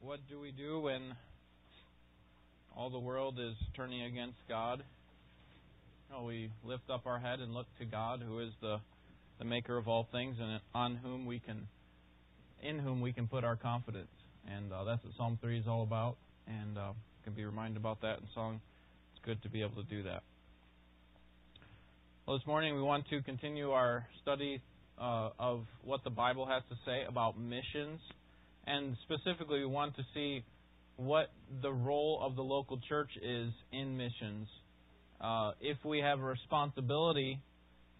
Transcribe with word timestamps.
what 0.00 0.20
do 0.28 0.40
we 0.40 0.52
do 0.52 0.80
when 0.80 1.14
all 2.76 2.90
the 2.90 2.98
world 2.98 3.38
is 3.40 3.54
turning 3.74 4.02
against 4.02 4.36
God? 4.48 4.82
Well, 6.10 6.24
we 6.24 6.50
lift 6.64 6.88
up 6.90 7.06
our 7.06 7.18
head 7.18 7.40
and 7.40 7.52
look 7.52 7.66
to 7.78 7.84
God, 7.84 8.22
who 8.26 8.40
is 8.40 8.50
the 8.60 8.78
the 9.38 9.44
maker 9.44 9.76
of 9.76 9.86
all 9.86 10.08
things, 10.10 10.36
and 10.40 10.60
on 10.74 10.96
whom 10.96 11.24
we 11.24 11.38
can, 11.38 11.68
in 12.60 12.78
whom 12.78 13.00
we 13.00 13.12
can 13.12 13.28
put 13.28 13.44
our 13.44 13.54
confidence. 13.54 14.08
And 14.50 14.72
uh, 14.72 14.84
that's 14.84 15.04
what 15.04 15.12
Psalm 15.16 15.38
three 15.40 15.58
is 15.58 15.66
all 15.68 15.82
about. 15.82 16.16
And 16.46 16.76
uh, 16.76 16.92
can 17.24 17.34
be 17.34 17.44
reminded 17.44 17.76
about 17.76 18.00
that 18.00 18.18
in 18.18 18.24
song. 18.34 18.60
It's 19.12 19.24
good 19.24 19.42
to 19.42 19.48
be 19.48 19.60
able 19.60 19.82
to 19.82 19.88
do 19.88 20.02
that. 20.04 20.22
Well, 22.26 22.38
this 22.38 22.46
morning 22.46 22.74
we 22.74 22.82
want 22.82 23.06
to 23.10 23.22
continue 23.22 23.70
our 23.70 24.06
study 24.22 24.60
uh, 25.00 25.30
of 25.38 25.64
what 25.84 26.02
the 26.04 26.10
Bible 26.10 26.46
has 26.46 26.62
to 26.70 26.76
say 26.84 27.04
about 27.06 27.38
missions 27.38 28.00
and 28.68 28.96
specifically, 29.02 29.60
we 29.60 29.66
want 29.66 29.96
to 29.96 30.02
see 30.14 30.44
what 30.96 31.30
the 31.62 31.72
role 31.72 32.20
of 32.22 32.36
the 32.36 32.42
local 32.42 32.78
church 32.88 33.10
is 33.22 33.52
in 33.72 33.96
missions. 33.96 34.48
Uh, 35.20 35.52
if 35.60 35.78
we 35.84 36.00
have 36.00 36.18
a 36.18 36.24
responsibility 36.24 37.40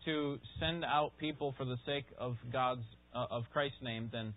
to 0.04 0.38
send 0.60 0.84
out 0.84 1.12
people 1.18 1.54
for 1.56 1.64
the 1.64 1.76
sake 1.86 2.06
of 2.18 2.36
God's 2.52 2.82
uh, 3.14 3.26
of 3.30 3.44
Christ's 3.52 3.78
name, 3.82 4.10
then 4.12 4.34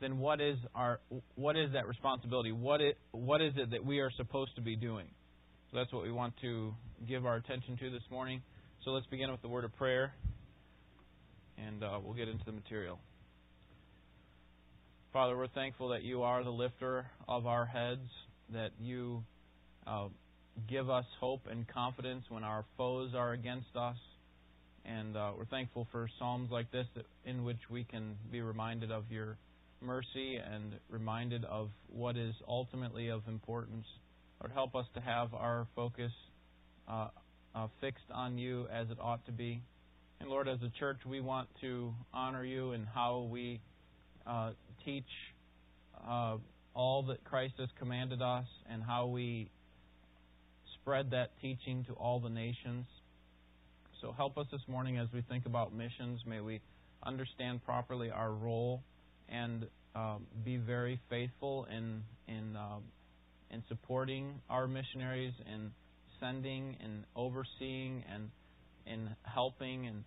then 0.00 0.18
what 0.18 0.40
is 0.40 0.56
our 0.74 1.00
what 1.34 1.56
is 1.56 1.72
that 1.72 1.86
responsibility? 1.86 2.52
What 2.52 2.80
it 2.80 2.98
what 3.12 3.40
is 3.40 3.52
it 3.56 3.70
that 3.70 3.84
we 3.84 4.00
are 4.00 4.10
supposed 4.16 4.54
to 4.56 4.62
be 4.62 4.76
doing? 4.76 5.06
So 5.70 5.76
that's 5.76 5.92
what 5.92 6.02
we 6.02 6.12
want 6.12 6.34
to 6.40 6.74
give 7.06 7.26
our 7.26 7.36
attention 7.36 7.76
to 7.78 7.90
this 7.90 8.02
morning. 8.10 8.42
So 8.84 8.90
let's 8.90 9.06
begin 9.06 9.30
with 9.30 9.42
the 9.42 9.48
word 9.48 9.64
of 9.64 9.76
prayer, 9.76 10.14
and 11.58 11.82
uh, 11.82 11.98
we'll 12.02 12.14
get 12.14 12.28
into 12.28 12.44
the 12.44 12.52
material. 12.52 12.98
Father, 15.10 15.34
we're 15.34 15.48
thankful 15.48 15.88
that 15.88 16.02
you 16.02 16.22
are 16.22 16.44
the 16.44 16.50
lifter 16.50 17.06
of 17.26 17.46
our 17.46 17.64
heads, 17.64 18.10
that 18.52 18.72
you 18.78 19.24
uh, 19.86 20.08
give 20.68 20.90
us 20.90 21.06
hope 21.18 21.40
and 21.50 21.66
confidence 21.66 22.24
when 22.28 22.44
our 22.44 22.66
foes 22.76 23.12
are 23.14 23.32
against 23.32 23.74
us. 23.74 23.96
And 24.84 25.16
uh, 25.16 25.32
we're 25.36 25.46
thankful 25.46 25.88
for 25.90 26.10
Psalms 26.18 26.50
like 26.50 26.70
this 26.72 26.86
that, 26.94 27.06
in 27.24 27.42
which 27.44 27.56
we 27.70 27.84
can 27.84 28.16
be 28.30 28.42
reminded 28.42 28.90
of 28.90 29.04
your 29.10 29.38
mercy 29.80 30.36
and 30.36 30.74
reminded 30.90 31.42
of 31.46 31.70
what 31.90 32.18
is 32.18 32.34
ultimately 32.46 33.08
of 33.08 33.22
importance. 33.28 33.86
Lord, 34.42 34.52
help 34.52 34.74
us 34.74 34.86
to 34.94 35.00
have 35.00 35.32
our 35.32 35.66
focus 35.74 36.12
uh, 36.86 37.08
uh, 37.54 37.68
fixed 37.80 38.10
on 38.12 38.36
you 38.36 38.66
as 38.70 38.90
it 38.90 38.98
ought 39.00 39.24
to 39.24 39.32
be. 39.32 39.62
And 40.20 40.28
Lord, 40.28 40.48
as 40.48 40.58
a 40.60 40.70
church, 40.78 40.98
we 41.06 41.22
want 41.22 41.48
to 41.62 41.94
honor 42.12 42.44
you 42.44 42.72
in 42.72 42.84
how 42.84 43.26
we 43.30 43.60
uh, 44.26 44.50
teach 44.88 45.04
uh, 46.08 46.36
all 46.74 47.02
that 47.02 47.22
Christ 47.24 47.54
has 47.58 47.68
commanded 47.78 48.22
us 48.22 48.46
and 48.70 48.82
how 48.82 49.06
we 49.06 49.50
spread 50.80 51.10
that 51.10 51.32
teaching 51.42 51.84
to 51.88 51.92
all 51.92 52.20
the 52.20 52.30
nations. 52.30 52.86
So 54.00 54.12
help 54.12 54.38
us 54.38 54.46
this 54.50 54.62
morning 54.66 54.96
as 54.96 55.08
we 55.12 55.20
think 55.28 55.44
about 55.44 55.74
missions. 55.74 56.20
May 56.26 56.40
we 56.40 56.60
understand 57.04 57.62
properly 57.66 58.10
our 58.10 58.32
role 58.32 58.82
and 59.28 59.66
um, 59.94 60.26
be 60.42 60.56
very 60.56 60.98
faithful 61.10 61.66
in 61.70 62.02
in 62.26 62.56
uh, 62.56 62.78
in 63.50 63.62
supporting 63.68 64.40
our 64.48 64.66
missionaries 64.66 65.34
in 65.52 65.70
sending 66.20 66.76
and 66.82 67.04
overseeing 67.14 68.04
and 68.12 68.30
in 68.86 69.10
helping 69.24 69.86
and 69.86 70.04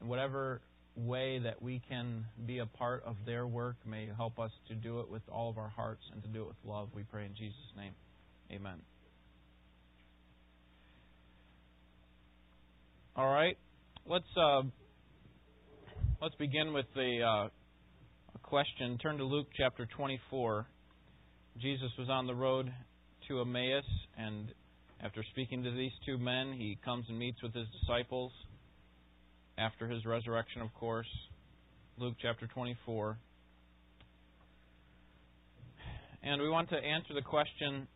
whatever 0.00 0.60
way 0.96 1.38
that 1.38 1.62
we 1.62 1.80
can 1.88 2.24
be 2.46 2.58
a 2.58 2.66
part 2.66 3.02
of 3.04 3.16
their 3.24 3.46
work. 3.46 3.76
May 3.86 4.04
you 4.04 4.12
help 4.16 4.38
us 4.38 4.50
to 4.68 4.74
do 4.74 5.00
it 5.00 5.08
with 5.08 5.22
all 5.30 5.48
of 5.48 5.58
our 5.58 5.68
hearts 5.68 6.02
and 6.12 6.22
to 6.22 6.28
do 6.28 6.42
it 6.42 6.48
with 6.48 6.56
love. 6.64 6.88
We 6.94 7.04
pray 7.04 7.24
in 7.24 7.34
Jesus' 7.34 7.56
name. 7.76 7.92
Amen. 8.52 8.80
All 13.16 13.32
right, 13.32 13.56
let's 14.06 14.24
uh, 14.36 14.62
let's 16.22 16.34
begin 16.36 16.72
with 16.72 16.86
the 16.94 17.20
uh, 17.22 17.48
question. 18.42 18.98
Turn 18.98 19.18
to 19.18 19.24
Luke 19.24 19.48
chapter 19.56 19.86
24. 19.96 20.66
Jesus 21.60 21.90
was 21.98 22.08
on 22.08 22.26
the 22.26 22.34
road 22.34 22.72
to 23.28 23.40
Emmaus, 23.40 23.84
and 24.16 24.52
after 25.02 25.22
speaking 25.32 25.62
to 25.64 25.70
these 25.70 25.92
two 26.06 26.18
men, 26.18 26.52
he 26.52 26.78
comes 26.84 27.04
and 27.08 27.18
meets 27.18 27.42
with 27.42 27.52
his 27.52 27.66
disciples 27.80 28.32
after 29.60 29.86
his 29.86 30.04
resurrection, 30.06 30.62
of 30.62 30.72
course. 30.74 31.06
Luke 31.98 32.14
chapter 32.20 32.46
24. 32.46 33.18
And 36.22 36.40
we 36.40 36.48
want 36.48 36.70
to 36.70 36.76
answer 36.76 37.14
the 37.14 37.22
question 37.22 37.86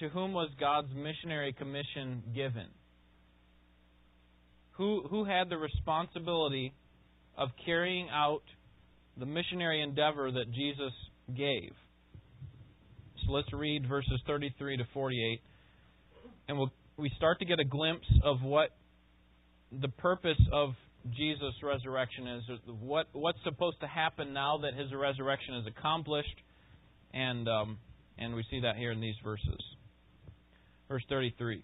to 0.00 0.08
whom 0.08 0.32
was 0.32 0.50
God's 0.58 0.88
missionary 0.94 1.52
commission 1.52 2.22
given? 2.34 2.66
Who, 4.72 5.02
who 5.08 5.24
had 5.24 5.48
the 5.48 5.56
responsibility 5.56 6.72
of 7.36 7.48
carrying 7.64 8.08
out 8.10 8.42
the 9.16 9.26
missionary 9.26 9.82
endeavor 9.82 10.30
that 10.30 10.52
Jesus 10.52 10.92
gave? 11.36 11.72
So 13.24 13.32
let's 13.32 13.52
read 13.52 13.88
verses 13.88 14.20
33 14.26 14.76
to 14.78 14.84
48. 14.94 15.40
And 16.48 16.58
we'll, 16.58 16.72
we 16.96 17.10
start 17.16 17.40
to 17.40 17.44
get 17.44 17.58
a 17.58 17.64
glimpse 17.64 18.06
of 18.24 18.42
what 18.42 18.70
the 19.72 19.88
purpose 19.88 20.40
of 20.52 20.74
Jesus' 21.16 21.54
resurrection 21.62 22.26
is 22.26 22.42
what 22.80 23.06
what's 23.12 23.38
supposed 23.44 23.80
to 23.80 23.86
happen 23.86 24.32
now 24.32 24.58
that 24.58 24.74
his 24.74 24.92
resurrection 24.92 25.54
is 25.56 25.66
accomplished, 25.66 26.36
and 27.14 27.48
um, 27.48 27.78
and 28.18 28.34
we 28.34 28.44
see 28.50 28.60
that 28.60 28.76
here 28.76 28.92
in 28.92 29.00
these 29.00 29.14
verses. 29.22 29.60
Verse 30.88 31.04
33. 31.08 31.62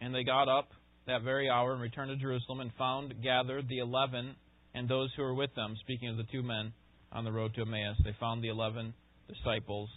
And 0.00 0.14
they 0.14 0.22
got 0.22 0.48
up 0.48 0.68
that 1.06 1.22
very 1.22 1.48
hour 1.48 1.72
and 1.72 1.80
returned 1.80 2.10
to 2.10 2.16
Jerusalem 2.16 2.60
and 2.60 2.70
found 2.78 3.14
gathered 3.22 3.68
the 3.68 3.78
eleven 3.78 4.36
and 4.74 4.88
those 4.88 5.10
who 5.16 5.22
were 5.22 5.34
with 5.34 5.54
them. 5.54 5.76
Speaking 5.80 6.08
of 6.08 6.16
the 6.16 6.26
two 6.30 6.42
men 6.42 6.72
on 7.12 7.24
the 7.24 7.32
road 7.32 7.54
to 7.54 7.62
Emmaus, 7.62 7.96
they 8.04 8.14
found 8.20 8.42
the 8.42 8.48
eleven 8.48 8.94
disciples, 9.28 9.90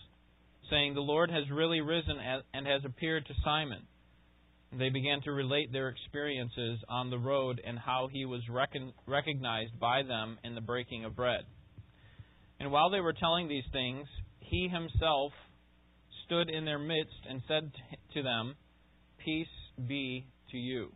saying, 0.70 0.94
"The 0.94 1.02
Lord 1.02 1.30
has 1.30 1.50
really 1.52 1.82
risen 1.82 2.18
and 2.54 2.68
has 2.68 2.84
appeared 2.86 3.26
to 3.28 3.34
Simon." 3.44 3.86
They 4.72 4.90
began 4.90 5.22
to 5.22 5.31
relate 5.31 5.72
their 5.72 5.90
experiences 5.90 6.80
on 6.88 7.09
the 7.09 7.18
road 7.18 7.59
and 7.66 7.78
how 7.80 8.07
he 8.12 8.25
was 8.25 8.41
recon- 8.50 8.94
recognized 9.07 9.80
by 9.80 10.03
them 10.03 10.38
in 10.44 10.53
the 10.53 10.62
breaking 10.62 11.06
of 11.06 11.16
bread. 11.16 11.41
And 12.59 12.72
while 12.72 12.90
they 12.90 13.00
were 13.00 13.13
telling 13.13 13.47
these 13.47 13.63
things, 13.72 14.08
he 14.40 14.68
himself 14.68 15.31
stood 16.25 16.50
in 16.50 16.66
their 16.66 16.78
midst 16.78 17.25
and 17.28 17.41
said 17.47 17.72
to 18.13 18.22
them, 18.22 18.56
Peace 19.18 19.47
be 19.88 20.28
to 20.52 20.58
you. 20.58 20.91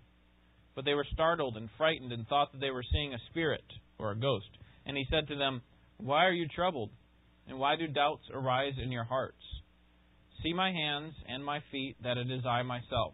But 0.75 0.85
they 0.85 0.94
were 0.94 1.07
startled 1.13 1.57
and 1.57 1.69
frightened 1.78 2.12
and 2.12 2.28
thought 2.28 2.51
that 2.51 2.62
they 2.62 2.72
were 2.72 2.83
seeing 2.91 3.13
a 3.13 3.19
spirit 3.31 3.63
or 3.97 4.12
a 4.12 4.19
ghost. 4.19 4.50
And 4.85 4.95
he 4.97 5.06
said 5.09 5.28
to 5.28 5.35
them, 5.35 5.62
Why 5.97 6.25
are 6.25 6.31
you 6.33 6.47
troubled? 6.47 6.91
And 7.47 7.57
why 7.57 7.75
do 7.75 7.88
doubts 7.88 8.23
arise 8.31 8.73
in 8.81 8.91
your 8.91 9.03
hearts? 9.03 9.44
See 10.44 10.53
my 10.53 10.72
hands 10.72 11.13
and 11.28 11.44
my 11.44 11.59
feet, 11.72 11.95
that 12.03 12.17
it 12.17 12.29
is 12.29 12.45
I 12.45 12.62
myself. 12.63 13.13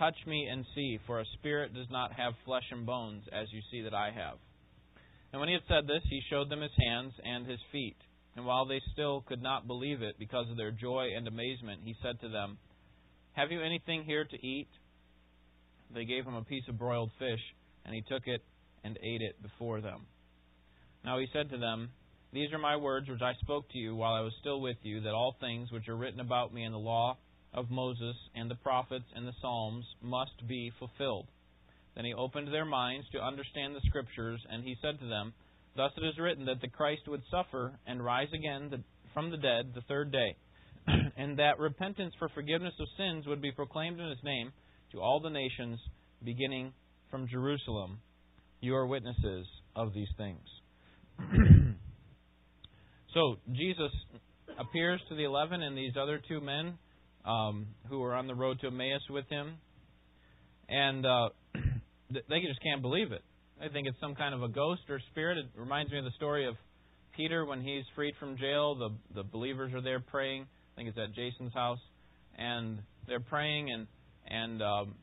Touch 0.00 0.16
me 0.26 0.48
and 0.50 0.64
see, 0.74 0.98
for 1.06 1.20
a 1.20 1.26
spirit 1.34 1.74
does 1.74 1.90
not 1.90 2.14
have 2.14 2.32
flesh 2.46 2.64
and 2.70 2.86
bones, 2.86 3.22
as 3.34 3.48
you 3.52 3.60
see 3.70 3.82
that 3.82 3.92
I 3.92 4.06
have. 4.06 4.38
And 5.30 5.40
when 5.40 5.50
he 5.50 5.54
had 5.54 5.68
said 5.68 5.86
this, 5.86 6.02
he 6.08 6.22
showed 6.30 6.48
them 6.48 6.62
his 6.62 6.72
hands 6.78 7.12
and 7.22 7.46
his 7.46 7.60
feet. 7.70 7.98
And 8.34 8.46
while 8.46 8.64
they 8.64 8.80
still 8.94 9.20
could 9.28 9.42
not 9.42 9.66
believe 9.66 10.00
it 10.00 10.18
because 10.18 10.48
of 10.50 10.56
their 10.56 10.70
joy 10.70 11.08
and 11.14 11.28
amazement, 11.28 11.82
he 11.84 11.94
said 12.02 12.18
to 12.22 12.30
them, 12.30 12.56
Have 13.34 13.52
you 13.52 13.60
anything 13.60 14.04
here 14.04 14.24
to 14.24 14.46
eat? 14.46 14.68
They 15.94 16.06
gave 16.06 16.24
him 16.24 16.34
a 16.34 16.44
piece 16.44 16.64
of 16.66 16.78
broiled 16.78 17.10
fish, 17.18 17.40
and 17.84 17.94
he 17.94 18.00
took 18.00 18.26
it 18.26 18.40
and 18.82 18.98
ate 19.02 19.20
it 19.20 19.42
before 19.42 19.82
them. 19.82 20.06
Now 21.04 21.18
he 21.18 21.26
said 21.30 21.50
to 21.50 21.58
them, 21.58 21.90
These 22.32 22.54
are 22.54 22.58
my 22.58 22.76
words 22.76 23.06
which 23.06 23.20
I 23.20 23.34
spoke 23.42 23.68
to 23.72 23.78
you 23.78 23.94
while 23.94 24.14
I 24.14 24.20
was 24.20 24.32
still 24.40 24.62
with 24.62 24.78
you, 24.82 25.02
that 25.02 25.12
all 25.12 25.36
things 25.40 25.70
which 25.70 25.88
are 25.88 25.96
written 25.96 26.20
about 26.20 26.54
me 26.54 26.64
in 26.64 26.72
the 26.72 26.78
law 26.78 27.18
of 27.52 27.70
Moses 27.70 28.16
and 28.34 28.50
the 28.50 28.56
prophets 28.56 29.06
and 29.14 29.26
the 29.26 29.34
Psalms 29.40 29.84
must 30.02 30.46
be 30.48 30.72
fulfilled. 30.78 31.26
Then 31.96 32.04
he 32.04 32.14
opened 32.14 32.48
their 32.48 32.64
minds 32.64 33.06
to 33.12 33.22
understand 33.22 33.74
the 33.74 33.86
Scriptures, 33.86 34.40
and 34.48 34.62
he 34.62 34.76
said 34.80 34.98
to 35.00 35.06
them, 35.06 35.32
Thus 35.76 35.92
it 35.96 36.04
is 36.04 36.18
written 36.18 36.44
that 36.46 36.60
the 36.60 36.68
Christ 36.68 37.02
would 37.08 37.22
suffer 37.30 37.72
and 37.86 38.04
rise 38.04 38.28
again 38.32 38.84
from 39.12 39.30
the 39.30 39.36
dead 39.36 39.72
the 39.74 39.82
third 39.82 40.12
day, 40.12 40.36
and 41.16 41.38
that 41.38 41.58
repentance 41.58 42.14
for 42.18 42.28
forgiveness 42.28 42.74
of 42.80 42.86
sins 42.96 43.26
would 43.26 43.42
be 43.42 43.52
proclaimed 43.52 44.00
in 44.00 44.08
his 44.08 44.22
name 44.22 44.52
to 44.92 45.00
all 45.00 45.20
the 45.20 45.30
nations, 45.30 45.78
beginning 46.24 46.72
from 47.10 47.28
Jerusalem. 47.28 47.98
You 48.60 48.76
are 48.76 48.86
witnesses 48.86 49.46
of 49.74 49.92
these 49.94 50.08
things. 50.16 50.40
so, 53.14 53.36
Jesus 53.52 53.92
appears 54.58 55.00
to 55.08 55.14
the 55.14 55.24
eleven 55.24 55.62
and 55.62 55.76
these 55.76 55.94
other 56.00 56.20
two 56.28 56.40
men 56.40 56.78
um, 57.24 57.66
who 57.88 58.00
were 58.00 58.14
on 58.14 58.26
the 58.26 58.34
road 58.34 58.60
to 58.60 58.68
Emmaus 58.68 59.02
with 59.10 59.28
him, 59.28 59.54
and 60.68 61.04
uh, 61.04 61.28
they 62.10 62.40
just 62.40 62.62
can't 62.62 62.82
believe 62.82 63.12
it. 63.12 63.22
They 63.60 63.68
think 63.68 63.86
it's 63.86 64.00
some 64.00 64.14
kind 64.14 64.34
of 64.34 64.42
a 64.42 64.48
ghost 64.48 64.82
or 64.88 65.00
spirit. 65.10 65.38
It 65.38 65.46
reminds 65.54 65.92
me 65.92 65.98
of 65.98 66.04
the 66.04 66.12
story 66.16 66.48
of 66.48 66.54
Peter, 67.16 67.44
when 67.44 67.60
he's 67.60 67.84
freed 67.94 68.14
from 68.18 68.38
jail, 68.38 68.74
the 68.74 68.90
the 69.14 69.22
believers 69.22 69.74
are 69.74 69.82
there 69.82 70.00
praying. 70.00 70.42
I 70.42 70.76
think 70.76 70.88
it's 70.88 70.98
at 70.98 71.14
Jason's 71.14 71.52
house, 71.52 71.80
and 72.38 72.78
they're 73.06 73.20
praying, 73.20 73.70
and 73.70 73.86
and 74.26 74.62
um, 74.62 74.94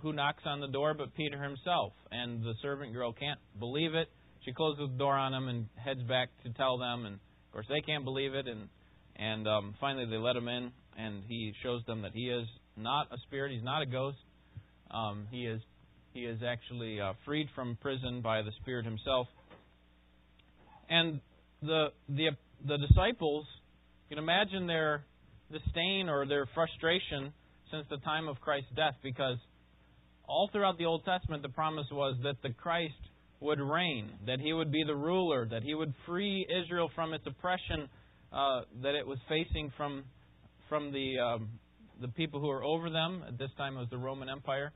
who 0.00 0.12
knocks 0.12 0.42
on 0.46 0.60
the 0.60 0.68
door 0.68 0.94
but 0.94 1.14
Peter 1.14 1.42
himself? 1.42 1.92
And 2.10 2.42
the 2.42 2.54
servant 2.62 2.92
girl 2.92 3.12
can't 3.12 3.40
believe 3.58 3.94
it. 3.94 4.08
She 4.44 4.52
closes 4.52 4.88
the 4.90 4.98
door 4.98 5.14
on 5.14 5.34
him 5.34 5.48
and 5.48 5.66
heads 5.76 6.02
back 6.04 6.28
to 6.44 6.52
tell 6.54 6.78
them, 6.78 7.04
and 7.04 7.16
of 7.16 7.52
course 7.52 7.66
they 7.68 7.80
can't 7.80 8.04
believe 8.04 8.34
it. 8.34 8.46
And 8.46 8.68
and 9.16 9.48
um, 9.48 9.74
finally 9.80 10.06
they 10.06 10.16
let 10.16 10.36
him 10.36 10.48
in, 10.48 10.70
and 10.98 11.22
he 11.28 11.54
shows 11.62 11.82
them 11.86 12.02
that 12.02 12.10
he 12.12 12.28
is 12.28 12.46
not 12.76 13.06
a 13.12 13.16
spirit. 13.26 13.52
He's 13.52 13.64
not 13.64 13.82
a 13.82 13.86
ghost. 13.86 14.18
Um, 14.90 15.26
he 15.30 15.46
is 15.46 15.60
he 16.12 16.20
is 16.20 16.40
actually 16.46 17.00
uh, 17.00 17.12
freed 17.24 17.48
from 17.54 17.78
prison 17.80 18.20
by 18.20 18.42
the 18.42 18.50
Spirit 18.60 18.84
Himself. 18.84 19.28
And 20.90 21.20
the 21.62 21.88
the 22.08 22.30
the 22.66 22.78
disciples, 22.78 23.46
you 24.08 24.16
can 24.16 24.22
imagine 24.22 24.66
their 24.66 25.04
disdain 25.52 26.08
or 26.08 26.26
their 26.26 26.46
frustration 26.54 27.32
since 27.70 27.86
the 27.90 27.98
time 27.98 28.28
of 28.28 28.40
Christ's 28.40 28.70
death, 28.74 28.94
because 29.02 29.36
all 30.26 30.48
throughout 30.52 30.78
the 30.78 30.86
Old 30.86 31.04
Testament 31.04 31.42
the 31.42 31.50
promise 31.50 31.86
was 31.92 32.16
that 32.22 32.36
the 32.42 32.50
Christ 32.54 32.94
would 33.40 33.60
reign, 33.60 34.10
that 34.26 34.40
He 34.40 34.52
would 34.52 34.72
be 34.72 34.82
the 34.84 34.96
ruler, 34.96 35.46
that 35.50 35.62
He 35.62 35.74
would 35.74 35.94
free 36.06 36.46
Israel 36.64 36.90
from 36.94 37.12
its 37.12 37.24
oppression 37.26 37.88
uh, 38.32 38.62
that 38.82 38.94
it 38.94 39.06
was 39.06 39.18
facing 39.28 39.72
from 39.76 40.04
from 40.68 40.92
the 40.92 41.18
um, 41.18 41.48
the 42.00 42.08
people 42.08 42.40
who 42.40 42.50
are 42.50 42.62
over 42.62 42.90
them. 42.90 43.24
At 43.26 43.38
this 43.38 43.50
time, 43.56 43.76
it 43.76 43.80
was 43.80 43.90
the 43.90 43.98
Roman 43.98 44.28
Empire. 44.28 44.72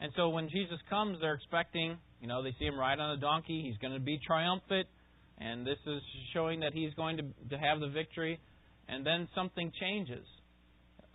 And 0.00 0.12
so 0.16 0.28
when 0.30 0.48
Jesus 0.48 0.78
comes, 0.88 1.18
they're 1.20 1.34
expecting, 1.34 1.98
you 2.20 2.28
know, 2.28 2.42
they 2.42 2.54
see 2.58 2.64
him 2.64 2.78
ride 2.78 2.98
on 2.98 3.18
a 3.18 3.20
donkey. 3.20 3.62
He's 3.64 3.76
going 3.78 3.92
to 3.92 4.00
be 4.00 4.18
triumphant. 4.26 4.86
And 5.38 5.66
this 5.66 5.78
is 5.86 6.00
showing 6.32 6.60
that 6.60 6.72
he's 6.72 6.92
going 6.94 7.16
to, 7.18 7.22
to 7.50 7.58
have 7.58 7.80
the 7.80 7.88
victory. 7.88 8.38
And 8.88 9.04
then 9.04 9.28
something 9.34 9.72
changes. 9.80 10.24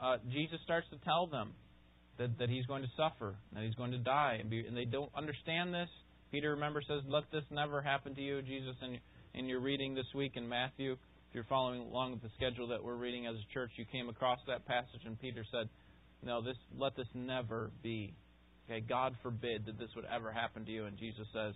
Uh, 0.01 0.17
Jesus 0.31 0.59
starts 0.63 0.87
to 0.91 0.97
tell 1.05 1.27
them 1.27 1.53
that, 2.17 2.37
that 2.39 2.49
he's 2.49 2.65
going 2.65 2.83
to 2.83 2.89
suffer, 2.95 3.35
that 3.53 3.63
he's 3.63 3.75
going 3.75 3.91
to 3.91 3.97
die. 3.97 4.37
And, 4.39 4.49
be, 4.49 4.65
and 4.67 4.75
they 4.75 4.85
don't 4.85 5.11
understand 5.15 5.73
this. 5.73 5.89
Peter, 6.31 6.51
remember, 6.51 6.81
says, 6.87 7.01
Let 7.07 7.23
this 7.31 7.43
never 7.49 7.81
happen 7.81 8.13
to 8.15 8.21
you, 8.21 8.41
Jesus, 8.41 8.75
in, 8.81 8.99
in 9.39 9.47
your 9.47 9.61
reading 9.61 9.95
this 9.95 10.05
week 10.13 10.33
in 10.35 10.47
Matthew. 10.47 10.97
You're 11.35 11.43
following 11.43 11.81
along 11.81 12.13
with 12.13 12.21
the 12.21 12.29
schedule 12.37 12.69
that 12.69 12.81
we're 12.81 12.95
reading 12.95 13.27
as 13.27 13.35
a 13.35 13.53
church, 13.53 13.71
you 13.75 13.83
came 13.91 14.07
across 14.07 14.39
that 14.47 14.65
passage, 14.65 15.01
and 15.05 15.19
Peter 15.19 15.43
said, 15.51 15.67
No, 16.23 16.41
this 16.41 16.55
let 16.77 16.95
this 16.95 17.09
never 17.13 17.71
be 17.83 18.13
Okay, 18.69 18.79
God 18.79 19.15
forbid 19.21 19.65
that 19.65 19.77
this 19.77 19.89
would 19.97 20.05
ever 20.05 20.31
happen 20.31 20.63
to 20.63 20.71
you. 20.71 20.85
And 20.85 20.97
Jesus 20.97 21.27
says, 21.33 21.53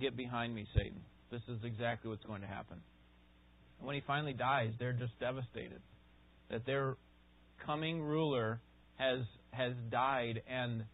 Get 0.00 0.16
behind 0.16 0.54
me, 0.54 0.66
Satan. 0.74 1.02
This 1.30 1.42
is 1.46 1.58
exactly 1.62 2.08
what's 2.08 2.24
going 2.24 2.40
to 2.40 2.46
happen. 2.46 2.78
And 3.78 3.86
when 3.86 3.94
he 3.94 4.02
finally 4.06 4.32
dies, 4.32 4.70
they're 4.78 4.94
just 4.94 5.12
devastated 5.20 5.82
that 6.50 6.64
their 6.64 6.96
coming 7.66 8.00
ruler 8.00 8.60
has 8.96 9.20
has 9.50 9.74
died 9.90 10.40
and 10.48 10.84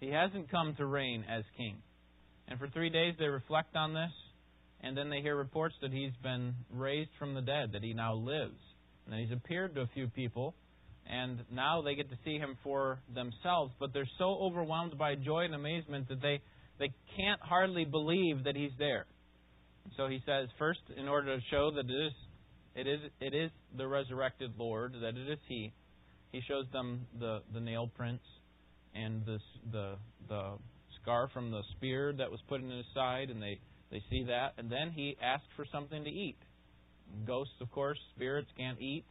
he 0.00 0.08
hasn't 0.08 0.50
come 0.50 0.74
to 0.76 0.86
reign 0.86 1.22
as 1.28 1.44
king. 1.58 1.76
And 2.48 2.58
for 2.58 2.68
three 2.68 2.88
days 2.88 3.14
they 3.18 3.26
reflect 3.26 3.76
on 3.76 3.92
this, 3.92 4.12
and 4.86 4.96
then 4.96 5.10
they 5.10 5.20
hear 5.20 5.36
reports 5.36 5.74
that 5.82 5.92
he's 5.92 6.12
been 6.22 6.54
raised 6.70 7.10
from 7.18 7.34
the 7.34 7.40
dead, 7.40 7.72
that 7.72 7.82
he 7.82 7.92
now 7.92 8.14
lives, 8.14 8.58
and 9.04 9.12
that 9.12 9.20
he's 9.20 9.32
appeared 9.32 9.74
to 9.74 9.80
a 9.80 9.88
few 9.94 10.06
people. 10.08 10.54
And 11.08 11.40
now 11.52 11.82
they 11.82 11.96
get 11.96 12.08
to 12.10 12.16
see 12.24 12.38
him 12.38 12.56
for 12.64 12.98
themselves 13.14 13.72
but 13.78 13.92
they're 13.92 14.08
so 14.18 14.38
overwhelmed 14.40 14.98
by 14.98 15.14
joy 15.14 15.44
and 15.44 15.54
amazement 15.54 16.08
that 16.08 16.20
they 16.20 16.40
they 16.78 16.90
can't 17.16 17.40
hardly 17.40 17.84
believe 17.84 18.44
that 18.44 18.56
he's 18.56 18.72
there. 18.78 19.06
So 19.96 20.08
he 20.08 20.20
says 20.26 20.48
first 20.58 20.80
in 20.96 21.08
order 21.08 21.36
to 21.36 21.42
show 21.50 21.70
that 21.72 21.88
it 21.88 21.92
is 21.92 22.12
it 22.74 22.86
is 22.86 23.00
it 23.20 23.34
is 23.34 23.50
the 23.76 23.86
resurrected 23.86 24.52
lord 24.58 24.94
that 25.00 25.16
it 25.16 25.30
is 25.30 25.38
he 25.48 25.72
he 26.32 26.40
shows 26.48 26.66
them 26.72 27.06
the 27.20 27.40
the 27.54 27.60
nail 27.60 27.88
prints 27.96 28.24
and 28.94 29.24
this 29.24 29.42
the 29.72 29.94
the 30.28 30.54
scar 31.00 31.28
from 31.32 31.50
the 31.52 31.62
spear 31.76 32.12
that 32.12 32.30
was 32.30 32.40
put 32.48 32.60
in 32.60 32.68
his 32.68 32.84
side 32.94 33.30
and 33.30 33.40
they 33.40 33.60
they 33.96 34.02
see 34.10 34.24
that 34.24 34.52
and 34.58 34.70
then 34.70 34.90
he 34.90 35.16
asks 35.22 35.46
for 35.56 35.64
something 35.72 36.04
to 36.04 36.10
eat 36.10 36.36
ghosts 37.26 37.54
of 37.60 37.70
course 37.70 37.98
spirits 38.14 38.48
can't 38.58 38.80
eat 38.80 39.04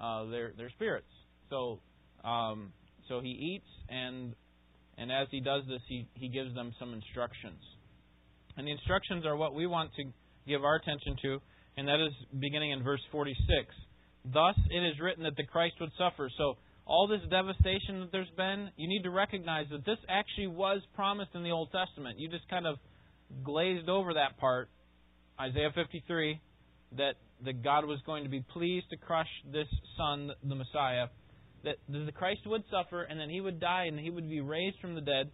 uh, 0.00 0.24
they're, 0.26 0.52
they're 0.56 0.70
spirits. 0.70 1.10
So 1.50 1.78
um, 2.24 2.72
so 3.08 3.20
he 3.20 3.28
eats 3.28 3.66
and 3.88 4.34
and 4.96 5.10
as 5.10 5.28
he 5.30 5.40
does 5.40 5.62
this, 5.68 5.80
he, 5.88 6.06
he 6.14 6.28
gives 6.28 6.54
them 6.54 6.74
some 6.78 6.92
instructions. 6.92 7.60
And 8.56 8.66
the 8.66 8.72
instructions 8.72 9.24
are 9.24 9.34
what 9.34 9.54
we 9.54 9.66
want 9.66 9.92
to 9.94 10.04
give 10.46 10.62
our 10.62 10.76
attention 10.76 11.16
to, 11.22 11.38
and 11.78 11.88
that 11.88 12.04
is 12.04 12.12
beginning 12.38 12.72
in 12.72 12.82
verse 12.82 13.00
46. 13.10 13.38
Thus 14.26 14.54
it 14.70 14.84
is 14.84 15.00
written 15.00 15.24
that 15.24 15.36
the 15.36 15.46
Christ 15.46 15.76
would 15.80 15.92
suffer. 15.96 16.28
So 16.36 16.58
all 16.84 17.06
this 17.08 17.22
devastation 17.30 18.00
that 18.00 18.12
there's 18.12 18.30
been, 18.36 18.68
you 18.76 18.88
need 18.88 19.02
to 19.04 19.10
recognize 19.10 19.66
that 19.70 19.86
this 19.86 19.98
actually 20.08 20.48
was 20.48 20.82
promised 20.94 21.30
in 21.34 21.42
the 21.42 21.50
Old 21.50 21.70
Testament. 21.72 22.18
You 22.18 22.28
just 22.28 22.48
kind 22.50 22.66
of 22.66 22.76
glazed 23.44 23.88
over 23.88 24.14
that 24.14 24.38
part. 24.38 24.68
Isaiah 25.40 25.70
53, 25.74 26.40
that, 26.96 27.14
that 27.44 27.62
God 27.62 27.84
was 27.86 27.98
going 28.04 28.24
to 28.24 28.30
be 28.30 28.44
pleased 28.52 28.90
to 28.90 28.96
crush 28.96 29.28
this 29.50 29.68
son, 29.96 30.30
the 30.42 30.54
Messiah, 30.54 31.06
that 31.64 31.76
the 31.88 32.12
Christ 32.12 32.40
would 32.46 32.62
suffer 32.70 33.02
and 33.02 33.20
then 33.20 33.28
he 33.28 33.40
would 33.40 33.60
die 33.60 33.84
and 33.84 33.98
he 33.98 34.10
would 34.10 34.28
be 34.28 34.40
raised 34.40 34.78
from 34.80 34.94
the 34.94 35.00
dead, 35.00 35.30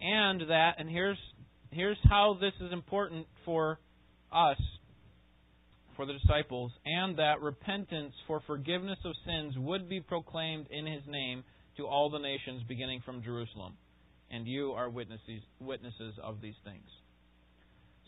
and 0.00 0.42
that 0.48 0.74
and 0.78 0.88
here's 0.88 1.18
here's 1.70 1.98
how 2.08 2.36
this 2.40 2.52
is 2.60 2.72
important 2.72 3.26
for 3.44 3.78
us, 4.32 4.60
for 5.96 6.06
the 6.06 6.12
disciples, 6.14 6.72
and 6.84 7.16
that 7.18 7.40
repentance 7.40 8.14
for 8.26 8.40
forgiveness 8.46 8.98
of 9.04 9.12
sins 9.24 9.54
would 9.58 9.88
be 9.88 10.00
proclaimed 10.00 10.66
in 10.70 10.86
his 10.86 11.02
name 11.06 11.44
to 11.76 11.86
all 11.86 12.10
the 12.10 12.18
nations 12.18 12.62
beginning 12.68 13.02
from 13.04 13.22
Jerusalem. 13.22 13.74
And 14.30 14.46
you 14.46 14.72
are 14.72 14.88
witnesses 14.88 15.42
witnesses 15.60 16.14
of 16.22 16.40
these 16.40 16.54
things. 16.64 16.86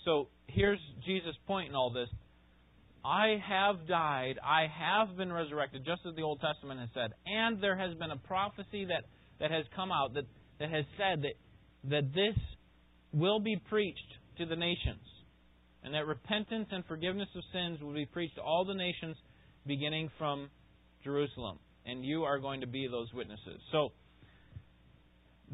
So 0.04 0.28
here's 0.46 0.80
Jesus' 1.04 1.36
point 1.46 1.68
in 1.68 1.74
all 1.74 1.90
this. 1.90 2.08
I 3.04 3.36
have 3.48 3.88
died, 3.88 4.38
I 4.44 4.66
have 4.68 5.16
been 5.16 5.32
resurrected, 5.32 5.84
just 5.84 6.02
as 6.08 6.14
the 6.14 6.22
Old 6.22 6.40
Testament 6.40 6.78
has 6.80 6.88
said. 6.94 7.10
And 7.26 7.60
there 7.60 7.76
has 7.76 7.94
been 7.94 8.12
a 8.12 8.16
prophecy 8.16 8.86
that, 8.86 9.04
that 9.40 9.50
has 9.50 9.64
come 9.74 9.90
out 9.90 10.14
that, 10.14 10.24
that 10.60 10.70
has 10.70 10.84
said 10.96 11.22
that, 11.22 11.34
that 11.90 12.14
this 12.14 12.36
will 13.12 13.40
be 13.40 13.56
preached 13.68 13.98
to 14.38 14.46
the 14.46 14.54
nations. 14.54 15.00
And 15.82 15.94
that 15.94 16.06
repentance 16.06 16.68
and 16.70 16.84
forgiveness 16.86 17.28
of 17.34 17.42
sins 17.52 17.80
will 17.82 17.92
be 17.92 18.06
preached 18.06 18.36
to 18.36 18.42
all 18.42 18.64
the 18.64 18.74
nations 18.74 19.16
beginning 19.66 20.10
from 20.16 20.48
Jerusalem. 21.02 21.58
And 21.84 22.04
you 22.04 22.22
are 22.22 22.38
going 22.38 22.60
to 22.60 22.68
be 22.68 22.86
those 22.86 23.12
witnesses. 23.12 23.60
So, 23.72 23.90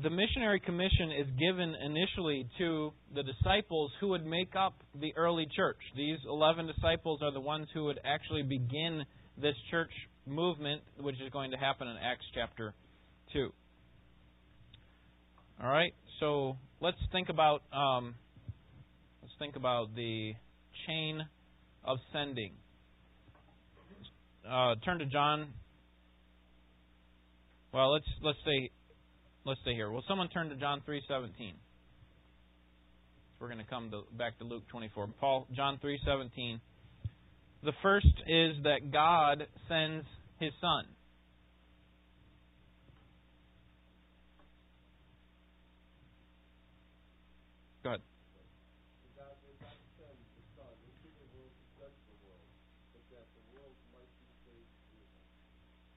the 0.03 0.11
missionary 0.11 0.61
commission 0.61 1.11
is 1.19 1.27
given 1.39 1.75
initially 1.75 2.49
to 2.59 2.93
the 3.15 3.23
disciples 3.23 3.91
who 4.01 4.09
would 4.09 4.25
make 4.25 4.55
up 4.55 4.75
the 5.01 5.13
early 5.17 5.49
church. 5.57 5.79
These 5.97 6.19
11 6.29 6.67
disciples 6.67 7.21
are 7.23 7.33
the 7.33 7.41
ones 7.41 7.67
who 7.75 7.85
would 7.85 7.99
actually 8.05 8.43
begin 8.43 9.05
this 9.41 9.55
church 9.71 9.91
movement, 10.27 10.83
which 11.01 11.17
is 11.17 11.31
going 11.33 11.51
to 11.51 11.57
happen 11.57 11.89
in 11.89 11.97
Acts 11.97 12.25
chapter 12.33 12.75
2. 13.33 13.51
All 15.63 15.69
right, 15.69 15.93
so 16.21 16.57
let's 16.81 16.99
think 17.11 17.29
about 17.29 17.63
um, 17.73 18.15
let's 19.23 19.35
think 19.41 19.57
about 19.57 19.93
the 19.97 20.35
chain 20.87 21.27
of 21.85 21.99
sending. 22.13 22.53
Uh, 24.49 24.77
turn 24.85 25.01
to 25.01 25.07
John. 25.07 25.49
Well, 27.75 27.93
let's 27.93 28.07
let's 28.23 28.39
say 28.45 28.71
Let's 29.49 29.63
stay 29.63 29.73
here. 29.73 29.91
Will 29.91 30.05
someone 30.07 30.29
turn 30.29 30.51
to 30.51 30.57
John 30.57 30.83
3:17? 30.87 31.55
We're 33.41 33.47
going 33.47 33.57
to 33.57 33.65
come 33.65 33.91
to, 33.93 34.03
back 34.19 34.37
to 34.41 34.45
Luke 34.45 34.65
24. 34.69 35.09
Paul, 35.19 35.47
John 35.57 35.79
3:17. 35.83 36.61
The 37.65 37.73
first 37.81 38.13
is 38.27 38.63
that 38.65 38.93
God 38.93 39.47
sends 39.67 40.05
His 40.39 40.53
Son. 40.61 40.85
Go 47.83 47.89
ahead. 47.89 48.03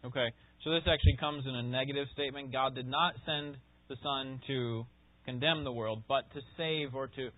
Okay. 0.06 0.32
So 0.64 0.70
this 0.70 0.84
actually 0.88 1.18
comes 1.20 1.46
in 1.48 1.56
a 1.56 1.64
negative 1.64 2.08
statement. 2.14 2.52
God 2.52 2.76
did 2.76 2.88
not 2.88 3.16
send 3.26 3.58
the 3.90 3.96
Son 4.04 4.40
to 4.48 4.86
condemn 5.26 5.64
the 5.64 5.72
world, 5.72 6.04
but 6.08 6.32
to 6.34 6.42
save 6.58 6.94
or 6.96 7.08
to 7.08 7.30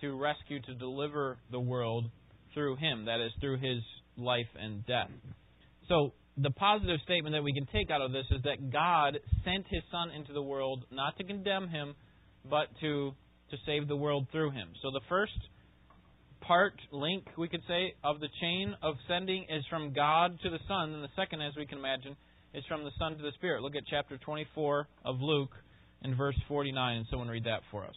to 0.00 0.16
rescue, 0.16 0.62
to 0.62 0.74
deliver 0.74 1.38
the 1.50 1.58
world 1.58 2.04
through 2.54 2.76
Him. 2.76 3.06
That 3.06 3.20
is 3.20 3.32
through 3.40 3.58
His 3.58 3.82
life 4.16 4.46
and 4.56 4.86
death. 4.86 5.10
So 5.88 6.12
the 6.36 6.50
positive 6.50 7.00
statement 7.02 7.34
that 7.34 7.42
we 7.42 7.52
can 7.52 7.66
take 7.72 7.90
out 7.90 8.00
of 8.00 8.12
this 8.12 8.26
is 8.30 8.42
that 8.44 8.70
God 8.70 9.18
sent 9.44 9.66
His 9.68 9.82
Son 9.90 10.10
into 10.10 10.32
the 10.32 10.42
world 10.42 10.84
not 10.92 11.16
to 11.16 11.24
condemn 11.24 11.68
him, 11.68 11.94
but 12.48 12.68
to 12.80 13.12
to 13.50 13.56
save 13.66 13.88
the 13.88 13.96
world 13.96 14.26
through 14.30 14.50
Him. 14.50 14.68
So 14.82 14.90
the 14.92 15.00
first 15.08 15.32
part, 16.42 16.74
link, 16.92 17.24
we 17.36 17.48
could 17.48 17.62
say, 17.66 17.94
of 18.04 18.20
the 18.20 18.28
chain 18.40 18.74
of 18.82 18.94
sending 19.08 19.46
is 19.48 19.64
from 19.68 19.92
God 19.92 20.38
to 20.42 20.50
the 20.50 20.58
Son, 20.68 20.94
and 20.94 21.02
the 21.02 21.08
second, 21.16 21.42
as 21.42 21.54
we 21.56 21.66
can 21.66 21.78
imagine, 21.78 22.16
is 22.58 22.64
from 22.66 22.82
the 22.82 22.90
Son 22.98 23.16
to 23.16 23.22
the 23.22 23.30
Spirit. 23.36 23.62
Look 23.62 23.76
at 23.76 23.84
chapter 23.88 24.18
24 24.18 24.88
of 25.04 25.20
Luke 25.20 25.52
in 26.02 26.16
verse 26.16 26.34
49, 26.48 26.96
and 26.96 27.06
someone 27.08 27.28
read 27.28 27.44
that 27.44 27.60
for 27.70 27.84
us. 27.84 27.94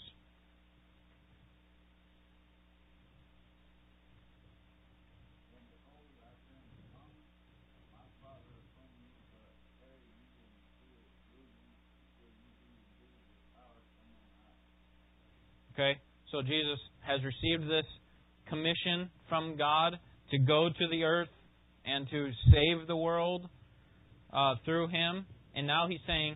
Okay? 15.74 16.00
So 16.32 16.44
Jesus 16.44 16.78
has 17.00 17.22
received 17.24 17.64
this 17.64 17.86
commission 18.48 19.10
from 19.28 19.58
God 19.58 19.98
to 20.30 20.38
go 20.38 20.70
to 20.70 20.88
the 20.92 21.04
earth 21.04 21.30
and 21.84 22.08
to 22.12 22.30
save 22.52 22.88
the 22.88 22.96
world 22.96 23.50
uh, 24.34 24.56
through 24.66 24.88
him. 24.88 25.26
And 25.56 25.68
now 25.68 25.88
he's 25.88 26.00
saying, 26.08 26.36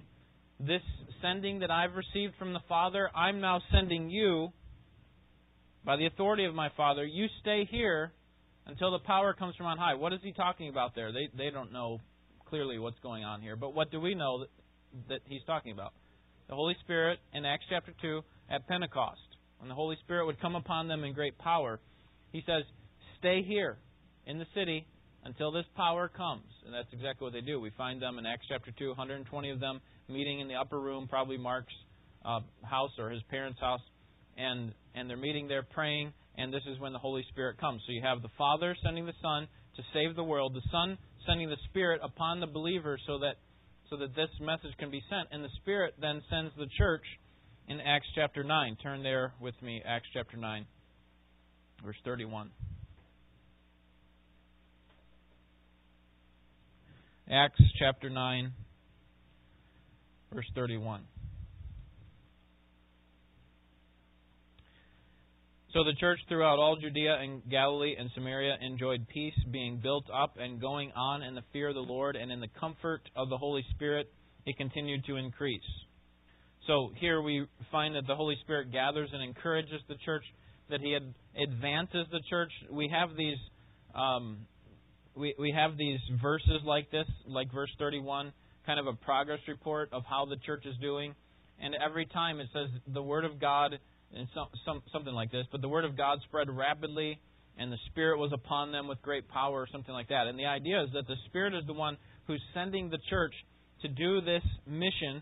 This 0.60 0.82
sending 1.22 1.60
that 1.60 1.72
I've 1.72 1.96
received 1.96 2.34
from 2.38 2.54
the 2.54 2.60
Father, 2.68 3.10
I'm 3.16 3.42
now 3.42 3.62
sending 3.72 4.10
you 4.10 4.50
by 5.84 5.96
the 5.98 6.06
authority 6.08 6.46
of 6.46 6.54
my 6.54 6.70
Father. 6.76 7.06
You 7.06 7.28
stay 7.42 7.68
here 7.70 8.12
until 8.66 8.92
the 8.92 9.00
power 9.00 9.34
comes 9.34 9.56
from 9.56 9.68
on 9.68 9.78
high. 9.78 9.94
What 9.94 10.14
is 10.14 10.20
he 10.24 10.34
talking 10.34 10.70
about 10.70 10.96
there? 10.96 11.12
They, 11.12 11.30
they 11.38 11.50
don't 11.52 11.72
know 11.72 12.00
clearly 12.48 12.80
what's 12.80 13.00
going 13.02 13.24
on 13.24 13.42
here. 13.42 13.56
But 13.56 13.74
what 13.74 13.92
do 13.92 14.00
we 14.00 14.16
know 14.16 14.40
that, 14.40 14.50
that 15.10 15.20
he's 15.26 15.44
talking 15.46 15.72
about? 15.72 15.94
The 16.50 16.56
Holy 16.56 16.76
Spirit 16.84 17.20
in 17.34 17.46
Acts 17.46 17.66
chapter 17.70 17.94
2 18.02 18.22
at 18.50 18.68
Pentecost 18.68 19.20
when 19.60 19.70
the 19.70 19.76
Holy 19.76 19.98
Spirit 20.04 20.26
would 20.26 20.40
come 20.40 20.56
upon 20.56 20.88
them 20.88 21.04
in 21.04 21.14
great 21.14 21.38
power, 21.38 21.80
he 22.32 22.44
says, 22.46 22.64
Stay 23.20 23.42
here 23.42 23.78
in 24.28 24.38
the 24.38 24.46
city 24.54 24.86
until 25.26 25.52
this 25.52 25.66
power 25.76 26.08
comes. 26.08 26.46
And 26.66 26.74
that's 26.74 26.88
exactly 26.94 27.26
what 27.26 27.34
they 27.34 27.42
do. 27.42 27.60
We 27.60 27.72
find 27.78 28.02
them 28.02 28.18
in 28.20 28.26
Acts 28.26 28.46
chapter 28.48 28.72
2, 28.78 28.90
120 28.90 29.50
of 29.50 29.60
them 29.60 29.82
meeting 30.08 30.40
in 30.40 30.48
the 30.48 30.54
upper 30.54 30.80
room, 30.80 31.08
probably 31.08 31.38
Mark's 31.38 31.74
uh, 32.24 32.40
house 32.64 32.92
or 33.00 33.10
his 33.10 33.22
parents' 33.30 33.60
house. 33.60 33.82
And, 34.38 34.74
and 34.94 35.10
they're 35.10 35.18
meeting 35.18 35.48
there 35.48 35.64
praying, 35.64 36.14
and 36.38 36.54
this 36.54 36.62
is 36.70 36.80
when 36.80 36.94
the 36.94 37.00
Holy 37.00 37.26
Spirit 37.30 37.58
comes. 37.58 37.82
So 37.88 37.94
you 37.94 38.02
have 38.04 38.22
the 38.22 38.30
Father 38.38 38.76
sending 38.84 39.06
the 39.06 39.14
Son 39.22 39.48
to 39.78 39.84
save 39.94 40.16
the 40.16 40.24
world, 40.24 40.54
the 40.54 40.70
Son 40.72 40.98
sending 41.26 41.50
the 41.50 41.58
Spirit 41.70 42.02
upon 42.04 42.40
the 42.40 42.48
believer 42.48 43.00
so 43.08 43.20
that, 43.20 43.36
so 43.90 43.98
that 43.98 44.16
this 44.16 44.30
message 44.42 44.78
can 44.78 44.92
be 44.92 45.02
sent, 45.10 45.30
and 45.32 45.44
the 45.44 45.50
Spirit 45.62 45.96
then 46.00 46.22
sends 46.30 46.52
the 46.58 46.68
church 46.78 47.04
in 47.68 47.80
Acts 47.80 48.08
chapter 48.14 48.44
9. 48.44 48.78
Turn 48.84 49.04
there 49.04 49.34
with 49.42 49.56
me, 49.62 49.82
Acts 49.86 50.08
chapter 50.14 50.38
9, 50.38 50.66
verse 51.84 51.96
31. 52.04 52.52
Acts 57.30 57.60
chapter 57.80 58.08
9, 58.08 58.52
verse 60.32 60.46
31. 60.54 61.02
So 65.74 65.84
the 65.84 65.94
church 66.00 66.20
throughout 66.30 66.60
all 66.60 66.78
Judea 66.80 67.18
and 67.20 67.42
Galilee 67.50 67.96
and 67.98 68.12
Samaria 68.14 68.58
enjoyed 68.62 69.08
peace, 69.08 69.34
being 69.52 69.80
built 69.82 70.06
up 70.14 70.36
and 70.40 70.62
going 70.62 70.92
on 70.96 71.24
in 71.24 71.34
the 71.34 71.42
fear 71.52 71.70
of 71.70 71.76
the 71.76 71.82
Lord 71.82 72.16
and 72.16 72.32
in 72.32 72.40
the 72.40 72.48
comfort 72.60 73.02
of 73.16 73.30
the 73.30 73.38
Holy 73.38 73.66
Spirit. 73.74 74.08
It 74.46 74.56
continued 74.58 75.04
to 75.06 75.16
increase. 75.16 75.60
So 76.68 76.92
here 77.00 77.24
we 77.24 77.48
find 77.72 77.96
that 77.96 78.06
the 78.06 78.16
Holy 78.16 78.36
Spirit 78.44 78.72
gathers 78.72 79.10
and 79.12 79.24
encourages 79.24 79.82
the 79.88 79.96
church, 80.06 80.24
that 80.70 80.80
He 80.80 80.96
advances 81.42 82.06
the 82.12 82.22
church. 82.30 82.52
We 82.72 82.88
have 82.94 83.18
these, 83.18 83.38
um, 83.96 84.38
we 85.16 85.34
we 85.40 85.52
have 85.52 85.78
these 85.78 86.00
verses 86.22 86.62
like 86.66 86.92
this, 86.92 87.08
like 87.28 87.52
verse 87.54 87.70
31, 87.80 88.34
kind 88.66 88.80
of 88.80 88.88
a 88.88 88.94
progress 88.94 89.40
report 89.48 89.90
of 89.92 90.04
how 90.10 90.26
the 90.26 90.38
church 90.46 90.66
is 90.66 90.76
doing, 90.82 91.16
and 91.62 91.76
every 91.76 92.06
time 92.06 92.40
it 92.40 92.48
says 92.54 92.70
the 92.94 93.02
Word 93.02 93.26
of 93.26 93.40
God, 93.40 93.78
and 94.16 94.28
some, 94.34 94.48
some 94.66 94.82
something 94.92 95.14
like 95.14 95.32
this, 95.32 95.46
but 95.52 95.62
the 95.62 95.70
Word 95.70 95.86
of 95.86 95.98
God 95.98 96.20
spread 96.28 96.50
rapidly, 96.50 97.20
and 97.58 97.72
the 97.72 97.78
Spirit 97.92 98.20
was 98.20 98.32
upon 98.34 98.72
them 98.72 98.88
with 98.88 99.02
great 99.02 99.28
power, 99.30 99.62
or 99.62 99.68
something 99.72 99.94
like 99.94 100.10
that. 100.10 100.28
And 100.28 100.38
the 100.38 100.46
idea 100.46 100.84
is 100.84 100.90
that 100.94 101.08
the 101.08 101.16
Spirit 101.28 101.54
is 101.54 101.66
the 101.68 101.74
one 101.74 101.98
who's 102.28 102.42
sending 102.54 102.90
the 102.90 103.00
church 103.10 103.34
to 103.82 103.88
do 103.88 104.22
this 104.22 104.44
mission 104.68 105.22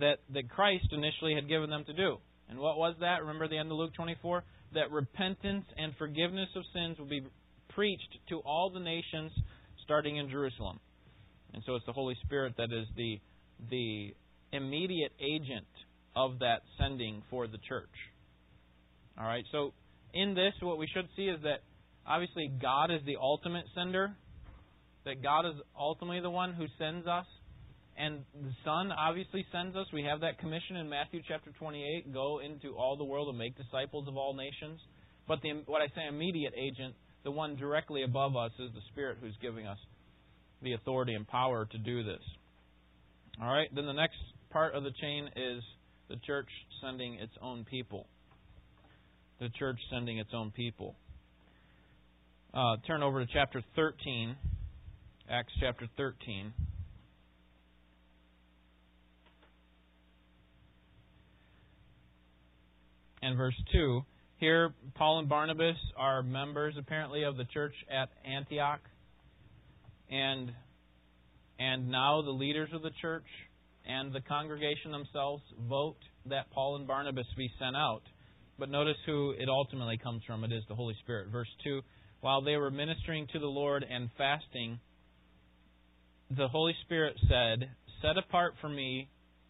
that, 0.00 0.18
that 0.32 0.48
Christ 0.50 0.86
initially 0.92 1.34
had 1.34 1.48
given 1.48 1.70
them 1.70 1.84
to 1.86 1.92
do. 1.92 2.16
And 2.48 2.58
what 2.58 2.76
was 2.76 2.94
that? 3.00 3.20
Remember 3.20 3.48
the 3.48 3.58
end 3.58 3.70
of 3.70 3.78
Luke 3.78 3.94
24? 3.94 4.44
That 4.74 4.90
repentance 4.90 5.64
and 5.76 5.94
forgiveness 5.98 6.48
of 6.56 6.62
sins 6.74 6.98
will 6.98 7.06
be 7.06 7.22
preached 7.74 8.18
to 8.28 8.38
all 8.40 8.70
the 8.70 8.80
nations 8.80 9.32
starting 9.84 10.16
in 10.16 10.28
Jerusalem. 10.28 10.80
And 11.52 11.62
so 11.66 11.74
it's 11.76 11.86
the 11.86 11.92
Holy 11.92 12.16
Spirit 12.24 12.54
that 12.56 12.72
is 12.72 12.86
the, 12.96 13.20
the 13.70 14.14
immediate 14.52 15.12
agent 15.20 15.66
of 16.16 16.38
that 16.40 16.62
sending 16.78 17.22
for 17.30 17.46
the 17.46 17.58
church. 17.68 17.90
All 19.18 19.26
right, 19.26 19.44
so 19.52 19.72
in 20.12 20.34
this, 20.34 20.52
what 20.60 20.78
we 20.78 20.88
should 20.92 21.08
see 21.16 21.26
is 21.26 21.40
that 21.42 21.60
obviously 22.06 22.50
God 22.60 22.90
is 22.90 23.00
the 23.06 23.16
ultimate 23.20 23.64
sender, 23.74 24.14
that 25.04 25.22
God 25.22 25.46
is 25.46 25.54
ultimately 25.78 26.20
the 26.20 26.30
one 26.30 26.54
who 26.54 26.66
sends 26.78 27.06
us. 27.06 27.26
And 27.96 28.24
the 28.34 28.50
Son 28.64 28.90
obviously 28.90 29.46
sends 29.52 29.76
us. 29.76 29.86
We 29.92 30.02
have 30.02 30.20
that 30.20 30.38
commission 30.38 30.76
in 30.76 30.88
Matthew 30.88 31.20
chapter 31.28 31.50
28 31.58 32.12
go 32.12 32.40
into 32.40 32.74
all 32.74 32.96
the 32.96 33.04
world 33.04 33.28
and 33.28 33.38
make 33.38 33.56
disciples 33.56 34.08
of 34.08 34.16
all 34.16 34.34
nations. 34.34 34.80
But 35.28 35.40
the, 35.42 35.62
what 35.66 35.80
I 35.80 35.86
say, 35.94 36.08
immediate 36.08 36.54
agent, 36.56 36.94
the 37.24 37.30
one 37.30 37.56
directly 37.56 38.02
above 38.02 38.36
us, 38.36 38.52
is 38.58 38.70
the 38.74 38.80
Spirit 38.92 39.18
who's 39.20 39.34
giving 39.40 39.66
us 39.66 39.78
the 40.62 40.74
authority 40.74 41.14
and 41.14 41.26
power 41.26 41.66
to 41.66 41.78
do 41.78 42.04
this. 42.04 42.22
All 43.42 43.52
right, 43.52 43.68
then 43.74 43.86
the 43.86 43.92
next 43.92 44.16
part 44.50 44.74
of 44.74 44.84
the 44.84 44.92
chain 45.00 45.28
is 45.34 45.62
the 46.08 46.16
church 46.26 46.48
sending 46.82 47.14
its 47.14 47.32
own 47.42 47.64
people. 47.64 48.06
The 49.40 49.48
church 49.58 49.78
sending 49.90 50.18
its 50.18 50.30
own 50.32 50.52
people. 50.52 50.94
Uh, 52.52 52.76
turn 52.86 53.02
over 53.02 53.24
to 53.24 53.32
chapter 53.32 53.62
13, 53.74 54.36
Acts 55.28 55.52
chapter 55.60 55.88
13. 55.96 56.52
and 63.24 63.38
verse 63.38 63.54
2. 63.72 64.02
Here, 64.38 64.74
Paul 64.94 65.20
and 65.20 65.28
Barnabas 65.28 65.76
are 65.96 66.22
members, 66.22 66.74
apparently, 66.78 67.22
of 67.22 67.36
the 67.36 67.44
church 67.44 67.74
at 67.90 68.10
Antioch. 68.24 68.80
And, 70.10 70.52
and 71.58 71.88
now 71.88 72.22
the 72.22 72.30
leaders 72.30 72.68
of 72.72 72.82
the 72.82 72.90
church 73.00 73.26
and 73.86 74.12
the 74.12 74.20
congregation 74.20 74.92
themselves 74.92 75.42
vote 75.68 75.98
that 76.26 76.50
Paul 76.50 76.76
and 76.76 76.86
Barnabas 76.86 77.26
be 77.36 77.50
sent 77.58 77.76
out. 77.76 78.02
But 78.58 78.70
notice 78.70 78.96
who 79.06 79.32
it 79.32 79.48
ultimately 79.48 79.98
comes 79.98 80.22
from. 80.26 80.44
It 80.44 80.52
is 80.52 80.62
the 80.68 80.74
Holy 80.74 80.94
Spirit. 81.02 81.28
Verse 81.30 81.48
2 81.64 81.80
While 82.20 82.42
they 82.42 82.56
were 82.56 82.70
ministering 82.70 83.26
to 83.32 83.38
the 83.38 83.46
Lord 83.46 83.84
and 83.88 84.08
fasting, 84.16 84.78
the 86.30 86.48
Holy 86.48 86.74
Spirit 86.84 87.16
said, 87.28 87.70
Set 88.00 88.16
apart 88.18 88.54
for 88.60 88.68
me 88.68 89.08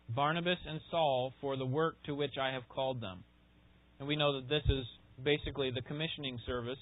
Barnabas 0.08 0.58
and 0.68 0.80
Saul 0.90 1.32
for 1.40 1.56
the 1.56 1.66
work 1.66 1.96
to 2.04 2.14
which 2.14 2.36
I 2.40 2.52
have 2.52 2.68
called 2.68 3.00
them. 3.00 3.24
And 3.98 4.08
we 4.08 4.16
know 4.16 4.40
that 4.40 4.48
this 4.48 4.62
is 4.68 4.84
basically 5.22 5.70
the 5.70 5.82
commissioning 5.82 6.38
service 6.46 6.78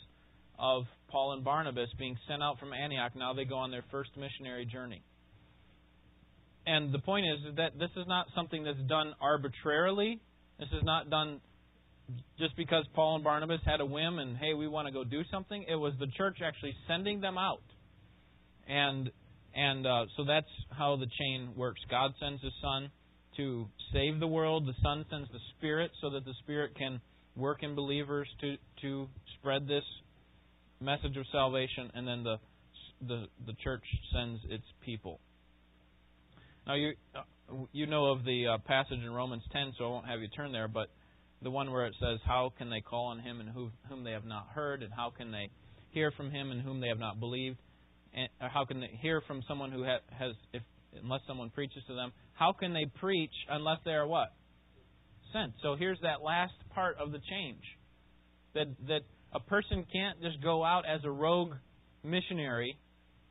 of 0.59 0.85
Paul 1.11 1.33
and 1.33 1.45
Barnabas 1.45 1.89
being 1.99 2.17
sent 2.29 2.43
out 2.43 2.59
from 2.59 2.73
Antioch. 2.73 3.13
Now 3.15 3.33
they 3.35 3.45
go 3.45 3.57
on 3.57 3.71
their 3.71 3.85
first 3.91 4.11
missionary 4.17 4.65
journey. 4.65 5.03
And 6.67 6.93
the 6.95 7.01
point 7.01 7.27
is 7.27 7.57
that 7.57 7.79
this 7.79 7.91
is 7.97 8.07
not 8.07 8.27
something 8.35 8.63
that's 8.63 8.81
done 8.89 9.15
arbitrarily. 9.21 10.21
This 10.59 10.69
is 10.69 10.85
not 10.85 11.11
done 11.11 11.41
just 12.39 12.57
because 12.57 12.85
Paul 12.95 13.17
and 13.17 13.25
Barnabas 13.25 13.61
had 13.65 13.81
a 13.81 13.87
whim 13.87 14.19
and, 14.19 14.37
hey, 14.37 14.55
we 14.55 14.69
want 14.69 14.87
to 14.87 14.93
go 14.93 15.03
do 15.03 15.23
something. 15.31 15.65
It 15.69 15.75
was 15.75 15.93
the 15.99 16.07
church 16.17 16.39
actually 16.45 16.75
sending 16.87 17.21
them 17.21 17.37
out. 17.37 17.63
And 18.69 19.11
and 19.55 19.87
uh, 19.87 20.07
so 20.17 20.25
that's 20.25 20.47
how 20.71 20.97
the 20.97 21.07
chain 21.19 21.51
works. 21.57 21.81
God 21.91 22.13
sends 22.19 22.43
His 22.43 22.53
Son 22.63 22.91
to 23.37 23.67
save 23.93 24.21
the 24.21 24.27
world. 24.27 24.67
The 24.67 24.75
Son 24.83 25.05
sends 25.11 25.31
the 25.31 25.39
Spirit 25.59 25.91
so 26.01 26.11
that 26.11 26.25
the 26.25 26.35
Spirit 26.43 26.77
can 26.77 27.01
work 27.37 27.63
in 27.63 27.75
believers 27.75 28.29
to 28.41 28.57
to 28.83 29.09
spread 29.39 29.67
this 29.67 29.85
message 30.81 31.17
of 31.17 31.25
salvation, 31.33 31.91
and 31.95 32.07
then 32.07 32.23
the 32.25 32.37
the 33.07 33.27
the 33.47 33.55
church 33.65 33.85
sends 34.13 34.41
its 34.49 34.65
people. 34.85 35.21
Now 36.67 36.75
you 36.75 36.95
uh, 37.15 37.21
you 37.73 37.87
know 37.87 38.07
of 38.07 38.25
the 38.25 38.47
uh, 38.55 38.59
passage 38.59 39.01
in 39.05 39.11
Romans 39.13 39.43
10, 39.53 39.75
so 39.79 39.85
I 39.85 39.89
won't 39.89 40.07
have 40.07 40.21
you 40.21 40.29
turn 40.29 40.53
there, 40.53 40.69
but 40.69 40.89
the 41.43 41.51
one 41.51 41.71
where 41.73 41.87
it 41.87 41.95
says, 42.01 42.19
"How 42.25 42.53
can 42.57 42.71
they 42.71 42.81
call 42.81 43.07
on 43.07 43.19
Him 43.21 43.41
and 43.41 43.49
who, 43.49 43.71
whom 43.89 44.05
they 44.05 44.13
have 44.13 44.25
not 44.25 44.49
heard, 44.55 44.83
and 44.83 44.93
how 44.93 45.11
can 45.11 45.33
they 45.33 45.51
hear 45.91 46.11
from 46.13 46.31
Him 46.31 46.51
and 46.51 46.61
whom 46.61 46.81
they 46.81 46.89
have 46.89 47.01
not 47.01 47.19
believed?" 47.19 47.59
And 48.15 48.29
how 48.39 48.67
can 48.67 48.81
they 48.81 48.99
hear 49.01 49.23
from 49.23 49.43
someone 49.49 49.73
who 49.73 49.85
ha- 49.85 50.05
has, 50.19 50.35
if 50.53 50.63
unless 51.01 51.21
someone 51.27 51.51
preaches 51.51 51.83
to 51.87 51.95
them? 51.95 52.13
How 52.35 52.53
can 52.53 52.73
they 52.73 52.87
preach 53.01 53.33
unless 53.49 53.79
they 53.85 53.93
are 53.93 54.07
what? 54.07 54.33
Sent. 55.33 55.53
So 55.63 55.77
here's 55.77 56.01
that 56.03 56.23
last 56.23 56.55
part 56.75 56.97
of 56.99 57.13
the 57.13 57.19
change. 57.31 57.63
That 58.55 58.67
that 58.89 59.01
A 59.35 59.41
person 59.41 59.87
can't 59.91 60.21
just 60.21 60.43
go 60.43 60.63
out 60.63 60.85
as 60.87 61.01
a 61.05 61.11
rogue 61.11 61.55
missionary 62.05 62.77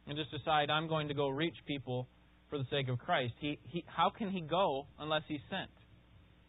and 0.07 0.17
just 0.17 0.31
decide 0.31 0.71
I'm 0.71 0.87
going 0.87 1.09
to 1.09 1.13
go 1.13 1.29
reach 1.29 1.55
people 1.67 2.07
for 2.49 2.57
the 2.57 2.65
sake 2.71 2.89
of 2.89 2.97
Christ. 2.97 3.33
He, 3.39 3.59
he, 3.69 3.85
how 3.85 4.09
can 4.09 4.31
he 4.31 4.41
go 4.41 4.87
unless 4.99 5.21
he's 5.27 5.41
sent? 5.49 5.69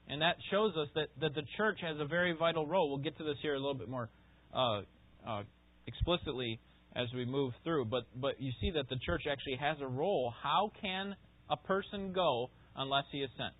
And 0.08 0.22
that 0.22 0.36
shows 0.50 0.74
us 0.76 0.88
that, 0.94 1.08
that 1.20 1.34
the 1.34 1.42
church 1.58 1.78
has 1.82 1.96
a 2.00 2.06
very 2.06 2.32
vital 2.32 2.66
role. 2.66 2.88
We'll 2.88 3.04
get 3.04 3.16
to 3.18 3.24
this 3.24 3.36
here 3.42 3.54
a 3.54 3.58
little 3.58 3.74
bit 3.74 3.88
more 3.88 4.08
uh, 4.54 4.80
uh, 5.28 5.42
explicitly 5.86 6.58
as 6.94 7.08
we 7.14 7.24
move 7.24 7.52
through. 7.64 7.86
But 7.86 8.04
but 8.14 8.40
you 8.40 8.52
see 8.60 8.70
that 8.72 8.88
the 8.88 8.96
church 9.04 9.22
actually 9.30 9.56
has 9.56 9.76
a 9.80 9.86
role. 9.86 10.32
How 10.42 10.72
can 10.80 11.16
a 11.50 11.56
person 11.56 12.12
go 12.12 12.50
unless 12.76 13.04
he 13.10 13.18
is 13.18 13.30
sent? 13.36 13.54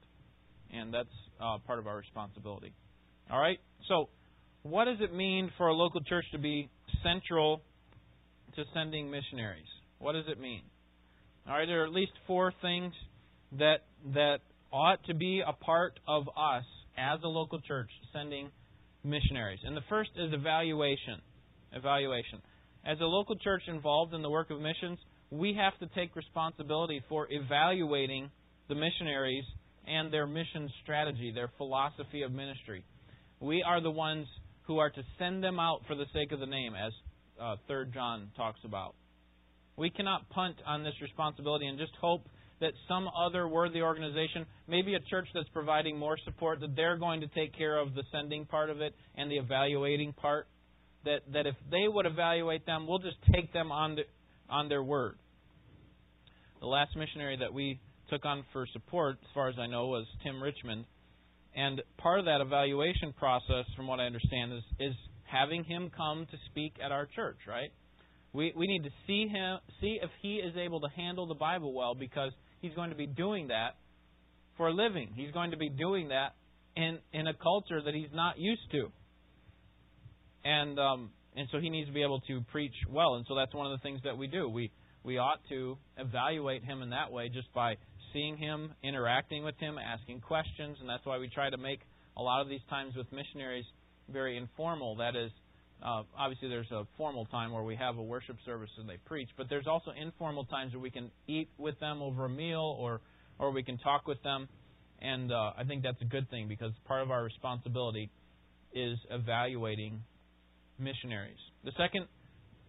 And 0.73 0.93
that's 0.93 1.09
uh, 1.41 1.59
part 1.67 1.79
of 1.79 1.87
our 1.87 1.97
responsibility. 1.97 2.73
All 3.31 3.41
right. 3.41 3.59
So, 3.89 4.09
what 4.63 4.87
does 4.87 4.99
it 5.01 5.15
mean 5.15 5.51
for 5.59 5.69
a 5.69 5.75
local 5.75 6.01
church 6.03 6.25
to 6.33 6.39
be 6.39 6.71
central 7.03 7.63
to 8.57 8.65
sending 8.75 9.11
missionaries? 9.11 9.67
What 9.99 10.13
does 10.13 10.25
it 10.29 10.41
mean? 10.41 10.63
All 11.47 11.55
right. 11.55 11.67
There 11.67 11.83
are 11.83 11.87
at 11.87 11.93
least 11.93 12.13
four 12.27 12.53
things 12.63 12.93
that 13.59 13.85
that 14.15 14.39
ought 14.73 15.05
to 15.05 15.15
be 15.15 15.43
a 15.47 15.53
part 15.53 15.99
of 16.09 16.29
us 16.29 16.65
as 16.97 17.21
a 17.23 17.29
local 17.29 17.61
church 17.61 17.91
sending 18.13 18.51
missionaries. 19.05 19.61
And 19.65 19.77
the 19.77 19.83
first 19.89 20.11
is 20.17 20.33
evaluation. 20.33 21.21
Evaluation. 21.73 22.41
As 22.85 22.99
a 23.01 23.05
local 23.05 23.37
church 23.37 23.63
involved 23.69 24.13
in 24.13 24.23
the 24.23 24.31
work 24.31 24.51
of 24.51 24.61
missions, 24.61 24.99
we 25.31 25.55
have 25.55 25.79
to 25.79 25.95
take 25.95 26.17
responsibility 26.17 27.01
for 27.09 27.29
evaluating 27.31 28.29
the 28.69 28.75
missionaries 28.75 29.45
and 29.87 30.13
their 30.13 30.27
mission 30.27 30.69
strategy, 30.83 31.33
their 31.33 31.51
philosophy 31.59 32.23
of 32.23 32.33
ministry. 32.33 32.85
We 33.41 33.63
are 33.63 33.81
the 33.81 33.91
ones 33.91 34.27
who 34.63 34.79
are 34.79 34.91
to 34.91 35.03
send 35.19 35.43
them 35.43 35.61
out 35.61 35.83
for 35.87 35.95
the 35.95 36.07
sake 36.13 36.33
of 36.33 36.41
the 36.41 36.47
name, 36.47 36.75
as 36.75 36.93
uh, 37.41 37.57
3 37.69 37.87
John 37.95 38.31
talks 38.37 38.61
about. 38.65 38.95
We 39.77 39.91
cannot 39.91 40.29
punt 40.31 40.57
on 40.67 40.83
this 40.83 40.95
responsibility 41.01 41.67
and 41.67 41.79
just 41.79 41.93
hope 42.01 42.27
that 42.61 42.73
some 42.89 43.09
other 43.09 43.49
worthy 43.49 43.81
organization, 43.81 44.45
maybe 44.69 44.95
a 44.95 45.01
church 45.11 45.27
that's 45.35 45.49
providing 45.49 45.99
more 45.99 46.17
support, 46.25 46.61
that 46.61 46.77
they're 46.77 46.97
going 46.97 47.21
to 47.21 47.27
take 47.29 47.57
care 47.57 47.79
of 47.79 47.95
the 47.95 48.03
sending 48.13 48.45
part 48.45 48.71
of 48.71 48.81
it 48.81 48.95
and 49.17 49.31
the 49.31 49.37
evaluating 49.37 50.13
part 50.13 50.47
that, 51.05 51.21
that 51.33 51.47
if 51.47 51.55
they 51.71 51.87
would 51.87 52.07
evaluate 52.07 52.67
them, 52.67 52.87
we'll 52.87 52.99
just 52.99 53.17
take 53.33 53.53
them 53.53 53.73
on, 53.73 53.97
the, 53.97 54.03
on 54.49 54.69
their 54.69 54.83
word. 54.83 55.17
The 56.61 56.67
last 56.67 56.97
missionary 56.97 57.37
that 57.41 57.53
we 57.53 57.81
took 58.09 58.25
on 58.25 58.45
for 58.53 58.67
support, 58.73 59.17
as 59.23 59.29
far 59.35 59.49
as 59.49 59.57
I 59.59 59.67
know, 59.67 59.89
was 59.89 60.07
Tim 60.23 60.43
Richmond. 60.43 60.85
And 61.55 61.83
part 61.99 62.19
of 62.19 62.27
that 62.27 62.41
evaluation 62.41 63.13
process, 63.19 63.67
from 63.77 63.87
what 63.87 64.01
I 64.01 64.05
understand, 64.05 64.53
is, 64.53 64.63
is 64.79 64.95
having 65.25 65.65
him 65.65 65.91
come 65.95 66.27
to 66.31 66.37
speak 66.51 66.75
at 66.85 66.93
our 66.93 67.07
church, 67.07 67.39
right? 67.49 67.71
We, 68.33 68.53
we 68.57 68.67
need 68.67 68.85
to 68.85 68.91
see 69.07 69.29
him, 69.29 69.59
see 69.81 69.99
if 70.03 70.11
he 70.23 70.37
is 70.37 70.57
able 70.57 70.81
to 70.81 70.89
handle 70.97 71.27
the 71.27 71.35
Bible 71.35 71.75
well 71.75 71.95
because 71.95 72.33
he's 72.61 72.75
going 72.75 72.91
to 72.91 72.97
be 72.97 73.07
doing 73.07 73.49
that 73.49 73.77
for 74.57 74.69
a 74.69 74.73
living. 74.73 75.11
He's 75.15 75.33
going 75.33 75.51
to 75.51 75.57
be 75.57 75.69
doing 75.69 76.09
that 76.09 76.35
in, 76.77 76.99
in 77.13 77.27
a 77.27 77.35
culture 77.35 77.83
that 77.83 77.95
he's 77.95 78.09
not 78.15 78.39
used 78.39 78.71
to 78.73 78.91
and 80.45 80.79
um, 80.79 81.11
and 81.37 81.49
so 81.51 81.59
he 81.59 81.71
needs 81.71 81.89
to 81.89 81.95
be 81.95 82.03
able 82.03 82.21
to 82.21 82.43
preach 82.53 82.75
well. 82.91 83.15
And 83.15 83.25
so 83.29 83.35
that's 83.35 83.55
one 83.55 83.71
of 83.71 83.79
the 83.79 83.83
things 83.83 84.01
that 84.05 84.17
we 84.17 84.27
do. 84.27 84.49
We 84.49 84.71
we 85.05 85.19
ought 85.19 85.41
to 85.49 85.77
evaluate 85.97 86.65
him 86.65 86.83
in 86.83 86.91
that 86.91 87.11
way 87.11 87.29
just 87.29 87.53
by 87.53 87.77
seeing 88.13 88.37
him, 88.37 88.73
interacting 88.83 89.45
with 89.45 89.57
him, 89.59 89.79
asking 89.79 90.21
questions, 90.21 90.77
and 90.81 90.89
that's 90.89 91.05
why 91.05 91.19
we 91.19 91.29
try 91.29 91.51
to 91.51 91.57
make 91.57 91.81
a 92.17 92.23
lot 92.23 92.43
of 92.43 92.49
these 92.49 92.61
times 92.69 92.95
with 92.95 93.11
missionaries 93.13 93.65
very 94.11 94.37
informal. 94.37 94.97
That 94.97 95.17
is, 95.17 95.31
uh, 95.83 96.03
obviously 96.17 96.49
there's 96.49 96.71
a 96.71 96.87
formal 96.97 97.25
time 97.27 97.53
where 97.53 97.63
we 97.63 97.75
have 97.77 97.97
a 97.97 98.03
worship 98.03 98.37
service 98.45 98.71
and 98.79 98.89
they 98.89 98.99
preach, 99.07 99.29
but 99.37 99.49
there's 99.49 99.67
also 99.67 99.91
informal 99.91 100.45
times 100.45 100.73
where 100.73 100.81
we 100.81 100.91
can 100.91 101.11
eat 101.27 101.49
with 101.59 101.79
them 101.81 102.03
over 102.03 102.27
a 102.27 102.31
meal 102.31 102.77
or 102.79 103.01
or 103.39 103.51
we 103.51 103.63
can 103.63 103.79
talk 103.79 104.07
with 104.07 104.23
them, 104.23 104.47
and 105.01 105.33
uh, 105.33 105.53
I 105.57 105.65
think 105.67 105.83
that's 105.83 106.01
a 106.01 106.05
good 106.05 106.31
thing 106.31 106.47
because 106.49 106.71
part 106.85 107.03
of 107.03 107.11
our 107.11 107.25
responsibility 107.25 108.11
is 108.73 108.99
evaluating 109.11 110.03
missionaries. 110.83 111.39
The 111.65 111.73
second 111.79 112.07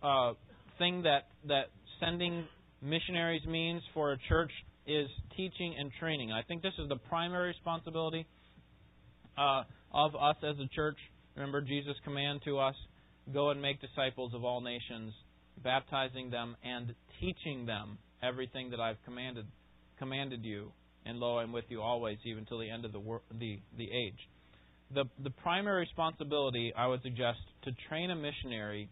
uh, 0.02 0.34
thing 0.78 1.04
that, 1.04 1.28
that 1.48 1.66
sending 2.00 2.46
missionaries 2.82 3.46
means 3.46 3.82
for 3.94 4.12
a 4.12 4.18
church 4.30 4.52
is 4.86 5.08
teaching 5.36 5.76
and 5.80 5.92
training. 6.00 6.32
I 6.32 6.42
think 6.44 6.62
this 6.62 6.74
is 6.78 6.90
the 6.90 6.98
primary 6.98 7.50
responsibility 7.50 8.28
uh, 9.38 9.64
of 9.94 10.16
us 10.16 10.36
as 10.44 10.56
a 10.60 10.68
church. 10.76 10.98
Remember 11.36 11.62
Jesus' 11.62 11.96
command 12.04 12.42
to 12.46 12.60
us 12.60 12.76
go 13.34 13.50
and 13.50 13.62
make 13.62 13.80
disciples 13.80 14.34
of 14.34 14.44
all 14.44 14.62
nations, 14.62 15.14
baptizing 15.64 16.30
them 16.30 16.56
and 16.64 16.94
teaching 17.20 17.66
them 17.66 17.98
everything 18.22 18.70
that 18.72 18.80
I've 18.80 18.98
commanded 19.06 19.46
commanded 19.98 20.44
you. 20.44 20.72
And 21.06 21.20
lo, 21.20 21.38
I'm 21.38 21.52
with 21.52 21.66
you 21.70 21.82
always, 21.82 22.18
even 22.26 22.46
till 22.46 22.60
the 22.60 22.70
end 22.70 22.86
of 22.86 22.92
the 22.92 23.00
wor- 23.00 23.22
the 23.40 23.60
the 23.78 23.86
age 23.86 24.20
the, 24.94 25.06
the 25.24 25.30
primary 25.30 25.82
responsibility, 25.82 26.74
I 26.76 26.88
would 26.88 27.02
suggest, 27.02 27.40
to 27.64 27.72
train 27.90 28.12
a 28.12 28.16
missionary 28.16 28.90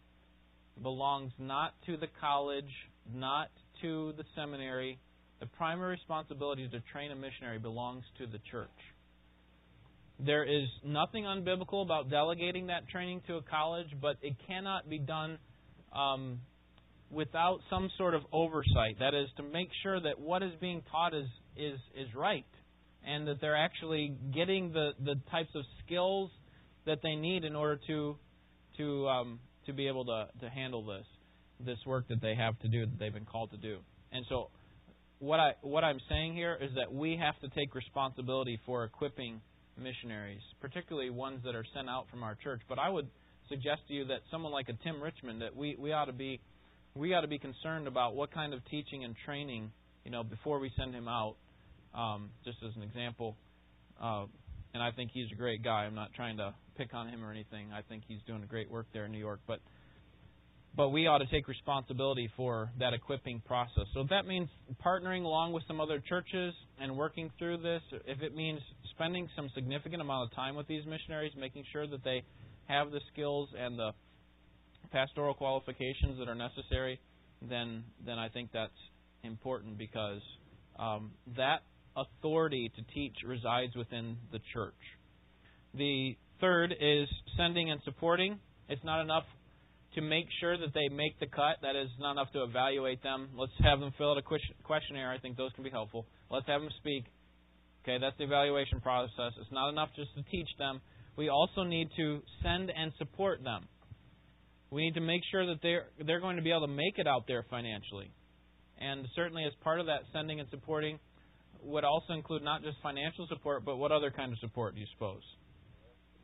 belongs 0.82 1.32
not 1.38 1.74
to 1.86 1.98
the 1.98 2.08
college, 2.20 2.72
not 3.14 3.50
to 3.82 4.14
the 4.18 4.24
seminary. 4.36 5.00
The 5.40 5.46
primary 5.46 5.92
responsibility 5.92 6.68
to 6.68 6.80
train 6.92 7.12
a 7.12 7.16
missionary 7.16 7.60
belongs 7.60 8.04
to 8.20 8.28
the 8.28 8.40
church. 8.52 8.70
There 10.24 10.44
is 10.44 10.68
nothing 10.86 11.24
unbiblical 11.24 11.84
about 11.84 12.10
delegating 12.10 12.68
that 12.68 12.88
training 12.90 13.22
to 13.28 13.36
a 13.38 13.42
college, 13.42 13.88
but 14.00 14.18
it 14.22 14.36
cannot 14.48 14.88
be 14.88 15.00
done 15.00 15.40
um, 15.96 16.40
without 17.10 17.60
some 17.70 17.90
sort 17.98 18.14
of 18.14 18.22
oversight. 18.32 19.00
That 19.00 19.16
is, 19.16 19.28
to 19.38 19.44
make 19.44 19.70
sure 19.82 20.00
that 20.00 20.20
what 20.20 20.44
is 20.44 20.52
being 20.62 20.84
taught 20.92 21.16
is, 21.16 21.26
is, 21.58 21.80
is 21.96 22.14
right 22.16 22.46
and 23.06 23.28
that 23.28 23.42
they're 23.42 23.58
actually 23.58 24.16
getting 24.34 24.72
the, 24.72 24.92
the 25.04 25.16
types 25.30 25.50
of 25.56 25.64
skills 25.86 26.30
that 26.86 27.00
they 27.04 27.16
need 27.16 27.44
in 27.44 27.56
order 27.56 27.80
to 27.88 28.18
to 28.78 29.08
um, 29.08 29.40
to 29.66 29.74
be 29.74 29.88
able 29.88 30.06
to, 30.06 30.28
to 30.40 30.50
handle 30.50 30.86
this 30.86 31.06
this 31.60 31.78
work 31.86 32.08
that 32.10 32.22
they 32.22 32.36
have 32.36 32.58
to 32.60 32.68
do 32.68 32.86
that 32.86 33.00
they've 33.00 33.14
been 33.14 33.26
called 33.26 33.52
to 33.52 33.58
do. 33.58 33.78
And 34.12 34.26
so 34.30 34.50
what 35.20 35.40
I 35.40 35.52
what 35.62 35.84
I'm 35.84 36.00
saying 36.10 36.36
here 36.36 36.58
is 36.60 36.72
that 36.76 36.94
we 36.94 37.18
have 37.18 37.40
to 37.42 37.56
take 37.56 37.76
responsibility 37.76 38.60
for 38.66 38.84
equipping 38.84 39.42
missionaries, 39.78 40.42
particularly 40.60 41.10
ones 41.10 41.42
that 41.46 41.56
are 41.56 41.66
sent 41.74 41.90
out 41.90 42.08
from 42.10 42.24
our 42.24 42.36
church. 42.36 42.62
But 42.68 42.80
I 42.80 42.90
would 42.90 43.08
suggest 43.50 43.82
to 43.88 43.94
you 43.94 44.06
that 44.06 44.22
someone 44.32 44.52
like 44.52 44.70
a 44.70 44.74
Tim 44.84 45.02
Richmond 45.02 45.42
that 45.42 45.56
we, 45.56 45.76
we 45.80 45.92
ought 45.92 46.06
to 46.06 46.14
be 46.14 46.40
we 46.96 47.14
ought 47.14 47.22
to 47.22 47.28
be 47.28 47.40
concerned 47.40 47.88
about 47.88 48.16
what 48.16 48.34
kind 48.34 48.54
of 48.54 48.60
teaching 48.66 49.06
and 49.06 49.16
training, 49.26 49.72
you 50.04 50.12
know, 50.12 50.24
before 50.24 50.60
we 50.60 50.72
send 50.78 50.94
him 50.94 51.08
out 51.08 51.36
um, 51.94 52.30
just 52.44 52.58
as 52.68 52.76
an 52.76 52.84
example. 52.84 53.36
Uh, 54.02 54.26
and 54.74 54.82
I 54.82 54.92
think 54.92 55.12
he's 55.14 55.32
a 55.32 55.36
great 55.36 55.64
guy. 55.64 55.86
I'm 55.86 55.96
not 55.96 56.14
trying 56.14 56.38
to 56.38 56.54
pick 56.78 56.94
on 56.94 57.08
him 57.10 57.24
or 57.24 57.32
anything. 57.32 57.72
I 57.74 57.82
think 57.82 58.04
he's 58.08 58.22
doing 58.26 58.44
a 58.44 58.46
great 58.46 58.72
work 58.72 58.88
there 58.94 59.06
in 59.06 59.12
New 59.12 59.20
York. 59.20 59.40
But 59.48 59.60
but 60.76 60.90
we 60.90 61.06
ought 61.08 61.18
to 61.18 61.26
take 61.26 61.50
responsibility 61.50 62.30
for 62.38 62.70
that 62.80 62.94
equipping 62.94 63.42
process. 63.46 63.84
So 63.94 64.02
if 64.02 64.10
that 64.10 64.26
means 64.26 64.48
partnering 64.84 65.26
along 65.26 65.52
with 65.52 65.64
some 65.68 65.82
other 65.82 66.00
churches 66.00 66.54
and 66.80 66.96
working 66.96 67.30
through 67.38 67.58
this, 67.58 67.82
if 68.06 68.22
it 68.22 68.34
means 68.34 68.62
spending 68.92 69.28
some 69.36 69.50
significant 69.54 70.02
amount 70.02 70.30
of 70.30 70.36
time 70.36 70.56
with 70.56 70.68
these 70.68 70.86
missionaries, 70.86 71.34
making 71.38 71.66
sure 71.74 71.88
that 71.88 72.06
they 72.06 72.24
have 72.68 72.92
the 72.92 73.02
skills 73.12 73.50
and 73.60 73.78
the 73.78 73.92
pastoral 74.94 75.34
qualifications 75.34 76.18
that 76.20 76.30
are 76.30 76.36
necessary, 76.36 77.00
then 77.42 77.84
then 78.06 78.18
I 78.18 78.30
think 78.30 78.52
that's 78.54 78.72
important 79.24 79.78
because 79.78 80.22
um, 80.80 81.12
that 81.36 81.64
authority 81.96 82.72
to 82.76 82.94
teach 82.94 83.16
resides 83.26 83.76
within 83.76 84.18
the 84.32 84.40
church. 84.54 84.74
The 85.74 86.16
third 86.40 86.74
is 86.80 87.08
sending 87.38 87.72
and 87.72 87.82
supporting. 87.84 88.40
It's 88.70 88.84
not 88.84 89.02
enough 89.02 89.26
to 89.96 90.02
make 90.02 90.28
sure 90.40 90.58
that 90.58 90.74
they 90.74 90.88
make 90.94 91.20
the 91.20 91.28
cut. 91.28 91.58
That 91.62 91.76
is 91.76 91.90
not 92.00 92.14
enough 92.14 92.32
to 92.34 92.44
evaluate 92.44 93.04
them. 93.04 93.30
Let's 93.36 93.52
have 93.60 93.80
them 93.80 93.94
fill 93.98 94.12
out 94.12 94.18
a 94.18 94.64
questionnaire. 94.64 95.12
I 95.12 95.20
think 95.20 95.38
those 95.38 95.52
can 95.54 95.64
be 95.64 95.70
helpful. 95.70 96.06
Let's 96.30 96.48
have 96.48 96.62
them 96.62 96.72
speak. 96.80 97.06
Okay, 97.84 97.98
that's 98.00 98.18
the 98.18 98.24
evaluation 98.24 98.80
process. 98.80 99.34
It's 99.40 99.52
not 99.52 99.70
enough 99.70 99.90
just 99.96 100.14
to 100.16 100.24
teach 100.32 100.48
them. 100.58 100.82
We 101.18 101.30
also 101.30 101.64
need 101.64 101.90
to 101.98 102.22
send 102.42 102.72
and 102.72 102.94
support 102.98 103.44
them. 103.44 103.68
We 104.70 104.84
need 104.84 104.94
to 104.94 105.02
make 105.02 105.22
sure 105.30 105.46
that 105.48 105.60
they're 105.62 105.88
they're 106.06 106.22
going 106.22 106.38
to 106.38 106.42
be 106.42 106.52
able 106.52 106.68
to 106.68 106.74
make 106.74 106.98
it 106.98 107.08
out 107.08 107.26
there 107.28 107.44
financially. 107.50 108.12
And 108.80 109.06
certainly 109.16 109.44
as 109.46 109.52
part 109.64 109.80
of 109.80 109.88
that 109.88 110.02
sending 110.14 110.40
and 110.40 110.50
supporting, 110.50 111.00
would 111.64 111.84
also 111.84 112.14
include 112.14 112.44
not 112.44 112.64
just 112.64 112.78
financial 112.82 113.28
support, 113.28 113.64
but 113.66 113.78
what 113.78 113.92
other 113.92 114.12
kind 114.12 114.32
of 114.32 114.40
support 114.40 114.74
do 114.76 114.82
you 114.82 114.88
suppose? 114.94 115.22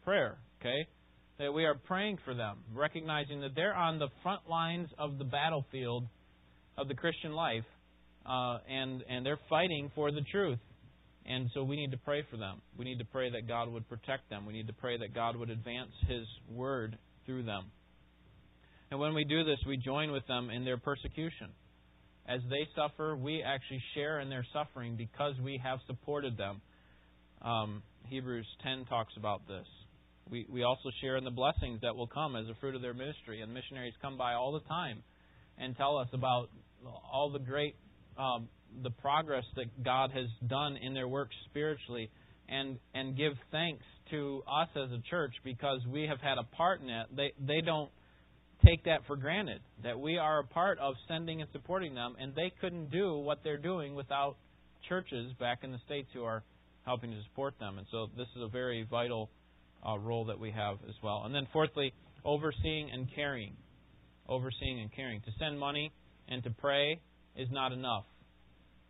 Prayer, 0.04 0.38
okay? 0.60 0.88
That 1.40 1.54
we 1.54 1.66
are 1.66 1.76
praying 1.76 2.18
for 2.26 2.34
them, 2.34 2.58
recognizing 2.74 3.42
that 3.42 3.56
they're 3.56 3.76
on 3.76 4.00
the 4.00 4.08
front 4.24 4.42
lines 4.50 4.90
of 4.98 5.18
the 5.18 5.24
battlefield 5.24 6.08
of 6.78 6.88
the 6.88 6.96
Christian 6.96 7.34
life, 7.34 7.66
uh, 8.26 8.58
and 8.70 9.04
and 9.10 9.26
they're 9.26 9.40
fighting 9.50 9.92
for 9.96 10.12
the 10.12 10.22
truth. 10.32 10.60
And 11.26 11.50
so 11.54 11.64
we 11.64 11.76
need 11.76 11.92
to 11.92 11.98
pray 11.98 12.24
for 12.32 12.38
them. 12.38 12.62
We 12.78 12.86
need 12.86 13.00
to 13.00 13.06
pray 13.06 13.30
that 13.30 13.48
God 13.48 13.70
would 13.70 13.88
protect 13.90 14.30
them. 14.30 14.46
We 14.46 14.54
need 14.54 14.68
to 14.68 14.74
pray 14.74 14.98
that 14.98 15.14
God 15.14 15.36
would 15.36 15.50
advance 15.50 15.92
His 16.08 16.26
word 16.50 16.98
through 17.26 17.44
them. 17.44 17.66
And 18.90 19.00
when 19.00 19.14
we 19.14 19.26
do 19.26 19.44
this, 19.44 19.60
we 19.68 19.78
join 19.78 20.12
with 20.12 20.26
them 20.28 20.50
in 20.50 20.64
their 20.64 20.78
persecution. 20.78 21.50
As 22.28 22.42
they 22.50 22.68
suffer, 22.76 23.16
we 23.16 23.42
actually 23.42 23.82
share 23.96 24.20
in 24.20 24.30
their 24.30 24.46
suffering 24.52 24.96
because 24.98 25.36
we 25.44 25.60
have 25.64 25.80
supported 25.88 26.38
them. 26.38 26.62
Um, 27.42 27.84
Hebrews 28.08 28.48
10 28.64 28.86
talks 28.86 29.14
about 29.18 29.48
this. 29.48 29.66
We, 30.30 30.46
we 30.50 30.64
also 30.64 30.90
share 31.02 31.16
in 31.16 31.24
the 31.24 31.32
blessings 31.32 31.80
that 31.82 31.96
will 31.96 32.08
come 32.08 32.36
as 32.36 32.46
a 32.50 32.56
fruit 32.60 32.76
of 32.76 32.82
their 32.82 32.94
ministry. 32.94 33.42
And 33.42 33.54
missionaries 33.54 33.94
come 34.02 34.18
by 34.18 34.34
all 34.34 34.52
the 34.52 34.68
time 34.68 35.04
and 35.58 35.76
tell 35.78 35.98
us 35.98 36.10
about 36.14 36.50
all 36.86 37.32
the 37.32 37.40
great 37.40 37.76
um, 38.18 38.50
the 38.84 38.90
progress 38.90 39.46
that 39.56 39.84
God 39.84 40.12
has 40.12 40.28
done 40.48 40.78
in 40.78 40.94
their 40.94 41.08
work 41.08 41.30
spiritually 41.50 42.10
and 42.50 42.78
and 42.94 43.16
give 43.16 43.34
thanks 43.52 43.84
to 44.12 44.44
us 44.48 44.70
as 44.76 44.92
a 44.92 45.02
church 45.10 45.34
because 45.44 45.80
we 45.92 46.04
have 46.04 46.20
had 46.20 46.38
a 46.38 46.56
part 46.56 46.82
in 46.82 46.90
it. 46.90 47.08
They 47.16 47.34
they 47.40 47.62
don't 47.62 47.90
take 48.66 48.84
that 48.86 49.02
for 49.06 49.16
granted 49.16 49.62
that 49.84 50.00
we 50.00 50.18
are 50.18 50.40
a 50.40 50.44
part 50.44 50.80
of 50.80 50.96
sending 51.08 51.42
and 51.42 51.50
supporting 51.52 51.94
them 51.94 52.16
and 52.20 52.34
they 52.36 52.52
couldn't 52.60 52.92
do 52.92 53.18
what 53.18 53.40
they're 53.44 53.58
doing 53.58 53.96
without 53.96 54.36
churches 54.88 55.32
back 55.40 55.60
in 55.64 55.72
the 55.72 55.80
states 55.86 56.08
who 56.14 56.24
are 56.24 56.44
helping 56.86 57.12
to 57.12 57.22
support 57.30 57.54
them. 57.60 57.78
And 57.78 57.88
so 57.92 58.08
this 58.18 58.28
is 58.36 58.42
a 58.42 58.48
very 58.48 58.88
vital 58.90 59.30
uh, 59.88 59.98
role 60.00 60.26
that 60.26 60.40
we 60.40 60.52
have 60.52 60.78
as 60.88 60.96
well. 61.04 61.24
And 61.26 61.36
then 61.36 61.48
fourthly, 61.54 61.94
overseeing 62.26 62.90
and 62.92 63.08
caring. 63.14 63.54
Overseeing 64.28 64.80
and 64.80 64.92
caring. 64.94 65.22
To 65.22 65.32
send 65.40 65.60
money 65.60 65.92
and 66.28 66.44
to 66.44 66.50
pray 66.50 67.00
is 67.36 67.48
not 67.52 67.72
enough. 67.72 68.06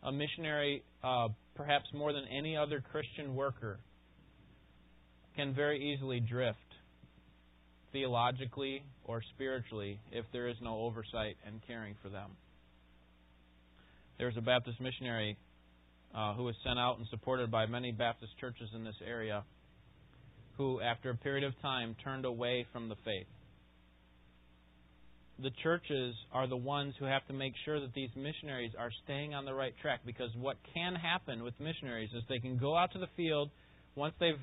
A 0.04 0.12
missionary, 0.12 0.84
uh, 1.04 1.30
perhaps 1.56 1.86
more 1.94 2.14
than 2.14 2.24
any 2.26 2.56
other 2.56 2.84
Christian 2.92 3.36
worker, 3.36 3.80
can 5.36 5.54
very 5.54 5.94
easily 5.94 6.20
drift 6.20 6.58
theologically 7.98 8.84
or 9.06 9.22
spiritually 9.34 10.00
if 10.12 10.26
there 10.32 10.48
is 10.48 10.56
no 10.62 10.78
oversight 10.78 11.36
and 11.46 11.60
caring 11.66 11.96
for 12.04 12.10
them. 12.10 12.32
There 14.18 14.28
was 14.28 14.38
a 14.38 14.42
Baptist 14.42 14.80
missionary 14.80 15.38
uh, 16.16 16.34
who 16.36 16.44
was 16.44 16.56
sent 16.64 16.78
out 16.78 16.98
and 17.00 17.08
supported 17.10 17.50
by 17.50 17.66
many 17.66 17.92
Baptist 17.92 18.32
churches 18.40 18.70
in 18.76 18.84
this 18.84 18.96
area 19.06 19.44
who, 20.58 20.80
after 20.82 21.10
a 21.10 21.16
period 21.16 21.44
of 21.44 21.60
time, 21.62 21.96
turned 22.04 22.26
away 22.26 22.66
from 22.72 22.90
the 22.90 22.96
faith 23.04 23.28
the 25.40 25.52
churches 25.62 26.16
are 26.34 26.48
the 26.48 26.58
ones 26.58 26.96
who 27.00 27.06
have 27.06 27.26
to 27.28 27.34
make 27.34 27.54
sure 27.64 27.80
that 27.80 27.94
these 27.94 28.10
missionaries 28.16 28.72
are 28.78 28.90
staying 29.04 29.36
on 29.36 29.46
the 29.46 29.54
right 29.54 29.74
track 29.82 30.00
because 30.04 30.32
what 30.36 30.58
can 30.74 30.96
happen 30.96 31.44
with 31.44 31.54
missionaries 31.60 32.10
is 32.16 32.24
they 32.28 32.40
can 32.40 32.58
go 32.58 32.76
out 32.76 32.92
to 32.94 33.00
the 33.00 33.08
field 33.16 33.52
once 33.96 34.16
they've 34.20 34.40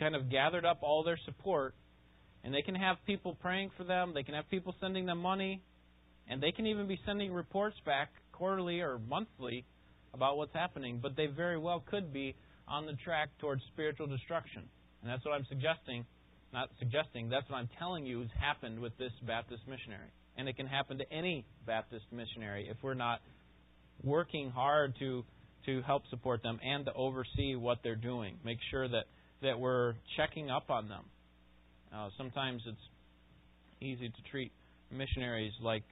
kind 0.00 0.16
of 0.16 0.30
gathered 0.30 0.64
up 0.64 0.78
all 0.80 1.04
their 1.04 1.18
support 1.26 1.74
and 2.44 2.52
they 2.54 2.62
can 2.62 2.74
have 2.74 2.96
people 3.06 3.36
praying 3.40 3.70
for 3.76 3.84
them, 3.84 4.12
they 4.14 4.22
can 4.22 4.34
have 4.34 4.48
people 4.50 4.74
sending 4.80 5.06
them 5.06 5.18
money, 5.18 5.62
and 6.28 6.42
they 6.42 6.52
can 6.52 6.66
even 6.66 6.86
be 6.86 6.98
sending 7.06 7.32
reports 7.32 7.76
back 7.84 8.10
quarterly 8.32 8.80
or 8.80 8.98
monthly 9.08 9.64
about 10.14 10.36
what's 10.36 10.54
happening, 10.54 10.98
but 11.02 11.16
they 11.16 11.26
very 11.26 11.58
well 11.58 11.82
could 11.90 12.12
be 12.12 12.34
on 12.68 12.86
the 12.86 12.94
track 13.04 13.28
towards 13.38 13.62
spiritual 13.72 14.06
destruction. 14.06 14.62
And 15.02 15.10
that's 15.10 15.24
what 15.24 15.34
I'm 15.34 15.46
suggesting 15.48 16.04
not 16.52 16.68
suggesting, 16.78 17.28
that's 17.30 17.48
what 17.48 17.56
I'm 17.56 17.68
telling 17.78 18.04
you 18.04 18.20
has 18.20 18.28
happened 18.38 18.78
with 18.78 18.96
this 18.98 19.12
Baptist 19.26 19.62
missionary. 19.66 20.08
And 20.36 20.48
it 20.48 20.56
can 20.56 20.66
happen 20.66 20.98
to 20.98 21.12
any 21.12 21.44
Baptist 21.66 22.04
missionary 22.12 22.68
if 22.70 22.76
we're 22.82 22.94
not 22.94 23.20
working 24.02 24.50
hard 24.50 24.94
to 24.98 25.24
to 25.66 25.80
help 25.82 26.02
support 26.10 26.42
them 26.42 26.58
and 26.64 26.86
to 26.86 26.92
oversee 26.92 27.54
what 27.54 27.78
they're 27.84 27.94
doing. 27.94 28.34
Make 28.44 28.58
sure 28.72 28.88
that, 28.88 29.04
that 29.42 29.60
we're 29.60 29.94
checking 30.16 30.50
up 30.50 30.70
on 30.70 30.88
them. 30.88 31.04
Uh, 31.94 32.08
sometimes 32.16 32.62
it's 32.66 32.80
easy 33.80 34.08
to 34.08 34.30
treat 34.30 34.52
missionaries 34.90 35.52
like 35.62 35.84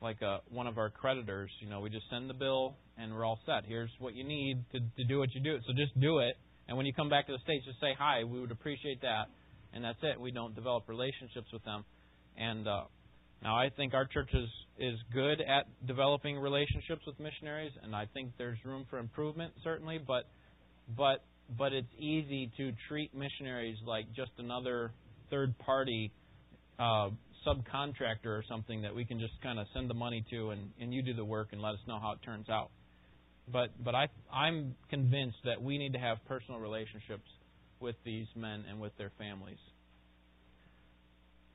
like 0.00 0.20
a, 0.20 0.40
one 0.50 0.66
of 0.66 0.78
our 0.78 0.90
creditors. 0.90 1.50
You 1.60 1.68
know, 1.70 1.80
we 1.80 1.88
just 1.88 2.06
send 2.10 2.28
the 2.28 2.34
bill 2.34 2.74
and 2.98 3.14
we're 3.14 3.24
all 3.24 3.38
set. 3.46 3.64
Here's 3.68 3.90
what 4.00 4.16
you 4.16 4.24
need 4.24 4.64
to, 4.72 4.80
to 4.80 5.04
do 5.06 5.20
what 5.20 5.32
you 5.32 5.40
do. 5.40 5.58
So 5.64 5.72
just 5.76 5.98
do 6.00 6.18
it. 6.18 6.36
And 6.66 6.76
when 6.76 6.86
you 6.86 6.92
come 6.92 7.08
back 7.08 7.26
to 7.26 7.32
the 7.32 7.38
States, 7.44 7.64
just 7.66 7.78
say 7.80 7.94
hi. 7.96 8.24
We 8.24 8.40
would 8.40 8.50
appreciate 8.50 9.00
that 9.02 9.26
and 9.72 9.84
that's 9.84 9.98
it. 10.02 10.20
We 10.20 10.30
don't 10.30 10.54
develop 10.54 10.88
relationships 10.88 11.46
with 11.52 11.64
them. 11.64 11.84
And 12.36 12.66
uh, 12.66 12.84
now 13.42 13.56
I 13.56 13.70
think 13.76 13.94
our 13.94 14.06
church 14.06 14.30
is 14.32 14.48
is 14.78 14.98
good 15.12 15.40
at 15.40 15.66
developing 15.86 16.38
relationships 16.38 17.02
with 17.06 17.18
missionaries, 17.20 17.72
and 17.82 17.94
I 17.94 18.06
think 18.14 18.32
there's 18.38 18.58
room 18.64 18.86
for 18.88 18.98
improvement 18.98 19.52
certainly. 19.62 19.98
But 19.98 20.24
but 20.96 21.24
but 21.58 21.72
it's 21.72 21.92
easy 21.98 22.50
to 22.56 22.72
treat 22.88 23.14
missionaries 23.14 23.76
like 23.86 24.06
just 24.14 24.32
another 24.38 24.92
third 25.32 25.58
party 25.58 26.12
uh, 26.78 27.08
subcontractor 27.46 28.26
or 28.26 28.44
something 28.48 28.82
that 28.82 28.94
we 28.94 29.04
can 29.04 29.18
just 29.18 29.32
kind 29.42 29.58
of 29.58 29.66
send 29.74 29.90
the 29.90 29.94
money 29.94 30.24
to, 30.30 30.50
and, 30.50 30.70
and 30.80 30.94
you 30.94 31.02
do 31.02 31.14
the 31.14 31.24
work 31.24 31.48
and 31.52 31.60
let 31.60 31.70
us 31.70 31.80
know 31.88 31.98
how 32.00 32.12
it 32.12 32.18
turns 32.24 32.48
out. 32.48 32.70
But 33.52 33.70
but 33.82 33.96
I 33.96 34.06
I'm 34.32 34.76
convinced 34.88 35.38
that 35.44 35.60
we 35.60 35.76
need 35.76 35.94
to 35.94 35.98
have 35.98 36.18
personal 36.28 36.60
relationships 36.60 37.28
with 37.80 37.96
these 38.04 38.26
men 38.36 38.64
and 38.70 38.80
with 38.80 38.96
their 38.98 39.10
families. 39.18 39.58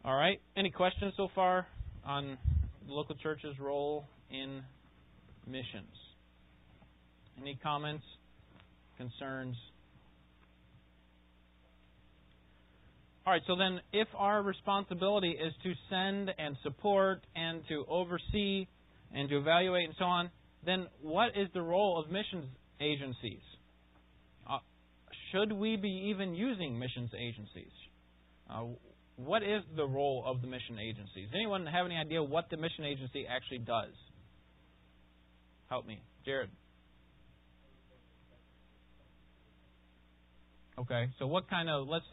All 0.03 0.15
right. 0.15 0.41
Any 0.57 0.69
questions 0.69 1.13
so 1.15 1.29
far 1.33 1.65
on 2.05 2.37
the 2.85 2.93
local 2.93 3.15
church's 3.15 3.57
role 3.59 4.05
in 4.29 4.61
missions? 5.45 5.95
Any 7.41 7.57
comments, 7.63 8.03
concerns? 8.97 9.55
All 13.27 13.33
right, 13.33 13.41
so 13.45 13.57
then 13.57 13.81
if 13.91 14.07
our 14.17 14.41
responsibility 14.41 15.31
is 15.31 15.51
to 15.63 15.73
send 15.89 16.31
and 16.39 16.55
support 16.63 17.19
and 17.35 17.61
to 17.67 17.83
oversee 17.89 18.65
and 19.13 19.27
to 19.27 19.37
evaluate 19.37 19.83
and 19.83 19.95
so 19.99 20.05
on, 20.05 20.31
then 20.65 20.87
what 21.01 21.31
is 21.35 21.49
the 21.53 21.61
role 21.61 22.01
of 22.01 22.09
missions 22.09 22.45
agencies? 22.79 23.41
should 25.33 25.51
we 25.51 25.75
be 25.75 26.09
even 26.09 26.33
using 26.35 26.79
missions 26.79 27.09
agencies? 27.19 27.73
Uh, 28.49 28.63
what 29.17 29.43
is 29.43 29.61
the 29.75 29.85
role 29.85 30.23
of 30.25 30.39
the 30.41 30.47
mission 30.47 30.79
agencies? 30.79 31.27
Anyone 31.35 31.65
have 31.65 31.85
any 31.85 31.97
idea 31.97 32.23
what 32.23 32.49
the 32.49 32.55
mission 32.55 32.85
agency 32.85 33.25
actually 33.27 33.57
does? 33.57 33.91
Help 35.69 35.85
me, 35.85 36.01
Jared. 36.23 36.49
Okay, 40.79 41.09
so 41.19 41.27
what 41.27 41.49
kind 41.49 41.69
of 41.69 41.89
let's 41.89 42.05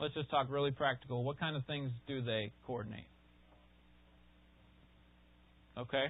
let's 0.00 0.14
just 0.14 0.30
talk 0.30 0.46
really 0.50 0.70
practical. 0.70 1.24
What 1.24 1.38
kind 1.38 1.56
of 1.56 1.64
things 1.66 1.90
do 2.06 2.22
they 2.22 2.52
coordinate? 2.66 3.06
Okay. 5.76 6.06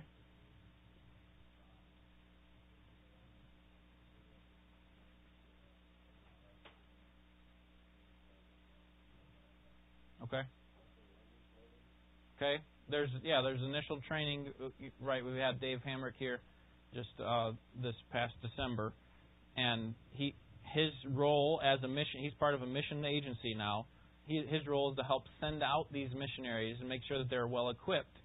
Okay. 10.25 10.43
Okay. 12.37 12.63
There's 12.91 13.09
yeah. 13.23 13.41
There's 13.43 13.63
initial 13.63 14.01
training. 14.07 14.49
Right. 15.01 15.25
We 15.25 15.39
had 15.39 15.61
Dave 15.61 15.81
Hamrick 15.87 16.13
here 16.19 16.41
just 16.95 17.09
uh, 17.25 17.53
this 17.83 17.95
past 18.13 18.35
December, 18.43 18.93
and 19.57 19.95
he 20.13 20.35
his 20.75 20.91
role 21.13 21.61
as 21.65 21.83
a 21.83 21.89
mission. 21.89 22.21
He's 22.21 22.35
part 22.39 22.55
of 22.55 22.63
a 22.63 22.67
mission 22.67 23.05
agency 23.05 23.55
now. 23.55 23.87
He, 24.27 24.45
his 24.49 24.67
role 24.67 24.91
is 24.91 24.97
to 24.97 25.05
help 25.05 25.25
send 25.41 25.63
out 25.63 25.87
these 25.93 26.09
missionaries 26.19 26.77
and 26.81 26.89
make 26.89 27.03
sure 27.07 27.19
that 27.19 27.31
they're 27.31 27.47
well 27.47 27.71
equipped, 27.71 28.17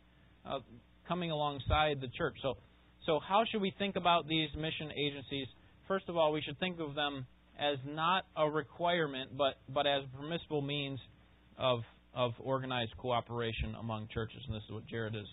uh, 0.45 0.59
coming 1.07 1.31
alongside 1.31 2.01
the 2.01 2.07
church. 2.17 2.35
So, 2.41 2.57
so 3.05 3.19
how 3.19 3.43
should 3.51 3.61
we 3.61 3.73
think 3.77 3.95
about 3.95 4.27
these 4.27 4.49
mission 4.55 4.91
agencies? 4.97 5.47
First 5.87 6.09
of 6.09 6.17
all, 6.17 6.31
we 6.31 6.41
should 6.41 6.59
think 6.59 6.79
of 6.79 6.95
them 6.95 7.25
as 7.59 7.77
not 7.85 8.25
a 8.37 8.49
requirement, 8.49 9.31
but 9.37 9.59
but 9.67 9.85
as 9.85 10.03
permissible 10.17 10.61
means 10.61 10.99
of 11.57 11.81
of 12.13 12.31
organized 12.39 12.95
cooperation 12.97 13.75
among 13.79 14.07
churches, 14.13 14.41
and 14.47 14.55
this 14.55 14.63
is 14.63 14.71
what 14.71 14.87
Jared 14.87 15.15
is 15.15 15.27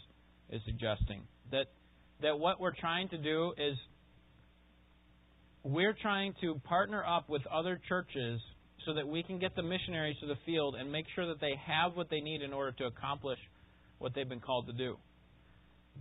is 0.51 0.61
suggesting 0.67 1.23
that 1.51 1.67
that 2.23 2.39
what 2.39 2.61
we're 2.61 2.75
trying 2.75 3.09
to 3.11 3.19
do 3.19 3.53
is 3.57 3.77
we're 5.67 5.97
trying 6.01 6.33
to 6.41 6.55
partner 6.65 7.05
up 7.05 7.29
with 7.29 7.43
other 7.49 7.81
churches 7.89 8.41
so 8.85 8.95
that 8.95 9.07
we 9.07 9.25
can 9.25 9.41
get 9.41 9.57
the 9.57 9.63
missionaries 9.63 10.17
to 10.21 10.27
the 10.27 10.37
field 10.47 10.77
and 10.77 10.93
make 10.93 11.07
sure 11.17 11.27
that 11.27 11.41
they 11.41 11.55
have 11.67 11.97
what 11.97 12.09
they 12.09 12.21
need 12.21 12.41
in 12.41 12.53
order 12.53 12.71
to 12.71 12.85
accomplish 12.85 13.39
what 13.99 14.15
they've 14.15 14.29
been 14.29 14.41
called 14.41 14.69
to 14.69 14.73
do. 14.73 14.97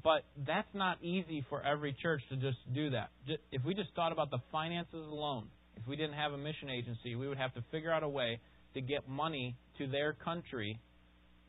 But 0.03 0.23
that's 0.45 0.67
not 0.75 1.01
easy 1.01 1.43
for 1.49 1.63
every 1.63 1.95
church 1.99 2.21
to 2.29 2.35
just 2.35 2.57
do 2.75 2.91
that. 2.91 3.09
If 3.51 3.63
we 3.65 3.73
just 3.73 3.89
thought 3.95 4.11
about 4.11 4.29
the 4.29 4.37
finances 4.51 4.93
alone, 4.93 5.47
if 5.77 5.87
we 5.87 5.95
didn't 5.95 6.13
have 6.13 6.33
a 6.33 6.37
mission 6.37 6.69
agency, 6.69 7.15
we 7.15 7.27
would 7.27 7.39
have 7.39 7.53
to 7.55 7.63
figure 7.71 7.91
out 7.91 8.03
a 8.03 8.09
way 8.09 8.39
to 8.75 8.81
get 8.81 9.09
money 9.09 9.55
to 9.79 9.87
their 9.87 10.13
country 10.13 10.79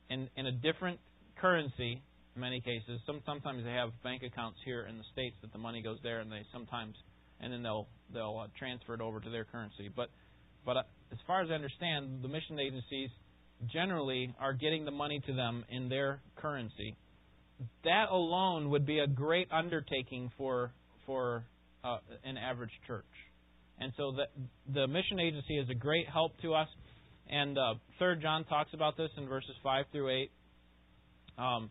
in, 0.08 0.30
in 0.36 0.46
a 0.46 0.52
different 0.52 1.00
currency 1.38 2.00
in 2.34 2.40
many 2.40 2.62
cases. 2.62 2.98
Some, 3.04 3.20
sometimes 3.26 3.62
they 3.64 3.72
have 3.72 3.90
bank 4.02 4.22
accounts 4.22 4.58
here 4.64 4.86
in 4.88 4.96
the 4.96 5.04
States 5.12 5.36
that 5.42 5.52
the 5.52 5.58
money 5.58 5.82
goes 5.82 5.98
there 6.02 6.20
and 6.20 6.32
they 6.32 6.46
sometimes 6.50 6.94
and 7.40 7.52
then 7.52 7.62
they'll 7.62 7.88
they'll 8.12 8.40
uh, 8.44 8.46
transfer 8.58 8.94
it 8.94 9.00
over 9.00 9.20
to 9.20 9.30
their 9.30 9.44
currency. 9.44 9.90
But 9.94 10.10
but 10.64 10.76
uh, 10.76 10.82
as 11.12 11.18
far 11.26 11.42
as 11.42 11.50
I 11.50 11.54
understand, 11.54 12.22
the 12.22 12.28
mission 12.28 12.58
agencies 12.58 13.10
generally 13.72 14.34
are 14.40 14.52
getting 14.52 14.84
the 14.84 14.90
money 14.90 15.20
to 15.26 15.32
them 15.32 15.64
in 15.70 15.88
their 15.88 16.20
currency. 16.36 16.96
That 17.84 18.06
alone 18.10 18.70
would 18.70 18.84
be 18.84 18.98
a 18.98 19.06
great 19.06 19.48
undertaking 19.50 20.30
for 20.36 20.72
for 21.06 21.44
uh, 21.84 21.98
an 22.24 22.36
average 22.36 22.72
church. 22.86 23.04
And 23.78 23.92
so 23.96 24.12
the, 24.12 24.24
the 24.72 24.86
mission 24.86 25.20
agency 25.20 25.58
is 25.58 25.68
a 25.70 25.74
great 25.74 26.08
help 26.08 26.32
to 26.42 26.54
us. 26.54 26.68
And 27.28 27.58
uh, 27.58 27.74
Third 27.98 28.22
John 28.22 28.44
talks 28.44 28.72
about 28.72 28.96
this 28.96 29.10
in 29.16 29.28
verses 29.28 29.54
five 29.62 29.84
through 29.92 30.10
eight. 30.10 30.30
Um, 31.38 31.70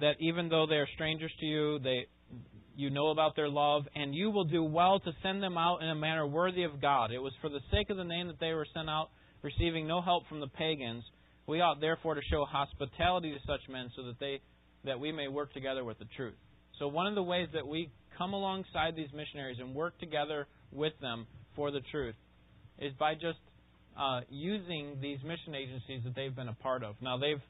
that 0.00 0.16
even 0.20 0.48
though 0.48 0.66
they 0.66 0.76
are 0.76 0.88
strangers 0.94 1.32
to 1.40 1.46
you, 1.46 1.78
they 1.78 2.06
you 2.76 2.90
know 2.90 3.08
about 3.08 3.36
their 3.36 3.48
love, 3.48 3.82
and 3.94 4.14
you 4.14 4.30
will 4.30 4.44
do 4.44 4.62
well 4.62 5.00
to 5.00 5.12
send 5.22 5.42
them 5.42 5.58
out 5.58 5.82
in 5.82 5.88
a 5.88 5.94
manner 5.94 6.26
worthy 6.26 6.64
of 6.64 6.80
God. 6.80 7.10
It 7.12 7.18
was 7.18 7.32
for 7.40 7.48
the 7.48 7.60
sake 7.70 7.90
of 7.90 7.96
the 7.96 8.04
name 8.04 8.28
that 8.28 8.40
they 8.40 8.52
were 8.52 8.66
sent 8.74 8.88
out, 8.88 9.08
receiving 9.42 9.86
no 9.86 10.00
help 10.00 10.26
from 10.28 10.40
the 10.40 10.48
pagans. 10.48 11.04
We 11.46 11.60
ought 11.60 11.80
therefore 11.80 12.14
to 12.14 12.22
show 12.30 12.44
hospitality 12.44 13.32
to 13.32 13.38
such 13.46 13.60
men, 13.68 13.90
so 13.96 14.04
that 14.04 14.18
they 14.20 14.40
that 14.84 14.98
we 14.98 15.12
may 15.12 15.28
work 15.28 15.52
together 15.52 15.84
with 15.84 15.98
the 15.98 16.06
truth. 16.16 16.34
So 16.78 16.88
one 16.88 17.06
of 17.06 17.14
the 17.14 17.22
ways 17.22 17.48
that 17.54 17.66
we 17.66 17.90
come 18.18 18.32
alongside 18.32 18.96
these 18.96 19.12
missionaries 19.14 19.58
and 19.60 19.74
work 19.74 19.98
together 19.98 20.46
with 20.72 20.92
them 21.00 21.26
for 21.54 21.70
the 21.70 21.80
truth 21.90 22.16
is 22.78 22.92
by 22.98 23.14
just 23.14 23.38
uh, 23.96 24.20
using 24.28 24.98
these 25.00 25.18
mission 25.22 25.54
agencies 25.54 26.02
that 26.04 26.14
they've 26.16 26.34
been 26.34 26.48
a 26.48 26.54
part 26.54 26.82
of. 26.82 26.96
Now, 27.00 27.18
they've 27.18 27.40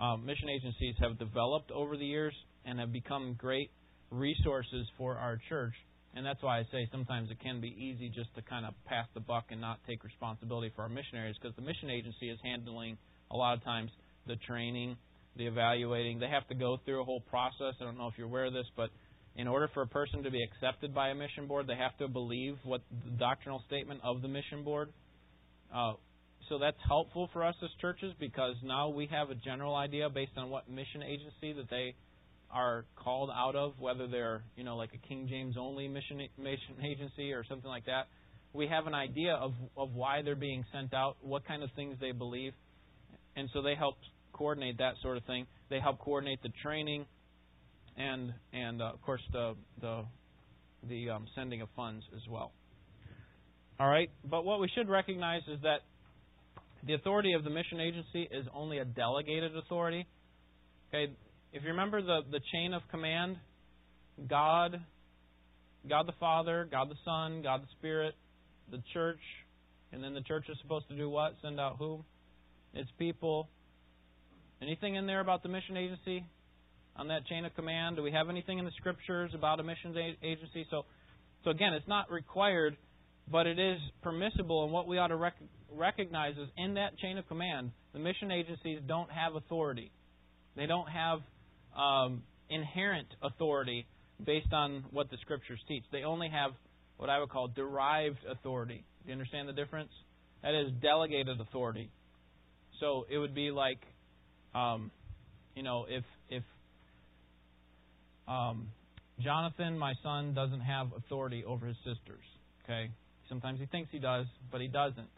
uh, 0.00 0.16
mission 0.16 0.48
agencies 0.48 0.94
have 1.00 1.18
developed 1.18 1.70
over 1.70 1.96
the 1.96 2.06
years 2.06 2.34
and 2.64 2.78
have 2.78 2.92
become 2.92 3.34
great 3.38 3.70
resources 4.10 4.86
for 4.98 5.16
our 5.16 5.40
church. 5.48 5.74
And 6.14 6.26
that's 6.26 6.42
why 6.42 6.58
I 6.58 6.62
say 6.72 6.88
sometimes 6.90 7.30
it 7.30 7.38
can 7.40 7.60
be 7.60 7.68
easy 7.68 8.08
just 8.08 8.34
to 8.34 8.42
kind 8.42 8.66
of 8.66 8.74
pass 8.84 9.06
the 9.14 9.20
buck 9.20 9.44
and 9.50 9.60
not 9.60 9.78
take 9.86 10.02
responsibility 10.02 10.72
for 10.74 10.82
our 10.82 10.88
missionaries 10.88 11.36
because 11.40 11.54
the 11.54 11.62
mission 11.62 11.88
agency 11.88 12.28
is 12.28 12.38
handling 12.42 12.98
a 13.30 13.36
lot 13.36 13.56
of 13.56 13.62
times 13.62 13.90
the 14.26 14.36
training, 14.46 14.96
the 15.36 15.46
evaluating. 15.46 16.18
They 16.18 16.28
have 16.28 16.46
to 16.48 16.54
go 16.54 16.78
through 16.84 17.00
a 17.00 17.04
whole 17.04 17.22
process. 17.30 17.74
I 17.80 17.84
don't 17.84 17.96
know 17.96 18.08
if 18.08 18.14
you're 18.18 18.26
aware 18.26 18.46
of 18.46 18.52
this, 18.52 18.66
but 18.76 18.90
in 19.36 19.46
order 19.46 19.70
for 19.72 19.82
a 19.82 19.86
person 19.86 20.24
to 20.24 20.30
be 20.30 20.42
accepted 20.42 20.92
by 20.92 21.10
a 21.10 21.14
mission 21.14 21.46
board, 21.46 21.68
they 21.68 21.76
have 21.76 21.96
to 21.98 22.08
believe 22.08 22.56
what 22.64 22.80
the 23.04 23.10
doctrinal 23.12 23.62
statement 23.68 24.00
of 24.02 24.22
the 24.22 24.28
mission 24.28 24.64
board. 24.64 24.88
Uh, 25.72 25.92
so 26.48 26.58
that's 26.58 26.76
helpful 26.88 27.30
for 27.32 27.44
us 27.44 27.54
as 27.62 27.70
churches 27.80 28.12
because 28.18 28.56
now 28.64 28.88
we 28.88 29.06
have 29.06 29.30
a 29.30 29.36
general 29.36 29.76
idea 29.76 30.10
based 30.10 30.32
on 30.36 30.50
what 30.50 30.68
mission 30.68 31.02
agency 31.02 31.52
that 31.52 31.70
they 31.70 31.94
are 32.52 32.84
called 32.96 33.30
out 33.34 33.54
of, 33.56 33.74
whether 33.78 34.06
they're 34.06 34.42
you 34.56 34.64
know 34.64 34.76
like 34.76 34.90
a 34.94 35.08
King 35.08 35.26
James 35.28 35.56
only 35.58 35.88
mission 35.88 36.18
mission 36.38 36.74
agency 36.84 37.32
or 37.32 37.44
something 37.48 37.68
like 37.68 37.86
that. 37.86 38.08
We 38.52 38.66
have 38.66 38.86
an 38.86 38.94
idea 38.94 39.34
of 39.34 39.52
of 39.76 39.94
why 39.94 40.22
they're 40.22 40.34
being 40.34 40.64
sent 40.72 40.92
out, 40.92 41.16
what 41.20 41.46
kind 41.46 41.62
of 41.62 41.70
things 41.76 41.96
they 42.00 42.12
believe, 42.12 42.52
and 43.36 43.48
so 43.52 43.62
they 43.62 43.74
help 43.74 43.96
coordinate 44.32 44.78
that 44.78 44.94
sort 45.02 45.16
of 45.16 45.24
thing. 45.24 45.46
They 45.68 45.80
help 45.80 45.98
coordinate 45.98 46.42
the 46.42 46.50
training, 46.62 47.06
and 47.96 48.32
and 48.52 48.82
uh, 48.82 48.92
of 48.92 49.02
course 49.02 49.22
the 49.32 49.54
the 49.80 50.04
the 50.88 51.10
um, 51.10 51.26
sending 51.34 51.60
of 51.62 51.68
funds 51.76 52.04
as 52.16 52.22
well. 52.28 52.52
All 53.78 53.88
right, 53.88 54.10
but 54.28 54.44
what 54.44 54.60
we 54.60 54.68
should 54.74 54.88
recognize 54.88 55.42
is 55.48 55.60
that 55.62 55.80
the 56.86 56.94
authority 56.94 57.32
of 57.34 57.44
the 57.44 57.50
mission 57.50 57.80
agency 57.80 58.28
is 58.30 58.46
only 58.54 58.78
a 58.78 58.84
delegated 58.84 59.56
authority. 59.56 60.06
Okay, 60.88 61.12
if 61.52 61.62
you 61.62 61.68
remember 61.68 62.02
the 62.02 62.20
the 62.30 62.40
chain 62.52 62.74
of 62.74 62.82
command, 62.90 63.36
God, 64.28 64.80
God 65.88 66.06
the 66.06 66.14
Father, 66.20 66.68
God 66.70 66.88
the 66.90 66.98
Son, 67.04 67.42
God 67.42 67.62
the 67.62 67.68
Spirit, 67.78 68.14
the 68.70 68.82
church, 68.92 69.20
and 69.92 70.02
then 70.02 70.14
the 70.14 70.22
church 70.22 70.44
is 70.48 70.56
supposed 70.62 70.88
to 70.88 70.96
do 70.96 71.08
what? 71.08 71.34
Send 71.42 71.58
out 71.58 71.76
who? 71.78 72.04
Its 72.74 72.90
people. 72.98 73.48
Anything 74.62 74.96
in 74.96 75.06
there 75.06 75.20
about 75.20 75.42
the 75.42 75.48
mission 75.48 75.76
agency? 75.76 76.24
on 77.00 77.08
that 77.08 77.26
chain 77.26 77.44
of 77.44 77.54
command? 77.54 77.96
Do 77.96 78.02
we 78.02 78.12
have 78.12 78.28
anything 78.28 78.58
in 78.58 78.64
the 78.64 78.70
scriptures 78.76 79.30
about 79.34 79.58
a 79.58 79.62
missions 79.62 79.96
agency? 80.22 80.66
So, 80.70 80.84
so 81.44 81.50
again, 81.50 81.72
it's 81.72 81.88
not 81.88 82.10
required, 82.10 82.76
but 83.30 83.46
it 83.46 83.58
is 83.58 83.78
permissible, 84.02 84.64
and 84.64 84.72
what 84.72 84.86
we 84.86 84.98
ought 84.98 85.08
to 85.08 85.16
rec- 85.16 85.40
recognize 85.72 86.36
is 86.36 86.48
in 86.56 86.74
that 86.74 86.98
chain 86.98 87.16
of 87.18 87.26
command, 87.28 87.70
the 87.92 87.98
mission 87.98 88.30
agencies 88.30 88.80
don't 88.86 89.10
have 89.10 89.34
authority. 89.34 89.90
They 90.56 90.66
don't 90.66 90.88
have 90.88 91.20
um, 91.76 92.22
inherent 92.48 93.08
authority 93.22 93.86
based 94.24 94.52
on 94.52 94.84
what 94.90 95.10
the 95.10 95.16
scriptures 95.22 95.60
teach. 95.68 95.84
They 95.92 96.02
only 96.02 96.28
have 96.28 96.52
what 96.96 97.08
I 97.08 97.18
would 97.18 97.30
call 97.30 97.48
derived 97.48 98.18
authority. 98.30 98.84
Do 99.02 99.08
you 99.08 99.12
understand 99.12 99.48
the 99.48 99.52
difference? 99.52 99.90
That 100.42 100.54
is 100.54 100.70
delegated 100.82 101.40
authority. 101.40 101.90
So 102.80 103.06
it 103.10 103.18
would 103.18 103.34
be 103.34 103.50
like, 103.50 103.80
um, 104.54 104.90
you 105.54 105.62
know, 105.62 105.86
if 105.88 106.04
if 106.28 106.42
um, 108.26 108.68
Jonathan, 109.20 109.78
my 109.78 109.92
son, 110.02 110.34
doesn't 110.34 110.60
have 110.60 110.88
authority 110.96 111.44
over 111.44 111.66
his 111.66 111.76
sisters. 111.78 112.24
Okay? 112.64 112.90
Sometimes 113.28 113.60
he 113.60 113.66
thinks 113.66 113.90
he 113.92 113.98
does, 113.98 114.26
but 114.50 114.60
he 114.60 114.68
doesn't. 114.68 115.08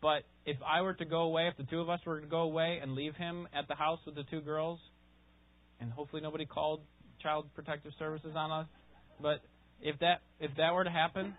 But 0.00 0.22
if 0.46 0.56
I 0.66 0.82
were 0.82 0.94
to 0.94 1.04
go 1.04 1.22
away, 1.22 1.48
if 1.48 1.56
the 1.56 1.64
two 1.64 1.80
of 1.80 1.88
us 1.88 2.00
were 2.06 2.20
to 2.20 2.26
go 2.26 2.40
away 2.40 2.78
and 2.80 2.92
leave 2.92 3.14
him 3.16 3.48
at 3.52 3.66
the 3.68 3.74
house 3.74 3.98
with 4.06 4.14
the 4.14 4.24
two 4.30 4.40
girls, 4.40 4.78
and 5.80 5.90
hopefully 5.92 6.22
nobody 6.22 6.46
called 6.46 6.80
Child 7.22 7.46
Protective 7.54 7.92
Services 7.98 8.32
on 8.36 8.52
us, 8.52 8.66
but 9.20 9.40
if 9.80 9.98
that 10.00 10.20
if 10.40 10.50
that 10.56 10.72
were 10.74 10.84
to 10.84 10.90
happen, 10.90 11.34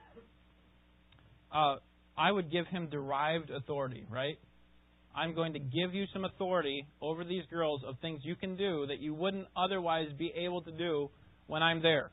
uh, 1.54 1.76
I 2.17 2.32
would 2.32 2.52
give 2.52 2.67
him 2.67 2.89
derived 2.89 3.50
authority, 3.50 4.06
right? 4.10 4.38
I'm 5.15 5.34
going 5.34 5.54
to 5.54 5.60
give 5.60 5.93
you 5.93 6.06
some 6.13 6.26
authority 6.26 6.86
over 7.02 7.24
these 7.24 7.43
girls 7.50 7.82
of 7.88 7.95
things 8.00 8.22
you 8.24 8.36
can 8.36 8.56
do 8.56 8.86
that 8.88 9.00
you 9.00 9.13
wouldn't 9.13 9.48
otherwise 9.58 10.08
be 10.17 10.32
able 10.45 10.62
to 10.62 10.72
do 10.72 11.10
when 11.48 11.63
I'm 11.63 11.82
there. 11.82 12.12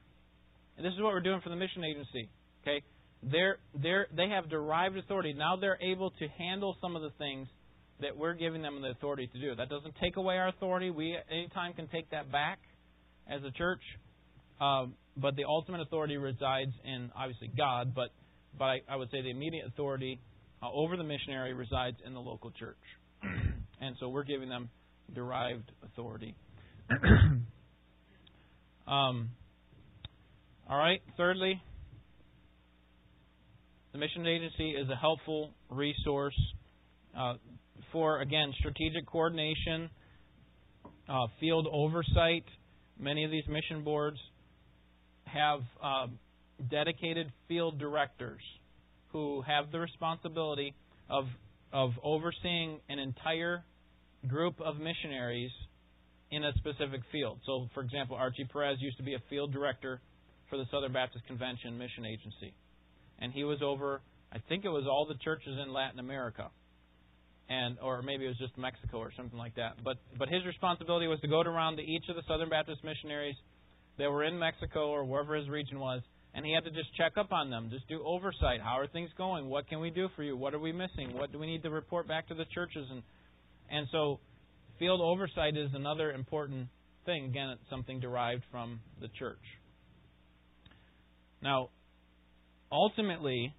And 0.76 0.84
this 0.84 0.92
is 0.92 1.00
what 1.00 1.12
we're 1.12 1.20
doing 1.20 1.40
for 1.42 1.50
the 1.50 1.56
mission 1.56 1.84
agency. 1.84 2.30
Okay? 2.62 2.82
They're, 3.30 3.58
they're, 3.74 4.06
they 4.16 4.28
have 4.28 4.48
derived 4.48 4.96
authority. 4.96 5.32
Now 5.32 5.56
they're 5.56 5.78
able 5.80 6.10
to 6.10 6.28
handle 6.38 6.76
some 6.80 6.94
of 6.94 7.02
the 7.02 7.10
things 7.18 7.48
that 8.00 8.16
we're 8.16 8.34
giving 8.34 8.62
them 8.62 8.80
the 8.82 8.90
authority 8.90 9.28
to 9.32 9.40
do. 9.40 9.54
That 9.54 9.68
doesn't 9.68 9.94
take 10.00 10.16
away 10.16 10.36
our 10.36 10.48
authority. 10.48 10.90
We 10.90 11.16
anytime 11.30 11.72
can 11.72 11.88
take 11.88 12.10
that 12.10 12.30
back 12.30 12.58
as 13.28 13.42
a 13.42 13.50
church. 13.50 13.80
Um, 14.60 14.94
but 15.16 15.34
the 15.36 15.44
ultimate 15.44 15.80
authority 15.80 16.16
resides 16.16 16.72
in 16.84 17.10
obviously 17.16 17.50
God, 17.56 17.94
but 17.94 18.10
but 18.58 18.64
I, 18.64 18.80
I 18.88 18.96
would 18.96 19.10
say 19.10 19.22
the 19.22 19.30
immediate 19.30 19.66
authority 19.66 20.20
uh, 20.62 20.70
over 20.72 20.96
the 20.96 21.04
missionary 21.04 21.52
resides 21.52 21.96
in 22.06 22.14
the 22.14 22.20
local 22.20 22.50
church. 22.52 22.78
and 23.80 23.96
so 24.00 24.08
we're 24.08 24.24
giving 24.24 24.48
them 24.48 24.70
derived 25.14 25.70
authority. 25.84 26.34
um, 28.86 29.30
all 30.68 30.78
right, 30.78 31.00
thirdly, 31.16 31.60
the 33.96 34.00
mission 34.00 34.26
agency 34.26 34.70
is 34.72 34.88
a 34.90 34.94
helpful 34.96 35.50
resource 35.70 36.38
uh, 37.18 37.34
for, 37.92 38.20
again, 38.20 38.52
strategic 38.58 39.06
coordination, 39.06 39.88
uh, 41.08 41.26
field 41.40 41.66
oversight. 41.72 42.44
Many 43.00 43.24
of 43.24 43.30
these 43.30 43.46
mission 43.48 43.84
boards 43.84 44.18
have 45.24 45.60
uh, 45.82 46.08
dedicated 46.70 47.32
field 47.48 47.78
directors 47.78 48.42
who 49.12 49.42
have 49.46 49.72
the 49.72 49.78
responsibility 49.78 50.74
of 51.08 51.24
of 51.72 51.90
overseeing 52.02 52.78
an 52.88 52.98
entire 52.98 53.64
group 54.28 54.60
of 54.60 54.76
missionaries 54.76 55.50
in 56.30 56.44
a 56.44 56.52
specific 56.54 57.00
field. 57.10 57.38
So, 57.44 57.68
for 57.74 57.82
example, 57.82 58.16
Archie 58.16 58.44
Perez 58.44 58.76
used 58.80 58.98
to 58.98 59.02
be 59.02 59.14
a 59.14 59.22
field 59.28 59.52
director 59.52 60.00
for 60.48 60.58
the 60.58 60.64
Southern 60.70 60.92
Baptist 60.92 61.26
Convention 61.26 61.76
Mission 61.76 62.06
Agency, 62.06 62.54
and 63.18 63.32
he 63.32 63.44
was 63.44 63.58
over, 63.62 64.00
I 64.32 64.38
think 64.48 64.64
it 64.64 64.68
was 64.68 64.84
all 64.86 65.06
the 65.06 65.18
churches 65.22 65.56
in 65.64 65.72
Latin 65.72 65.98
America, 65.98 66.50
and 67.48 67.78
or 67.80 68.02
maybe 68.02 68.24
it 68.24 68.28
was 68.28 68.38
just 68.38 68.56
Mexico 68.58 68.98
or 68.98 69.12
something 69.16 69.38
like 69.38 69.54
that. 69.56 69.82
But 69.84 69.96
but 70.18 70.28
his 70.28 70.44
responsibility 70.44 71.06
was 71.06 71.20
to 71.20 71.28
go 71.28 71.40
around 71.40 71.76
to 71.76 71.82
each 71.82 72.04
of 72.08 72.16
the 72.16 72.22
Southern 72.28 72.48
Baptist 72.48 72.82
missionaries 72.84 73.36
that 73.98 74.10
were 74.10 74.24
in 74.24 74.38
Mexico 74.38 74.88
or 74.88 75.04
wherever 75.04 75.34
his 75.34 75.48
region 75.48 75.78
was, 75.80 76.02
and 76.34 76.44
he 76.44 76.52
had 76.52 76.64
to 76.64 76.70
just 76.70 76.94
check 76.96 77.16
up 77.16 77.32
on 77.32 77.50
them, 77.50 77.70
just 77.70 77.88
do 77.88 78.02
oversight. 78.04 78.60
How 78.62 78.78
are 78.78 78.86
things 78.86 79.10
going? 79.16 79.48
What 79.48 79.68
can 79.68 79.80
we 79.80 79.90
do 79.90 80.08
for 80.16 80.22
you? 80.22 80.36
What 80.36 80.54
are 80.54 80.58
we 80.58 80.72
missing? 80.72 81.14
What 81.14 81.32
do 81.32 81.38
we 81.38 81.46
need 81.46 81.62
to 81.62 81.70
report 81.70 82.06
back 82.06 82.28
to 82.28 82.34
the 82.34 82.44
churches? 82.52 82.86
And 82.90 83.02
and 83.70 83.86
so, 83.90 84.20
field 84.78 85.00
oversight 85.00 85.56
is 85.56 85.70
another 85.74 86.12
important 86.12 86.68
thing. 87.04 87.26
Again, 87.26 87.50
it's 87.50 87.70
something 87.70 88.00
derived 88.00 88.42
from 88.50 88.80
the 89.00 89.08
church. 89.18 89.42
Now, 91.42 91.70
ultimately, 92.70 93.54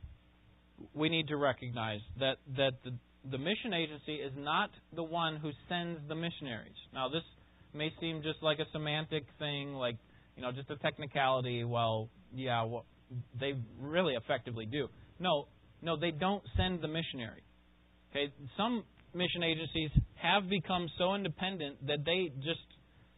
we 0.94 1.10
need 1.10 1.28
to 1.28 1.38
recognize 1.38 2.02
that 2.20 2.38
that 2.56 2.72
the 2.84 2.92
the 3.30 3.38
mission 3.38 3.74
agency 3.74 4.16
is 4.16 4.32
not 4.38 4.70
the 4.96 5.04
one 5.04 5.36
who 5.38 5.52
sends 5.68 6.00
the 6.08 6.16
missionaries. 6.16 6.78
Now, 6.94 7.10
this 7.10 7.24
may 7.74 7.92
seem 8.00 8.22
just 8.22 8.42
like 8.42 8.60
a 8.60 8.66
semantic 8.72 9.26
thing, 9.40 9.74
like 9.74 9.98
you 10.36 10.44
know, 10.44 10.52
just 10.52 10.70
a 10.70 10.78
technicality. 10.78 11.64
Well, 11.64 12.10
yeah, 12.34 12.64
well, 12.64 12.86
they 13.40 13.54
really 13.82 14.14
effectively 14.14 14.66
do. 14.66 14.88
No, 15.20 15.48
no, 15.82 15.98
they 15.98 16.12
don't 16.12 16.44
send 16.56 16.82
the 16.82 16.88
missionary. 16.88 17.44
Okay, 18.12 18.32
some 18.56 18.84
mission 19.14 19.44
agencies 19.44 19.92
have 20.22 20.50
become 20.50 20.88
so 20.98 21.16
independent 21.16 21.86
that 21.88 22.06
they 22.06 22.32
just 22.38 22.62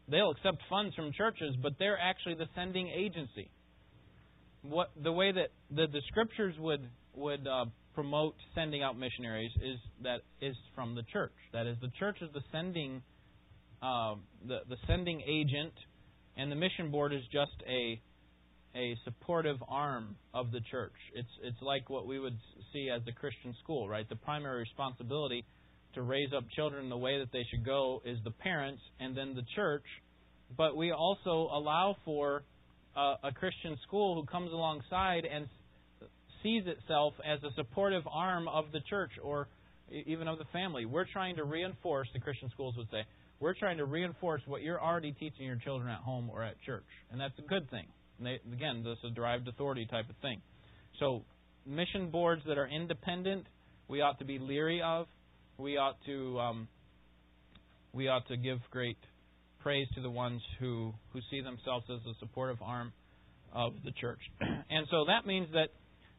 they'll 0.08 0.32
accept 0.32 0.58
funds 0.70 0.96
from 0.96 1.12
churches, 1.14 1.56
but 1.62 1.74
they're 1.78 2.00
actually 2.00 2.36
the 2.36 2.48
sending 2.56 2.90
agency. 2.90 3.50
What 4.62 4.92
the 5.02 5.12
way 5.12 5.32
that 5.32 5.50
the, 5.70 5.88
the 5.88 6.02
scriptures 6.10 6.56
would 6.60 6.82
would 7.16 7.48
uh, 7.48 7.66
promote 7.94 8.36
sending 8.56 8.84
out 8.84 8.98
missionaries 8.98 9.52
is 9.58 9.78
that 10.04 10.22
is 10.42 10.56
from 10.76 10.96
the 10.96 11.04
church. 11.14 11.34
That 11.54 11.66
is, 11.66 11.78
the 11.82 11.92
church 12.00 12.18
is 12.22 12.30
the 12.34 12.42
sending 12.52 13.02
uh, 13.82 14.16
the 14.48 14.60
the 14.68 14.78
sending 14.88 15.22
agent, 15.22 15.74
and 16.38 16.52
the 16.52 16.56
mission 16.56 16.92
board 16.92 17.14
is 17.14 17.24
just 17.32 17.56
a 17.68 18.02
a 18.76 18.96
supportive 19.04 19.58
arm 19.68 20.16
of 20.34 20.52
the 20.52 20.62
church. 20.72 20.94
It's 21.16 21.30
it's 21.44 21.62
like 21.62 21.90
what 21.90 22.06
we 22.06 22.20
would 22.20 22.38
see 22.74 22.90
as 22.90 23.02
the 23.06 23.12
Christian 23.12 23.56
school, 23.64 23.88
right? 23.88 24.08
The 24.08 24.16
primary 24.16 24.60
responsibility 24.60 25.46
to 25.96 26.02
raise 26.02 26.32
up 26.34 26.44
children 26.56 26.90
the 26.90 26.98
way 26.98 27.18
that 27.20 27.32
they 27.32 27.46
should 27.50 27.66
go 27.66 28.02
is 28.06 28.18
the 28.24 28.32
parents 28.32 28.82
and 29.00 29.18
then 29.18 29.34
the 29.36 29.44
church. 29.56 29.86
But 30.56 30.76
we 30.76 30.92
also 30.92 31.50
allow 31.52 31.96
for 32.06 32.44
a, 33.00 33.28
a 33.30 33.32
Christian 33.32 33.78
school 33.88 34.16
who 34.20 34.26
comes 34.28 34.52
alongside 34.52 35.26
and 35.26 35.48
sees 36.44 36.64
itself 36.66 37.14
as 37.26 37.40
a 37.44 37.54
supportive 37.56 38.04
arm 38.12 38.48
of 38.48 38.66
the 38.72 38.80
church 38.90 39.12
or 39.24 39.48
even 40.06 40.28
of 40.28 40.38
the 40.38 40.46
family. 40.52 40.86
We're 40.86 41.08
trying 41.12 41.38
to 41.38 41.44
reinforce, 41.44 42.08
the 42.14 42.20
Christian 42.20 42.50
schools 42.54 42.76
would 42.78 42.90
say, 42.92 43.04
we're 43.40 43.54
trying 43.54 43.78
to 43.78 43.86
reinforce 43.86 44.42
what 44.46 44.62
you're 44.62 44.82
already 44.82 45.14
teaching 45.14 45.46
your 45.46 45.56
children 45.58 45.90
at 45.90 46.00
home 46.00 46.30
or 46.32 46.44
at 46.44 46.56
church. 46.66 46.84
And 47.12 47.20
that's 47.20 47.38
a 47.40 47.48
good 47.48 47.70
thing. 47.70 47.88
They, 48.20 48.40
again, 48.54 48.84
this 48.84 48.98
is 49.04 49.12
a 49.12 49.16
derived 49.16 49.48
authority 49.48 49.88
type 49.90 50.10
of 50.10 50.16
thing. 50.18 50.42
So, 51.00 51.24
mission 51.66 52.10
boards 52.12 52.42
that 52.48 52.58
are 52.58 52.68
independent, 52.68 53.46
we 53.88 54.02
ought 54.02 54.20
to 54.20 54.26
be 54.26 54.40
leery 54.40 54.82
of. 54.82 55.08
We 55.58 55.78
ought 55.78 55.98
to 56.06 56.40
um, 56.40 56.68
we 57.94 58.10
ought 58.10 58.28
to 58.28 58.36
give 58.36 58.60
great 58.72 58.98
praise 59.60 59.88
to 59.96 60.02
the 60.02 60.10
ones 60.10 60.42
who 60.60 60.94
who 61.14 61.20
see 61.30 61.42
themselves 61.42 61.86
as 61.90 62.00
a 62.06 62.18
supportive 62.20 62.62
arm 62.62 62.94
of 63.54 63.74
the 63.84 63.92
church. 63.92 64.20
and 64.42 64.88
so 64.90 65.06
that 65.08 65.26
means 65.26 65.48
that 65.54 65.70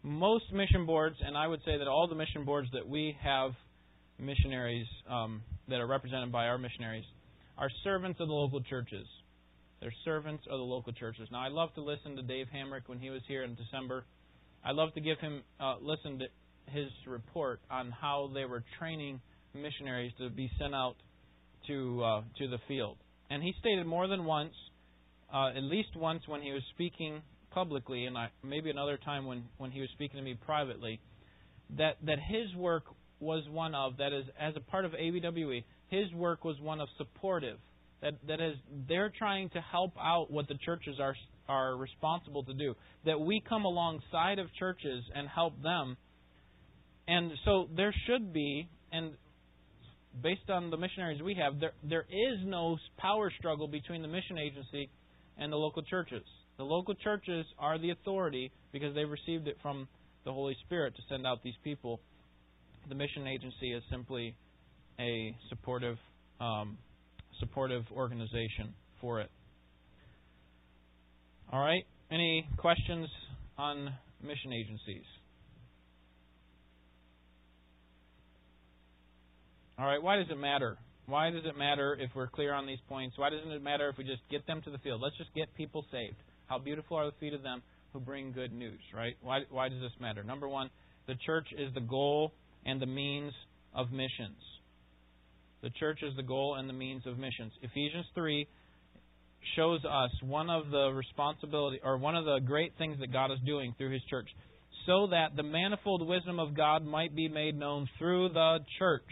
most 0.03 0.53
mission 0.53 0.87
boards, 0.87 1.17
and 1.25 1.37
I 1.37 1.47
would 1.47 1.61
say 1.65 1.79
that 1.79 1.87
all 1.87 2.09
the 2.09 2.15
mission 2.15 2.45
boards 2.45 2.69
that 2.73 2.89
we 2.89 3.17
have 3.23 3.53
missionaries 4.19 4.87
um, 5.09 5.43
that 5.69 5.81
are 5.81 5.87
represented 5.87 6.33
by 6.33 6.47
our 6.47 6.59
missionaries 6.59 7.05
are 7.59 7.71
servants 7.85 8.21
of 8.21 8.29
the 8.29 8.35
local 8.35 8.63
churches. 8.63 9.07
They're 9.81 9.93
servants 10.05 10.45
of 10.51 10.59
the 10.59 10.65
local 10.65 10.93
churches. 10.93 11.29
Now, 11.33 11.41
I 11.41 11.49
love 11.49 11.75
to 11.75 11.83
listen 11.83 12.17
to 12.17 12.23
Dave 12.23 12.47
Hamrick 12.55 12.83
when 12.87 12.99
he 12.99 13.11
was 13.11 13.23
here 13.27 13.45
in 13.45 13.55
December. 13.55 14.05
I 14.65 14.73
love 14.73 14.93
to 14.95 15.01
give 15.01 15.19
him 15.19 15.43
uh, 15.59 15.77
listen 15.81 16.19
to 16.19 16.27
his 16.71 16.89
report 17.07 17.61
on 17.71 17.91
how 17.91 18.31
they 18.35 18.45
were 18.45 18.63
training 18.79 19.21
missionaries 19.55 20.13
to 20.19 20.31
be 20.31 20.51
sent 20.59 20.75
out 20.75 20.97
to 21.67 22.03
uh, 22.03 22.23
to 22.39 22.49
the 22.49 22.59
field. 22.69 22.97
And 23.31 23.43
he 23.43 23.55
stated 23.61 23.87
more 23.87 24.09
than 24.09 24.25
once, 24.25 24.55
uh, 25.33 25.51
at 25.57 25.63
least 25.63 25.97
once 25.97 26.23
when 26.27 26.43
he 26.43 26.53
was 26.53 26.63
speaking 26.75 27.23
publicly, 27.51 28.05
and 28.07 28.19
I, 28.19 28.29
maybe 28.45 28.71
another 28.71 28.99
time 28.99 29.27
when 29.27 29.45
when 29.59 29.71
he 29.71 29.81
was 29.81 29.89
speaking 29.95 30.17
to 30.19 30.23
me 30.23 30.35
privately, 30.35 31.01
that 31.77 31.97
that 32.05 32.19
his 32.19 32.55
work 32.57 32.85
was 33.21 33.45
one 33.51 33.75
of 33.75 33.99
that 33.99 34.13
is 34.13 34.25
as 34.39 34.55
a 34.57 34.61
part 34.61 34.85
of 34.85 34.93
ABWE, 34.93 35.65
his 35.89 36.13
work 36.13 36.45
was 36.45 36.59
one 36.61 36.81
of 36.81 36.89
supportive 36.99 37.59
that 38.03 38.15
that 38.27 38.41
is 38.41 38.57
they're 38.89 39.13
trying 39.17 39.51
to 39.51 39.61
help 39.61 39.93
out 40.01 40.31
what 40.31 40.49
the 40.49 40.57
churches 40.65 40.97
are 41.01 41.15
are 41.49 41.77
responsible 41.77 42.45
to 42.45 42.55
do. 42.55 42.75
That 43.05 43.21
we 43.21 43.43
come 43.47 43.65
alongside 43.65 44.39
of 44.39 44.47
churches 44.59 45.05
and 45.15 45.29
help 45.29 45.61
them. 45.63 45.97
And 47.09 47.33
so 47.45 47.69
there 47.77 47.95
should 48.07 48.33
be 48.33 48.69
and 48.93 49.13
based 50.23 50.51
on 50.51 50.71
the 50.71 50.77
missionaries 50.77 51.23
we 51.23 51.35
have, 51.35 51.61
there 51.61 51.73
there 51.89 52.07
is 52.11 52.39
no 52.45 52.77
power 52.99 53.33
struggle 53.39 53.69
between 53.69 54.03
the 54.03 54.09
mission 54.09 54.39
agency 54.39 54.91
and 55.39 55.53
the 55.53 55.57
local 55.57 55.83
churches. 55.83 56.23
The 56.59 56.65
local 56.65 56.95
churches 56.95 57.47
are 57.59 57.79
the 57.79 57.91
authority 57.91 58.53
because 58.73 58.95
they 58.95 59.05
received 59.05 59.49
it 59.49 59.57
from 59.63 59.89
the 60.25 60.33
Holy 60.33 60.57
Spirit 60.67 60.95
to 60.97 61.03
send 61.09 61.27
out 61.27 61.43
these 61.43 61.55
people. 61.65 62.01
The 62.89 62.95
mission 62.95 63.27
agency 63.27 63.73
is 63.73 63.83
simply 63.91 64.35
a 64.99 65.35
supportive 65.49 65.97
um, 66.41 66.77
supportive 67.39 67.85
organization 67.93 68.75
for 69.01 69.21
it. 69.21 69.31
All 71.53 71.61
right. 71.61 71.85
Any 72.11 72.47
questions 72.59 73.09
on 73.59 73.93
mission 74.23 74.53
agencies? 74.53 75.05
All 79.81 79.87
right. 79.87 80.03
Why 80.03 80.17
does 80.17 80.27
it 80.31 80.37
matter? 80.37 80.77
Why 81.07 81.31
does 81.31 81.45
it 81.47 81.57
matter 81.57 81.97
if 81.99 82.11
we're 82.15 82.27
clear 82.27 82.53
on 82.53 82.67
these 82.67 82.81
points? 82.87 83.17
Why 83.17 83.31
doesn't 83.31 83.51
it 83.51 83.63
matter 83.63 83.89
if 83.89 83.97
we 83.97 84.05
just 84.05 84.21
get 84.31 84.47
them 84.47 84.61
to 84.65 84.71
the 84.71 84.77
field? 84.79 85.01
Let's 85.01 85.17
just 85.17 85.33
get 85.35 85.55
people 85.55 85.87
saved. 85.91 86.17
How 86.49 86.59
beautiful 86.59 86.99
are 86.99 87.07
the 87.07 87.17
feet 87.19 87.33
of 87.33 87.43
them 87.43 87.63
who 87.95 88.01
bring 88.01 88.33
good 88.33 88.53
news, 88.53 88.79
right? 88.95 89.17
Why, 89.23 89.41
why 89.49 89.71
does 89.71 89.81
this 89.81 89.93
matter? 89.99 90.23
Number 90.23 90.49
one, 90.49 90.69
the 91.07 91.15
church 91.25 91.47
is 91.57 91.73
the 91.73 91.81
goal 91.81 92.35
and 92.67 92.81
the 92.81 92.87
means 92.87 93.33
of 93.75 93.91
missions. 93.91 94.37
The 95.63 95.71
church 95.71 96.01
is 96.03 96.15
the 96.15 96.25
goal 96.25 96.57
and 96.59 96.69
the 96.69 96.75
means 96.75 97.07
of 97.07 97.17
missions. 97.17 97.53
Ephesians 97.63 98.05
3 98.15 98.47
shows 99.57 99.81
us 99.87 100.11
one 100.23 100.51
of 100.51 100.71
the 100.71 100.91
responsibility 100.91 101.81
or 101.83 101.97
one 101.97 102.17
of 102.17 102.27
the 102.27 102.39
great 102.45 102.75
things 102.77 102.99
that 103.01 103.15
God 103.15 103.33
is 103.33 103.39
doing 103.47 103.75
through 103.79 103.93
his 103.93 104.03
church 104.11 104.29
so 104.85 105.07
that 105.07 105.37
the 105.37 105.43
manifold 105.43 106.07
wisdom 106.07 106.39
of 106.39 106.55
God 106.55 106.85
might 106.85 107.17
be 107.17 107.29
made 107.29 107.59
known 107.59 107.89
through 107.99 108.29
the 108.29 108.59
church 108.79 109.09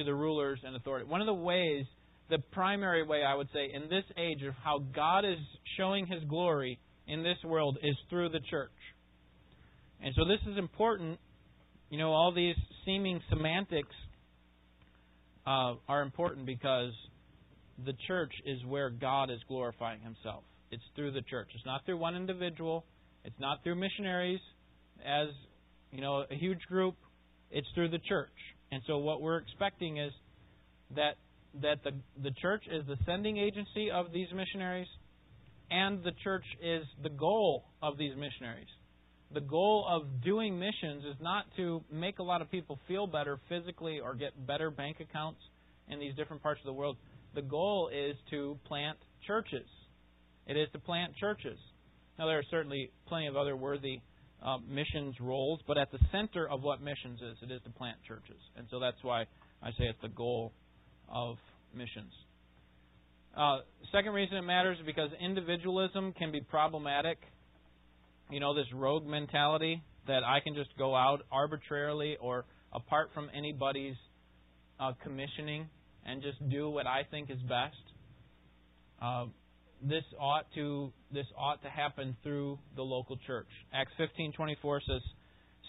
to 0.00 0.04
the 0.04 0.14
rulers 0.14 0.60
and 0.64 0.74
authority. 0.74 1.06
One 1.06 1.20
of 1.20 1.26
the 1.26 1.34
ways, 1.34 1.84
the 2.28 2.38
primary 2.52 3.06
way 3.06 3.22
I 3.22 3.34
would 3.34 3.48
say 3.52 3.70
in 3.72 3.82
this 3.88 4.04
age 4.16 4.42
of 4.46 4.54
how 4.62 4.80
God 4.94 5.24
is 5.24 5.38
showing 5.76 6.06
his 6.06 6.22
glory 6.24 6.78
in 7.06 7.22
this 7.22 7.38
world 7.44 7.78
is 7.82 7.96
through 8.08 8.30
the 8.30 8.40
church. 8.50 8.70
And 10.02 10.14
so 10.16 10.24
this 10.24 10.40
is 10.50 10.58
important. 10.58 11.18
You 11.90 11.98
know, 11.98 12.12
all 12.12 12.32
these 12.34 12.54
seeming 12.84 13.20
semantics 13.28 13.94
uh, 15.46 15.74
are 15.88 16.02
important 16.02 16.46
because 16.46 16.92
the 17.84 17.94
church 18.06 18.32
is 18.46 18.64
where 18.66 18.90
God 18.90 19.30
is 19.30 19.38
glorifying 19.48 20.00
Himself. 20.00 20.44
It's 20.70 20.82
through 20.94 21.12
the 21.12 21.22
church. 21.22 21.48
It's 21.54 21.66
not 21.66 21.84
through 21.84 21.98
one 21.98 22.14
individual. 22.14 22.84
It's 23.24 23.38
not 23.38 23.62
through 23.62 23.74
missionaries 23.74 24.40
as 25.04 25.28
you 25.90 26.00
know 26.00 26.24
a 26.30 26.34
huge 26.34 26.60
group. 26.68 26.94
It's 27.50 27.66
through 27.74 27.90
the 27.90 27.98
church. 27.98 28.30
And 28.72 28.82
so 28.86 28.98
what 28.98 29.20
we're 29.20 29.38
expecting 29.38 29.98
is 29.98 30.12
that 30.94 31.16
that 31.62 31.82
the 31.82 31.92
the 32.22 32.30
church 32.40 32.62
is 32.70 32.86
the 32.86 32.96
sending 33.04 33.36
agency 33.36 33.90
of 33.90 34.12
these 34.12 34.28
missionaries, 34.34 34.86
and 35.70 36.02
the 36.04 36.12
church 36.22 36.44
is 36.62 36.84
the 37.02 37.10
goal 37.10 37.64
of 37.82 37.98
these 37.98 38.14
missionaries 38.16 38.68
the 39.32 39.40
goal 39.40 39.86
of 39.88 40.22
doing 40.24 40.58
missions 40.58 41.04
is 41.04 41.16
not 41.20 41.44
to 41.56 41.82
make 41.90 42.18
a 42.18 42.22
lot 42.22 42.42
of 42.42 42.50
people 42.50 42.78
feel 42.88 43.06
better 43.06 43.38
physically 43.48 44.00
or 44.00 44.14
get 44.14 44.46
better 44.46 44.70
bank 44.70 44.98
accounts 45.00 45.40
in 45.88 46.00
these 46.00 46.14
different 46.16 46.42
parts 46.42 46.60
of 46.60 46.66
the 46.66 46.72
world. 46.72 46.96
The 47.34 47.42
goal 47.42 47.90
is 47.94 48.16
to 48.30 48.58
plant 48.66 48.98
churches. 49.26 49.66
It 50.46 50.56
is 50.56 50.68
to 50.72 50.80
plant 50.80 51.14
churches. 51.16 51.58
Now, 52.18 52.26
there 52.26 52.38
are 52.38 52.44
certainly 52.50 52.90
plenty 53.06 53.28
of 53.28 53.36
other 53.36 53.56
worthy 53.56 54.00
uh, 54.42 54.58
missions 54.68 55.14
roles, 55.20 55.60
but 55.66 55.78
at 55.78 55.90
the 55.92 55.98
center 56.12 56.48
of 56.48 56.62
what 56.62 56.80
missions 56.82 57.20
is, 57.20 57.36
it 57.42 57.52
is 57.52 57.60
to 57.64 57.70
plant 57.70 57.96
churches. 58.06 58.40
And 58.56 58.66
so 58.70 58.80
that's 58.80 59.02
why 59.02 59.22
I 59.62 59.70
say 59.70 59.84
it's 59.84 60.00
the 60.02 60.08
goal 60.08 60.52
of 61.08 61.36
missions. 61.74 62.12
Uh, 63.36 63.58
second 63.92 64.12
reason 64.12 64.36
it 64.36 64.42
matters 64.42 64.78
is 64.78 64.86
because 64.86 65.10
individualism 65.20 66.12
can 66.18 66.32
be 66.32 66.40
problematic 66.40 67.18
you 68.30 68.40
know, 68.40 68.54
this 68.54 68.66
rogue 68.72 69.06
mentality 69.06 69.82
that 70.06 70.22
I 70.24 70.40
can 70.40 70.54
just 70.54 70.70
go 70.78 70.94
out 70.94 71.22
arbitrarily 71.30 72.16
or 72.20 72.44
apart 72.72 73.10
from 73.12 73.28
anybody's 73.36 73.96
uh, 74.78 74.92
commissioning 75.02 75.68
and 76.06 76.22
just 76.22 76.36
do 76.48 76.70
what 76.70 76.86
I 76.86 77.02
think 77.10 77.30
is 77.30 77.38
best. 77.48 77.76
Uh, 79.02 79.26
this 79.82 80.04
ought 80.18 80.46
to 80.54 80.92
this 81.12 81.26
ought 81.36 81.62
to 81.62 81.70
happen 81.70 82.16
through 82.22 82.58
the 82.76 82.82
local 82.82 83.16
church. 83.26 83.48
Acts 83.72 83.92
15:24 83.98 84.80
says, 84.80 85.02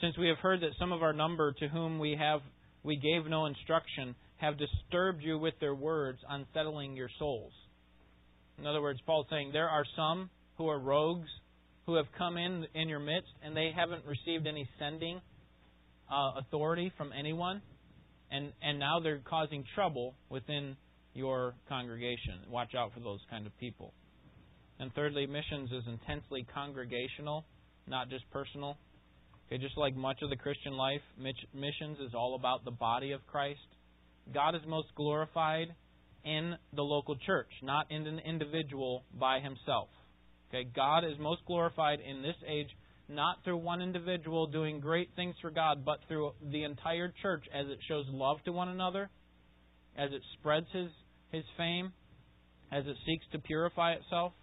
"Since 0.01 0.18
we 0.18 0.28
have 0.28 0.39
heard 0.39 0.62
that 0.62 0.76
some 0.78 0.91
of 0.91 1.01
our 1.01 1.14
number 1.14 1.53
to 1.53 1.68
whom 1.70 1.99
we 1.99 2.16
have 2.16 2.41
we 2.84 2.97
gave 2.97 3.26
no 3.28 3.45
instruction 3.45 4.16
have 4.38 4.57
disturbed 4.57 5.24
you 5.24 5.38
with 5.38 5.57
their 5.59 5.76
words, 5.76 6.20
unsettling 6.28 6.95
your 6.95 7.09
souls." 7.20 7.53
In 8.57 8.68
other 8.68 8.82
words, 8.82 8.99
Paul's 9.01 9.28
saying 9.30 9.51
there 9.51 9.70
are 9.70 9.86
some 9.95 10.30
who 10.57 10.68
are 10.68 10.80
rogues 10.80 11.30
who 11.86 11.95
have 11.95 12.12
come 12.18 12.38
in 12.38 12.66
in 12.74 12.89
your 12.89 12.99
midst 12.99 13.32
and 13.41 13.55
they 13.55 13.72
haven't 13.72 14.05
received 14.05 14.45
any 14.45 14.68
sending 14.78 15.22
uh, 16.09 16.34
authority 16.38 16.89
from 16.97 17.14
anyone, 17.14 17.62
and 18.30 18.51
and 18.62 18.78
now 18.78 18.99
they're 18.99 19.20
causing 19.20 19.64
trouble 19.74 20.16
within 20.30 20.76
your 21.14 21.55
congregation. 21.68 22.39
Watch 22.49 22.76
out 22.76 22.93
for 22.93 22.99
those 22.99 23.20
kind 23.30 23.45
of 23.45 23.57
people. 23.57 23.93
And 24.82 24.91
thirdly, 24.95 25.27
missions 25.27 25.71
is 25.71 25.84
intensely 25.86 26.43
congregational, 26.55 27.45
not 27.86 28.09
just 28.09 28.27
personal. 28.32 28.77
Okay, 29.45 29.61
just 29.61 29.77
like 29.77 29.95
much 29.95 30.17
of 30.23 30.32
the 30.32 30.36
Christian 30.36 30.73
life, 30.73 31.01
missions 31.19 31.99
is 31.99 32.15
all 32.15 32.34
about 32.34 32.65
the 32.65 32.71
body 32.71 33.11
of 33.11 33.19
Christ. 33.27 33.59
God 34.34 34.55
is 34.55 34.61
most 34.67 34.88
glorified 34.95 35.67
in 36.25 36.55
the 36.73 36.82
local 36.82 37.15
church, 37.27 37.49
not 37.61 37.91
in 37.91 38.07
an 38.07 38.21
individual 38.25 39.03
by 39.19 39.39
himself. 39.39 39.89
Okay, 40.49 40.67
God 40.75 41.03
is 41.05 41.13
most 41.19 41.45
glorified 41.45 41.99
in 41.99 42.23
this 42.23 42.36
age 42.49 42.69
not 43.07 43.38
through 43.43 43.57
one 43.57 43.84
individual 43.84 44.47
doing 44.47 44.79
great 44.79 45.09
things 45.15 45.36
for 45.41 45.51
God, 45.51 45.86
but 45.86 45.99
through 46.07 46.32
the 46.51 46.63
entire 46.63 47.13
church 47.21 47.43
as 47.53 47.67
it 47.67 47.77
shows 47.88 48.05
love 48.09 48.38
to 48.45 48.51
one 48.51 48.69
another, 48.69 49.11
as 49.95 50.09
it 50.11 50.23
spreads 50.39 50.67
his 50.73 50.89
his 51.32 51.43
fame, 51.55 51.93
as 52.71 52.84
it 52.88 52.95
seeks 53.05 53.25
to 53.32 53.39
purify 53.39 53.93
itself. 53.93 54.34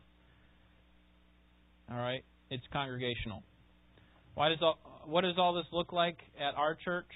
All 1.91 1.99
right, 1.99 2.23
it's 2.51 2.63
congregational. 2.73 3.43
Why 4.35 4.51
does 4.51 4.59
all, 4.61 4.79
what 5.07 5.23
does 5.23 5.37
all 5.39 5.55
this 5.55 5.65
look 5.73 5.93
like 5.93 6.19
at 6.39 6.55
our 6.55 6.77
church? 6.85 7.11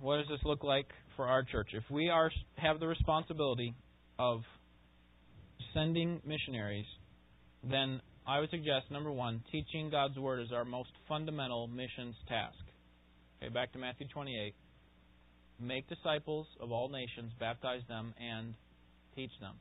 What 0.00 0.16
does 0.16 0.26
this 0.28 0.40
look 0.44 0.64
like 0.64 0.86
for 1.16 1.26
our 1.26 1.42
church? 1.42 1.68
If 1.74 1.84
we 1.90 2.08
are 2.08 2.30
have 2.56 2.80
the 2.80 2.86
responsibility 2.86 3.74
of 4.18 4.40
sending 5.74 6.22
missionaries, 6.24 6.86
then 7.62 8.00
I 8.26 8.40
would 8.40 8.50
suggest 8.50 8.90
number 8.90 9.12
one, 9.12 9.42
teaching 9.52 9.90
God's 9.90 10.16
word 10.16 10.40
is 10.40 10.52
our 10.52 10.64
most 10.64 10.90
fundamental 11.06 11.68
missions 11.68 12.14
task. 12.28 12.56
Okay, 13.42 13.52
back 13.52 13.72
to 13.72 13.78
Matthew 13.78 14.06
28. 14.08 14.54
Make 15.60 15.86
disciples 15.88 16.46
of 16.60 16.72
all 16.72 16.88
nations, 16.88 17.32
baptize 17.38 17.82
them, 17.88 18.14
and 18.18 18.54
teach 19.14 19.32
them. 19.40 19.54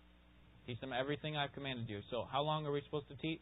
Teach 0.69 0.79
them 0.81 0.93
everything 0.93 1.35
I've 1.35 1.51
commanded 1.53 1.89
you. 1.89 2.01
So, 2.11 2.27
how 2.31 2.43
long 2.43 2.63
are 2.67 2.71
we 2.71 2.83
supposed 2.85 3.07
to 3.07 3.15
teach? 3.15 3.41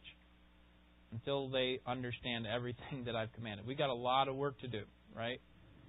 Until 1.12 1.50
they 1.50 1.78
understand 1.86 2.46
everything 2.46 3.02
that 3.04 3.14
I've 3.14 3.30
commanded. 3.34 3.66
We 3.66 3.74
got 3.74 3.90
a 3.90 3.94
lot 3.94 4.28
of 4.28 4.36
work 4.36 4.58
to 4.60 4.66
do, 4.66 4.80
right? 5.14 5.38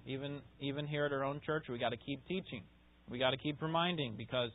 Even 0.04 0.40
even 0.60 0.86
here 0.86 1.06
at 1.06 1.14
our 1.14 1.24
own 1.24 1.40
church, 1.46 1.64
we 1.70 1.78
got 1.78 1.90
to 1.90 1.96
keep 1.96 2.26
teaching. 2.28 2.62
We 3.08 3.18
got 3.18 3.30
to 3.30 3.38
keep 3.38 3.62
reminding 3.62 4.16
because 4.18 4.50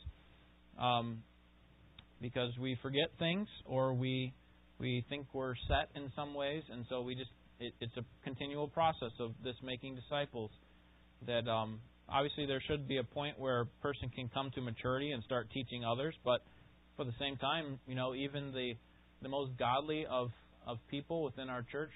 um, 0.79 1.23
because 2.21 2.51
we 2.61 2.77
forget 2.83 3.09
things 3.17 3.47
or 3.65 3.95
we 3.95 4.31
we 4.79 5.03
think 5.09 5.25
we're 5.33 5.55
set 5.67 5.89
in 5.95 6.11
some 6.15 6.35
ways, 6.35 6.61
and 6.71 6.85
so 6.87 7.01
we 7.01 7.15
just 7.15 7.31
it, 7.59 7.73
it's 7.81 7.97
a 7.97 8.03
continual 8.23 8.67
process 8.67 9.11
of 9.19 9.31
this 9.43 9.55
making 9.63 9.95
disciples. 9.95 10.51
That 11.25 11.47
um, 11.49 11.79
obviously 12.07 12.45
there 12.45 12.61
should 12.67 12.87
be 12.87 12.97
a 12.97 13.03
point 13.03 13.39
where 13.39 13.61
a 13.61 13.65
person 13.81 14.11
can 14.15 14.29
come 14.31 14.51
to 14.53 14.61
maturity 14.61 15.13
and 15.13 15.23
start 15.23 15.49
teaching 15.51 15.83
others, 15.83 16.13
but 16.23 16.41
for 16.95 17.05
the 17.05 17.13
same 17.19 17.37
time, 17.37 17.79
you 17.87 17.95
know, 17.95 18.15
even 18.15 18.51
the 18.51 18.73
the 19.21 19.29
most 19.29 19.57
godly 19.57 20.05
of 20.09 20.31
of 20.65 20.77
people 20.89 21.23
within 21.23 21.49
our 21.49 21.63
church 21.71 21.91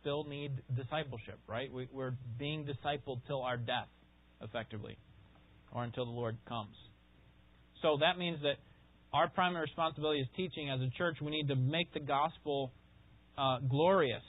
still 0.00 0.24
need 0.24 0.52
discipleship, 0.76 1.38
right? 1.48 1.72
We, 1.72 1.88
we're 1.92 2.14
being 2.38 2.64
discipled 2.64 3.20
till 3.26 3.42
our 3.42 3.56
death, 3.56 3.88
effectively, 4.40 4.96
or 5.72 5.82
until 5.82 6.04
the 6.04 6.12
Lord 6.12 6.36
comes. 6.48 6.76
So 7.82 7.98
that 8.00 8.18
means 8.18 8.38
that 8.42 8.56
our 9.12 9.28
primary 9.28 9.62
responsibility 9.62 10.20
is 10.20 10.28
teaching 10.36 10.70
as 10.70 10.80
a 10.80 10.88
church. 10.96 11.16
We 11.20 11.30
need 11.30 11.48
to 11.48 11.56
make 11.56 11.92
the 11.92 12.00
gospel 12.00 12.72
uh, 13.36 13.58
glorious 13.68 14.22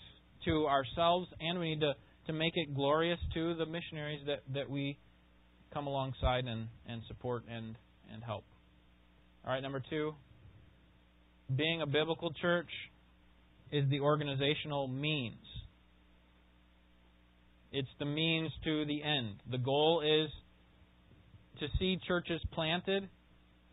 to 0.45 0.65
ourselves, 0.65 1.27
and 1.39 1.59
we 1.59 1.75
need 1.75 1.81
to, 1.81 1.93
to 2.27 2.33
make 2.33 2.53
it 2.55 2.73
glorious 2.73 3.19
to 3.35 3.55
the 3.55 3.65
missionaries 3.65 4.21
that, 4.25 4.41
that 4.53 4.69
we 4.69 4.97
come 5.73 5.87
alongside 5.87 6.45
and, 6.45 6.67
and 6.87 7.01
support 7.07 7.43
and, 7.49 7.75
and 8.11 8.23
help. 8.23 8.43
All 9.45 9.53
right, 9.53 9.61
number 9.61 9.81
two, 9.89 10.13
being 11.55 11.81
a 11.81 11.87
biblical 11.87 12.33
church 12.41 12.69
is 13.71 13.89
the 13.89 13.99
organizational 13.99 14.87
means. 14.87 15.45
It's 17.71 17.89
the 17.99 18.05
means 18.05 18.51
to 18.63 18.85
the 18.85 19.01
end. 19.03 19.35
The 19.51 19.57
goal 19.57 20.01
is 20.01 20.29
to 21.59 21.67
see 21.79 21.99
churches 22.07 22.41
planted 22.53 23.09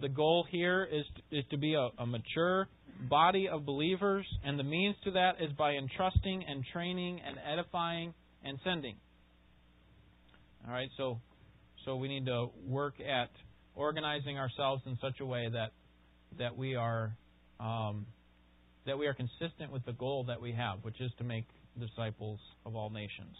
the 0.01 0.09
goal 0.09 0.47
here 0.51 0.89
is 0.91 1.05
to, 1.17 1.39
is 1.39 1.45
to 1.51 1.59
be 1.59 1.75
a, 1.75 1.91
a 1.99 2.07
mature 2.07 2.69
body 3.09 3.49
of 3.49 3.67
believers, 3.67 4.27
and 4.45 4.59
the 4.59 4.65
means 4.65 4.97
to 5.05 5.11
that 5.13 5.37
is 5.41 5.53
by 5.53 5.73
entrusting 5.73 6.45
and 6.49 6.65
training 6.73 7.21
and 7.27 7.37
edifying 7.51 8.15
and 8.45 8.59
sending. 8.65 8.97
All 10.67 10.73
right, 10.73 10.89
so 10.97 11.21
so 11.85 11.97
we 11.97 12.09
need 12.09 12.27
to 12.27 12.49
work 12.67 12.95
at 13.01 13.31
organizing 13.81 14.39
ourselves 14.39 14.83
in 14.87 14.99
such 15.01 15.21
a 15.21 15.27
way 15.27 15.49
that 15.51 15.73
that 16.39 16.57
we 16.57 16.77
are 16.77 17.13
um, 17.59 18.07
that 18.87 18.99
we 18.99 19.07
are 19.07 19.15
consistent 19.15 19.73
with 19.73 19.85
the 19.87 19.93
goal 19.93 20.25
that 20.25 20.41
we 20.41 20.53
have, 20.53 20.79
which 20.83 21.01
is 21.01 21.11
to 21.19 21.25
make 21.25 21.45
disciples 21.79 22.39
of 22.67 22.77
all 22.77 22.91
nations. 22.91 23.35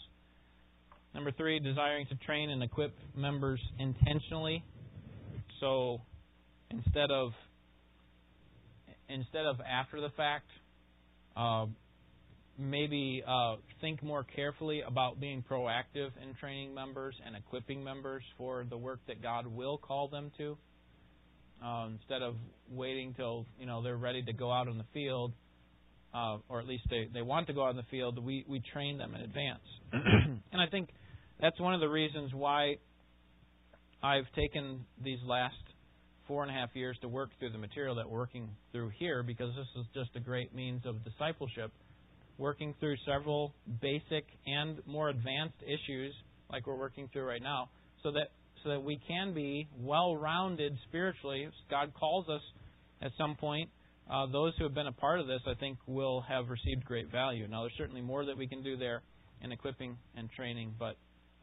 Number 1.15 1.31
three, 1.33 1.59
desiring 1.59 2.07
to 2.07 2.15
train 2.27 2.51
and 2.51 2.63
equip 2.63 2.95
members 3.17 3.61
intentionally. 3.79 4.65
So 5.61 6.01
instead 6.71 7.11
of 7.11 7.33
instead 9.09 9.45
of 9.45 9.57
after 9.61 10.01
the 10.01 10.11
fact, 10.11 10.47
uh, 11.37 11.67
maybe 12.61 13.23
uh, 13.27 13.57
think 13.81 14.03
more 14.03 14.25
carefully 14.25 14.83
about 14.87 15.19
being 15.19 15.43
proactive 15.49 16.11
in 16.23 16.35
training 16.39 16.75
members 16.75 17.15
and 17.27 17.35
equipping 17.35 17.83
members 17.83 18.23
for 18.37 18.65
the 18.69 18.77
work 18.77 19.01
that 19.09 19.23
God 19.23 19.47
will 19.47 19.79
call 19.79 20.09
them 20.09 20.31
to. 20.39 20.57
Uh, 21.65 21.89
instead 21.93 22.23
of 22.23 22.37
waiting 22.71 23.15
till 23.15 23.45
you 23.59 23.67
know 23.67 23.83
they're 23.83 23.97
ready 23.97 24.23
to 24.23 24.33
go 24.33 24.51
out 24.51 24.67
in 24.67 24.79
the 24.79 24.85
field, 24.95 25.33
uh, 26.15 26.39
or 26.49 26.61
at 26.61 26.67
least 26.67 26.85
they, 26.91 27.09
they 27.13 27.23
want 27.23 27.47
to 27.47 27.53
go 27.53 27.65
out 27.65 27.71
in 27.71 27.77
the 27.77 27.83
field, 27.91 28.23
we, 28.25 28.45
we 28.49 28.63
train 28.73 28.99
them 28.99 29.15
in 29.15 29.21
advance. 29.21 29.61
and 29.93 30.61
I 30.61 30.67
think 30.71 30.91
that's 31.41 31.59
one 31.61 31.75
of 31.75 31.81
the 31.81 31.89
reasons 31.89 32.33
why 32.35 32.77
I've 34.03 34.31
taken 34.35 34.85
these 35.03 35.19
last 35.27 35.55
four 36.27 36.43
and 36.43 36.51
a 36.51 36.55
half 36.55 36.71
years 36.75 36.97
to 37.03 37.09
work 37.09 37.31
through 37.39 37.51
the 37.51 37.59
material 37.59 37.95
that 37.97 38.09
we're 38.09 38.19
working 38.19 38.49
through 38.73 38.91
here 38.99 39.23
because 39.23 39.55
this 39.57 39.67
is 39.77 39.87
just 39.95 40.11
a 40.17 40.21
great 40.21 40.55
means 40.55 40.87
of 40.87 41.05
discipleship, 41.05 41.73
working 42.41 42.75
through 42.81 42.97
several 43.07 43.55
basic 43.81 44.25
and 44.47 44.79
more 44.87 45.11
advanced 45.11 45.59
issues 45.63 46.13
like 46.51 46.67
we're 46.67 46.79
working 46.79 47.09
through 47.13 47.25
right 47.25 47.43
now, 47.43 47.69
so 48.03 48.11
that 48.11 48.29
so 48.65 48.71
that 48.71 48.83
we 48.83 48.99
can 49.07 49.33
be 49.33 49.69
well-rounded 49.79 50.77
spiritually. 50.89 51.49
God 51.71 51.93
calls 51.99 52.29
us 52.29 52.43
at 53.01 53.13
some 53.17 53.37
point. 53.37 53.71
Uh, 54.11 54.27
those 54.33 54.53
who 54.59 54.65
have 54.65 54.75
been 54.75 54.89
a 54.89 54.93
part 54.93 55.21
of 55.21 55.27
this, 55.27 55.41
I 55.47 55.55
think, 55.55 55.79
will 55.87 56.21
have 56.23 56.49
received 56.49 56.85
great 56.85 57.11
value. 57.11 57.47
Now, 57.47 57.63
there's 57.63 57.75
certainly 57.79 58.03
more 58.03 58.25
that 58.27 58.37
we 58.37 58.49
can 58.49 58.63
do 58.63 58.77
there 58.77 59.03
in 59.43 59.53
equipping 59.53 59.97
and 60.17 60.29
training, 60.33 60.75
but 60.79 60.97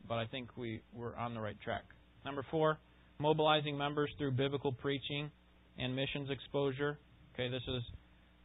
but 0.08 0.16
I 0.16 0.26
think 0.26 0.50
we 0.58 0.82
we're 0.94 1.16
on 1.16 1.34
the 1.34 1.40
right 1.40 1.60
track. 1.64 1.84
Number 2.26 2.46
four, 2.52 2.78
mobilizing 3.20 3.78
members 3.78 4.10
through 4.18 4.32
biblical 4.32 4.72
preaching 4.72 5.32
and 5.78 5.96
missions 5.96 6.30
exposure. 6.30 6.98
Okay, 7.34 7.50
this 7.50 7.64
is 7.68 7.84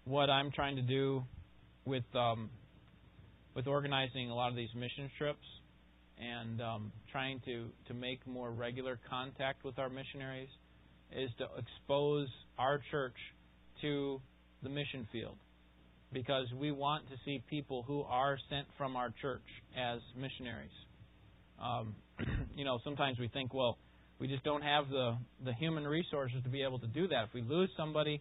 what 0.05 0.31
I'm 0.31 0.51
trying 0.51 0.77
to 0.77 0.83
do 0.83 1.25
with 1.85 2.05
um, 2.15 2.51
with 3.55 3.67
organizing 3.67 4.31
a 4.31 4.35
lot 4.35 4.51
of 4.51 4.57
these 4.57 4.73
mission 4.75 5.11
trips 5.19 5.45
and 6.19 6.61
um, 6.61 6.93
trying 7.11 7.41
to 7.45 7.67
to 7.89 7.95
make 7.95 8.27
more 8.27 8.51
regular 8.51 8.99
contact 9.09 9.65
with 9.65 9.79
our 9.79 9.89
missionaries 9.89 10.49
is 11.15 11.31
to 11.39 11.47
expose 11.59 12.29
our 12.59 12.81
church 12.91 13.17
to 13.81 14.21
the 14.63 14.69
mission 14.69 15.07
field 15.13 15.37
because 16.13 16.47
we 16.59 16.71
want 16.71 17.09
to 17.09 17.15
see 17.25 17.43
people 17.49 17.83
who 17.87 18.03
are 18.03 18.39
sent 18.51 18.67
from 18.77 18.97
our 18.97 19.13
church 19.21 19.43
as 19.77 20.01
missionaries. 20.17 20.71
Um, 21.63 21.95
you 22.57 22.65
know, 22.65 22.79
sometimes 22.85 23.19
we 23.19 23.29
think, 23.29 23.55
well, 23.55 23.79
we 24.19 24.29
just 24.29 24.45
don't 24.45 24.63
have 24.63 24.89
the 24.89 25.17
the 25.45 25.53
human 25.55 25.87
resources 25.87 26.43
to 26.45 26.49
be 26.49 26.63
able 26.63 26.79
to 26.79 26.87
do 26.87 27.09
that. 27.09 27.25
If 27.25 27.35
we 27.35 27.43
lose 27.43 27.71
somebody, 27.77 28.21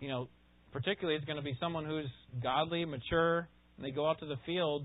you 0.00 0.08
know, 0.08 0.28
particularly 0.74 1.16
it's 1.16 1.24
going 1.24 1.38
to 1.38 1.42
be 1.42 1.56
someone 1.58 1.86
who's 1.86 2.10
godly, 2.42 2.84
mature, 2.84 3.48
and 3.76 3.86
they 3.86 3.90
go 3.90 4.06
out 4.06 4.18
to 4.20 4.26
the 4.26 4.36
field, 4.44 4.84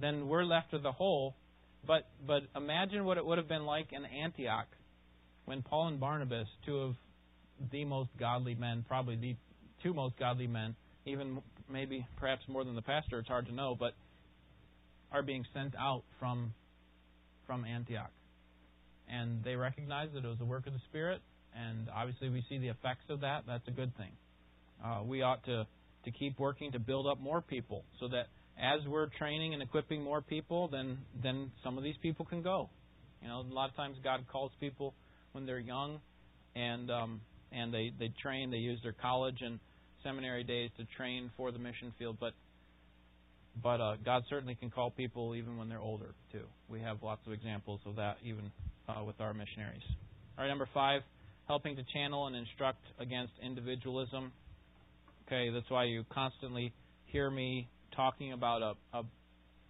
then 0.00 0.28
we're 0.28 0.44
left 0.44 0.72
with 0.72 0.82
the 0.82 0.92
hole. 0.92 1.34
But 1.86 2.08
but 2.26 2.42
imagine 2.56 3.04
what 3.04 3.18
it 3.18 3.26
would 3.26 3.36
have 3.36 3.48
been 3.48 3.66
like 3.66 3.88
in 3.92 4.04
Antioch 4.04 4.68
when 5.44 5.62
Paul 5.62 5.88
and 5.88 6.00
Barnabas, 6.00 6.46
two 6.64 6.78
of 6.78 6.94
the 7.70 7.84
most 7.84 8.10
godly 8.18 8.54
men, 8.54 8.84
probably 8.88 9.16
the 9.16 9.36
two 9.82 9.92
most 9.92 10.18
godly 10.18 10.46
men, 10.46 10.74
even 11.04 11.42
maybe 11.70 12.06
perhaps 12.16 12.42
more 12.48 12.64
than 12.64 12.74
the 12.74 12.82
pastor, 12.82 13.18
it's 13.18 13.28
hard 13.28 13.46
to 13.46 13.54
know, 13.54 13.76
but 13.78 13.94
are 15.12 15.22
being 15.22 15.44
sent 15.52 15.74
out 15.76 16.04
from 16.18 16.54
from 17.46 17.64
Antioch 17.64 18.10
and 19.10 19.42
they 19.42 19.56
recognize 19.56 20.08
that 20.14 20.24
it 20.24 20.28
was 20.28 20.38
the 20.38 20.44
work 20.44 20.66
of 20.66 20.72
the 20.72 20.80
Spirit, 20.90 21.20
and 21.56 21.88
obviously 21.94 22.28
we 22.28 22.44
see 22.48 22.58
the 22.58 22.68
effects 22.68 23.04
of 23.08 23.20
that. 23.20 23.44
That's 23.46 23.66
a 23.66 23.70
good 23.70 23.96
thing. 23.96 24.10
Uh, 24.84 25.02
we 25.04 25.22
ought 25.22 25.44
to 25.44 25.66
to 26.04 26.10
keep 26.10 26.38
working 26.38 26.72
to 26.72 26.78
build 26.78 27.06
up 27.06 27.20
more 27.20 27.40
people, 27.40 27.84
so 28.00 28.08
that 28.08 28.28
as 28.60 28.86
we're 28.86 29.08
training 29.18 29.54
and 29.54 29.62
equipping 29.62 30.02
more 30.02 30.20
people, 30.20 30.68
then 30.68 30.98
then 31.22 31.50
some 31.62 31.78
of 31.78 31.84
these 31.84 31.96
people 32.02 32.24
can 32.24 32.42
go. 32.42 32.68
You 33.22 33.28
know, 33.28 33.40
a 33.40 33.54
lot 33.54 33.68
of 33.68 33.76
times 33.76 33.96
God 34.02 34.24
calls 34.30 34.52
people 34.60 34.94
when 35.32 35.46
they're 35.46 35.58
young, 35.58 36.00
and 36.54 36.90
um, 36.90 37.20
and 37.52 37.72
they 37.72 37.92
they 37.98 38.12
train. 38.22 38.50
They 38.50 38.58
use 38.58 38.80
their 38.82 38.94
college 38.94 39.38
and 39.40 39.58
seminary 40.02 40.44
days 40.44 40.70
to 40.78 40.84
train 40.96 41.30
for 41.36 41.50
the 41.50 41.58
mission 41.58 41.92
field, 41.98 42.16
but 42.20 42.32
but 43.62 43.80
uh, 43.80 43.96
God 44.04 44.22
certainly 44.30 44.54
can 44.54 44.70
call 44.70 44.90
people 44.90 45.34
even 45.34 45.56
when 45.56 45.68
they're 45.68 45.80
older 45.80 46.14
too. 46.32 46.44
We 46.68 46.80
have 46.80 47.02
lots 47.02 47.20
of 47.26 47.32
examples 47.32 47.80
of 47.86 47.96
that 47.96 48.18
even 48.24 48.50
uh, 48.88 49.02
with 49.04 49.20
our 49.20 49.34
missionaries. 49.34 49.82
All 50.36 50.44
right, 50.44 50.48
number 50.48 50.68
five, 50.72 51.02
helping 51.48 51.76
to 51.76 51.82
channel 51.92 52.26
and 52.26 52.36
instruct 52.36 52.80
against 52.98 53.32
individualism. 53.42 54.32
Okay, 55.28 55.50
that's 55.50 55.68
why 55.68 55.84
you 55.84 56.06
constantly 56.08 56.72
hear 57.04 57.30
me 57.30 57.68
talking 57.94 58.32
about 58.32 58.62
a, 58.62 58.96
a, 58.96 59.04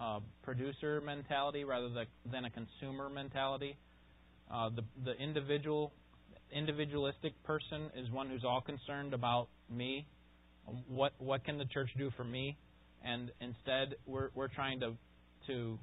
a 0.00 0.20
producer 0.44 1.00
mentality 1.00 1.64
rather 1.64 1.88
than 2.30 2.44
a 2.44 2.50
consumer 2.50 3.08
mentality. 3.08 3.76
Uh, 4.48 4.70
the 4.70 4.82
the 5.04 5.20
individual 5.20 5.92
individualistic 6.52 7.32
person 7.42 7.90
is 7.96 8.08
one 8.10 8.28
who's 8.28 8.44
all 8.44 8.60
concerned 8.60 9.14
about 9.14 9.48
me. 9.68 10.06
What 10.86 11.14
what 11.18 11.44
can 11.44 11.58
the 11.58 11.64
church 11.64 11.90
do 11.98 12.12
for 12.16 12.22
me? 12.22 12.56
And 13.04 13.32
instead, 13.40 13.96
we're 14.06 14.28
we're 14.36 14.46
trying 14.46 14.78
to 14.78 14.92
to 15.48 15.76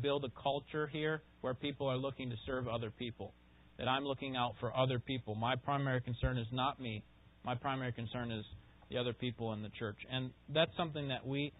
build 0.00 0.24
a 0.24 0.30
culture 0.40 0.86
here 0.86 1.20
where 1.40 1.54
people 1.54 1.88
are 1.88 1.96
looking 1.96 2.30
to 2.30 2.36
serve 2.46 2.68
other 2.68 2.92
people. 2.96 3.32
That 3.78 3.88
I'm 3.88 4.04
looking 4.04 4.36
out 4.36 4.52
for 4.60 4.72
other 4.76 5.00
people. 5.00 5.34
My 5.34 5.56
primary 5.56 6.00
concern 6.00 6.38
is 6.38 6.46
not 6.52 6.80
me. 6.80 7.02
My 7.44 7.56
primary 7.56 7.90
concern 7.90 8.30
is 8.30 8.44
the 8.90 8.98
other 8.98 9.12
people 9.12 9.52
in 9.52 9.62
the 9.62 9.70
church. 9.70 9.96
And 10.10 10.30
that's 10.52 10.70
something 10.76 11.08
that 11.08 11.26
we 11.26 11.52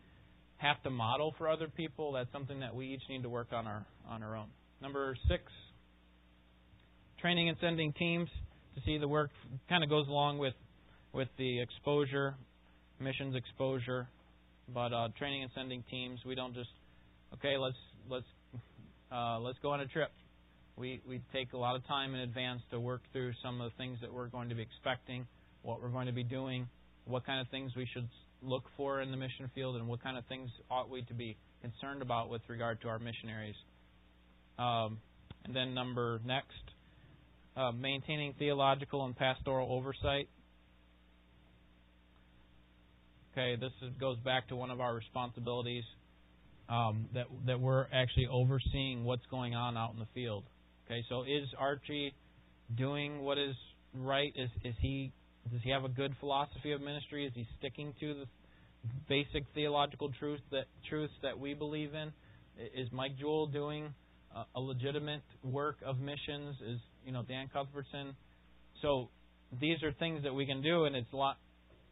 have 0.59 0.83
to 0.85 0.91
model 0.91 1.35
for 1.37 1.49
other 1.49 1.69
people. 1.69 2.13
That's 2.13 2.31
something 2.33 2.61
that 2.61 2.75
we 2.75 2.87
each 2.87 3.03
need 3.09 3.23
to 3.23 3.29
work 3.29 3.49
on 3.53 3.67
our 3.67 3.85
on 4.09 4.23
our 4.23 4.37
own. 4.37 4.49
Number 4.81 5.17
six, 5.29 5.43
training 7.21 7.49
and 7.49 7.59
sending 7.61 7.93
teams 7.93 8.29
to 8.75 8.81
see 8.85 8.99
the 8.99 9.09
work 9.09 9.31
kind 9.69 9.83
of 9.83 9.91
goes 9.91 10.07
along 10.09 10.39
with 10.39 10.55
with 11.13 11.29
the 11.39 11.61
exposure, 11.61 12.35
missions 13.01 13.35
exposure, 13.35 14.07
but 14.73 14.93
uh, 14.93 15.09
training 15.19 15.43
and 15.43 15.51
sending 15.55 15.83
teams. 15.91 16.21
We 16.27 16.35
don't 16.35 16.55
just 16.55 16.71
okay. 17.35 17.57
Let's 17.59 17.77
let's 18.09 18.27
uh, 19.13 19.39
let's 19.41 19.59
go 19.63 19.71
on 19.71 19.81
a 19.81 19.87
trip. 19.87 20.11
We 20.77 21.01
we 21.09 21.21
take 21.33 21.53
a 21.53 21.59
lot 21.59 21.77
of 21.77 21.87
time 21.87 22.15
in 22.15 22.21
advance 22.21 22.61
to 22.71 22.81
work 22.81 23.03
through 23.13 23.33
some 23.43 23.61
of 23.61 23.71
the 23.71 23.77
things 23.77 23.99
that 24.03 24.13
we're 24.13 24.29
going 24.29 24.49
to 24.51 24.55
be 24.55 24.63
expecting, 24.63 25.27
what 25.63 25.83
we're 25.83 25.89
going 25.89 26.07
to 26.07 26.13
be 26.13 26.25
doing, 26.25 26.69
what 27.07 27.25
kind 27.25 27.41
of 27.41 27.49
things 27.49 27.73
we 27.77 27.89
should 27.93 28.09
look 28.43 28.65
for 28.77 29.01
in 29.01 29.11
the 29.11 29.17
mission 29.17 29.51
field, 29.55 29.77
and 29.77 29.89
what 29.89 30.03
kind 30.03 30.19
of 30.19 30.25
things 30.27 30.51
ought 30.71 30.91
we 30.91 31.03
to 31.03 31.15
be 31.15 31.37
concerned 31.63 32.03
about 32.03 32.29
with 32.29 32.43
regard 32.49 32.81
to 32.83 32.89
our 32.89 32.99
missionaries. 32.99 33.57
Um, 34.59 34.99
and 35.45 35.55
then 35.55 35.75
number 35.75 36.21
next, 36.25 36.53
uh, 37.57 37.73
maintaining 37.73 38.35
theological 38.39 39.05
and 39.05 39.17
pastoral 39.17 39.73
oversight. 39.73 40.29
Okay, 43.33 43.57
this 43.57 43.73
is, 43.83 43.93
goes 44.01 44.19
back 44.19 44.49
to 44.49 44.57
one 44.57 44.71
of 44.71 44.81
our 44.81 44.95
responsibilities 44.95 45.85
um, 46.69 47.07
that 47.15 47.27
that 47.47 47.61
we're 47.61 47.87
actually 47.93 48.27
overseeing 48.27 49.05
what's 49.05 49.27
going 49.31 49.55
on 49.55 49.77
out 49.77 49.93
in 49.93 49.99
the 49.99 50.09
field. 50.15 50.45
Okay, 50.87 51.05
so 51.09 51.23
is 51.23 51.47
Archie 51.59 52.15
doing 52.77 53.21
what 53.21 53.39
is 53.39 53.55
right? 53.95 54.33
Is 54.35 54.51
is 54.65 54.75
he 54.81 55.13
does 55.51 55.61
he 55.63 55.71
have 55.71 55.85
a 55.85 55.89
good 55.89 56.15
philosophy 56.21 56.73
of 56.73 56.81
ministry? 56.81 57.27
Is 57.27 57.33
he 57.35 57.47
sticking 57.59 57.95
to 58.01 58.15
the 58.15 58.27
basic 59.09 59.45
theological 59.55 60.11
truth 60.19 60.41
that 60.51 60.67
truths 60.89 61.13
that 61.23 61.39
we 61.39 61.55
believe 61.55 61.95
in? 61.95 62.13
Is 62.75 62.89
Mike 62.93 63.19
Jewell 63.19 63.47
doing 63.47 63.93
a 64.55 64.61
legitimate 64.61 65.23
work 65.45 65.77
of 65.85 65.99
missions? 65.99 66.57
Is 66.67 66.79
you 67.05 67.13
know 67.13 67.23
Dan 67.23 67.49
Cuthbertson? 67.53 68.15
So 68.83 69.09
these 69.61 69.83
are 69.83 69.93
things 69.93 70.23
that 70.25 70.35
we 70.35 70.47
can 70.47 70.63
do, 70.63 70.85
and 70.85 70.97
it's 70.97 71.13
a 71.13 71.17
lot 71.17 71.39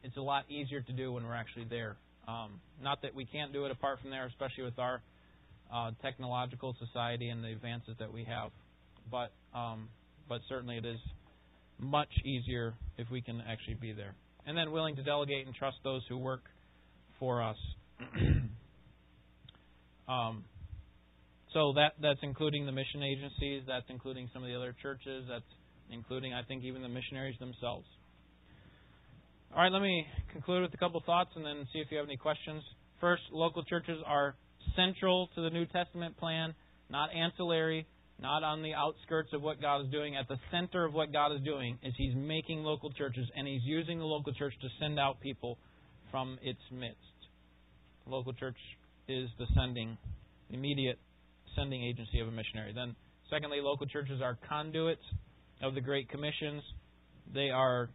it's 0.03 0.17
a 0.17 0.23
lot 0.23 0.45
easier 0.51 0.81
to 0.81 0.93
do 0.93 1.13
when 1.13 1.25
we're 1.25 1.35
actually 1.35 1.67
there. 1.69 1.97
Um, 2.27 2.61
not 2.83 3.03
that 3.03 3.15
we 3.15 3.25
can't 3.25 3.53
do 3.53 3.65
it 3.67 3.71
apart 3.71 4.01
from 4.01 4.11
there, 4.11 4.27
especially 4.27 4.65
with 4.65 4.79
our 4.79 5.03
uh, 5.73 5.91
technological 6.03 6.75
society 6.79 7.29
and 7.29 7.43
the 7.43 7.53
advances 7.53 7.97
that 7.99 8.13
we 8.13 8.25
have. 8.25 8.51
But 9.11 9.33
um, 9.55 9.89
but 10.29 10.41
certainly 10.49 10.77
it 10.79 10.85
is 10.85 10.99
much 11.85 12.09
easier 12.24 12.74
if 12.99 13.11
we 13.11 13.20
can 13.20 13.43
actually 13.49 13.74
be 13.74 13.93
there. 13.93 14.14
And 14.47 14.57
then 14.57 14.70
willing 14.72 14.97
to 14.97 15.03
delegate 15.03 15.47
and 15.47 15.55
trust 15.55 15.76
those 15.85 16.03
who 16.09 16.18
work 16.18 16.43
for 17.18 17.43
us. 17.43 17.57
um, 20.09 20.45
so 21.53 21.72
that 21.76 21.93
that's 22.03 22.18
including 22.22 22.66
the 22.66 22.72
mission 22.72 23.03
agencies, 23.03 23.62
that's 23.66 23.87
including 23.89 24.28
some 24.32 24.43
of 24.43 24.49
the 24.49 24.57
other 24.57 24.74
churches, 24.82 25.24
that's 25.28 25.45
including 25.91 26.35
I 26.35 26.43
think 26.43 26.64
even 26.64 26.82
the 26.82 26.89
missionaries 26.89 27.39
themselves. 27.39 27.87
All 29.55 29.62
right, 29.62 29.70
let 29.70 29.82
me 29.82 30.05
conclude 30.32 30.62
with 30.62 30.74
a 30.74 30.76
couple 30.76 31.01
thoughts 31.07 31.30
and 31.37 31.45
then 31.45 31.66
see 31.72 31.78
if 31.78 31.87
you 31.91 31.99
have 31.99 32.07
any 32.07 32.16
questions. 32.16 32.62
First, 33.01 33.22
local 33.30 33.62
churches 33.64 33.99
are 34.05 34.35
central 34.74 35.28
to 35.37 35.43
the 35.43 35.51
New 35.51 35.66
Testament 35.66 36.16
plan, 36.18 36.55
not 36.91 37.11
ancillary, 37.14 37.87
not 38.25 38.43
on 38.43 38.62
the 38.62 38.72
outskirts 38.72 39.29
of 39.35 39.43
what 39.43 39.61
God 39.61 39.83
is 39.83 39.93
doing. 39.93 40.16
At 40.16 40.27
the 40.29 40.39
center 40.51 40.87
of 40.87 40.95
what 40.95 41.12
God 41.12 41.31
is 41.33 41.43
doing 41.43 41.79
is 41.83 41.93
He's 41.99 42.14
making 42.16 42.62
local 42.62 42.91
churches, 42.91 43.29
and 43.37 43.47
He's 43.47 43.61
using 43.64 43.99
the 43.99 44.07
local 44.07 44.33
church 44.33 44.55
to 44.62 44.68
send 44.81 44.99
out 44.99 45.20
people 45.20 45.59
from 46.11 46.39
its 46.43 46.59
midst. 46.72 46.97
The 48.07 48.12
local 48.12 48.33
church 48.33 48.57
is 49.09 49.29
the 49.39 49.45
sending, 49.55 49.99
immediate 50.49 50.99
sending 51.55 51.85
agency 51.85 52.18
of 52.20 52.29
a 52.29 52.31
missionary. 52.31 52.72
Then, 52.75 52.97
secondly, 53.29 53.59
local 53.61 53.87
churches 53.87 54.22
are 54.22 54.39
conduits 54.49 55.05
of 55.62 55.75
the 55.75 55.83
Great 55.83 56.09
Commissions. 56.09 56.62
They 57.35 57.51
are 57.51 57.91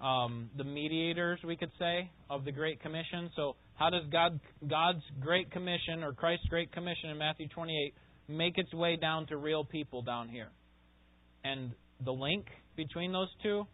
um, 0.00 0.48
the 0.56 0.64
mediators, 0.64 1.40
we 1.44 1.56
could 1.56 1.72
say, 1.76 2.08
of 2.30 2.44
the 2.44 2.52
Great 2.52 2.80
Commission. 2.82 3.30
So, 3.34 3.56
how 3.74 3.90
does 3.90 4.04
God, 4.12 4.38
God's 4.68 5.02
Great 5.18 5.50
Commission 5.50 6.04
or 6.04 6.12
Christ's 6.12 6.46
Great 6.46 6.70
Commission 6.70 7.10
in 7.10 7.18
Matthew 7.18 7.48
28 7.48 7.94
make 8.30 8.58
its 8.58 8.72
way 8.72 8.96
down 8.96 9.26
to 9.28 9.36
real 9.36 9.64
people 9.64 10.02
down 10.02 10.28
here? 10.28 10.48
And 11.44 11.72
the 12.04 12.12
link 12.12 12.46
between 12.76 13.12
those 13.12 13.28
two, 13.42 13.66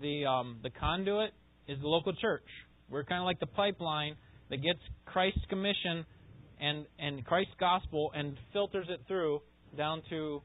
the 0.00 0.26
um, 0.26 0.58
the 0.62 0.70
conduit, 0.70 1.32
is 1.68 1.78
the 1.80 1.88
local 1.88 2.12
church. 2.14 2.46
We're 2.90 3.04
kind 3.04 3.20
of 3.20 3.24
like 3.24 3.40
the 3.40 3.46
pipeline 3.46 4.16
that 4.50 4.58
gets 4.58 4.80
Christ's 5.06 5.44
commission 5.48 6.04
and 6.60 6.86
and 6.98 7.24
Christ's 7.24 7.54
gospel 7.58 8.12
and 8.14 8.36
filters 8.52 8.86
it 8.88 9.00
through 9.08 9.40
down 9.76 10.02
to 10.10 10.42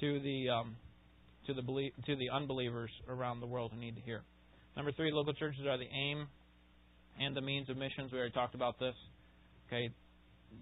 to 0.00 0.20
the 0.20 0.48
um, 0.50 0.76
to 1.46 1.54
the 1.54 1.62
belie- 1.62 1.92
to 2.06 2.16
the 2.16 2.30
unbelievers 2.30 2.90
around 3.08 3.40
the 3.40 3.46
world 3.46 3.72
who 3.74 3.80
need 3.80 3.96
to 3.96 4.02
hear. 4.02 4.22
Number 4.76 4.92
three, 4.92 5.10
local 5.12 5.32
churches 5.34 5.62
are 5.66 5.78
the 5.78 5.88
aim 5.88 6.26
and 7.20 7.34
the 7.34 7.40
means 7.40 7.70
of 7.70 7.76
missions. 7.76 8.12
We 8.12 8.18
already 8.18 8.32
talked 8.32 8.54
about 8.54 8.78
this. 8.78 8.94
Okay, 9.68 9.90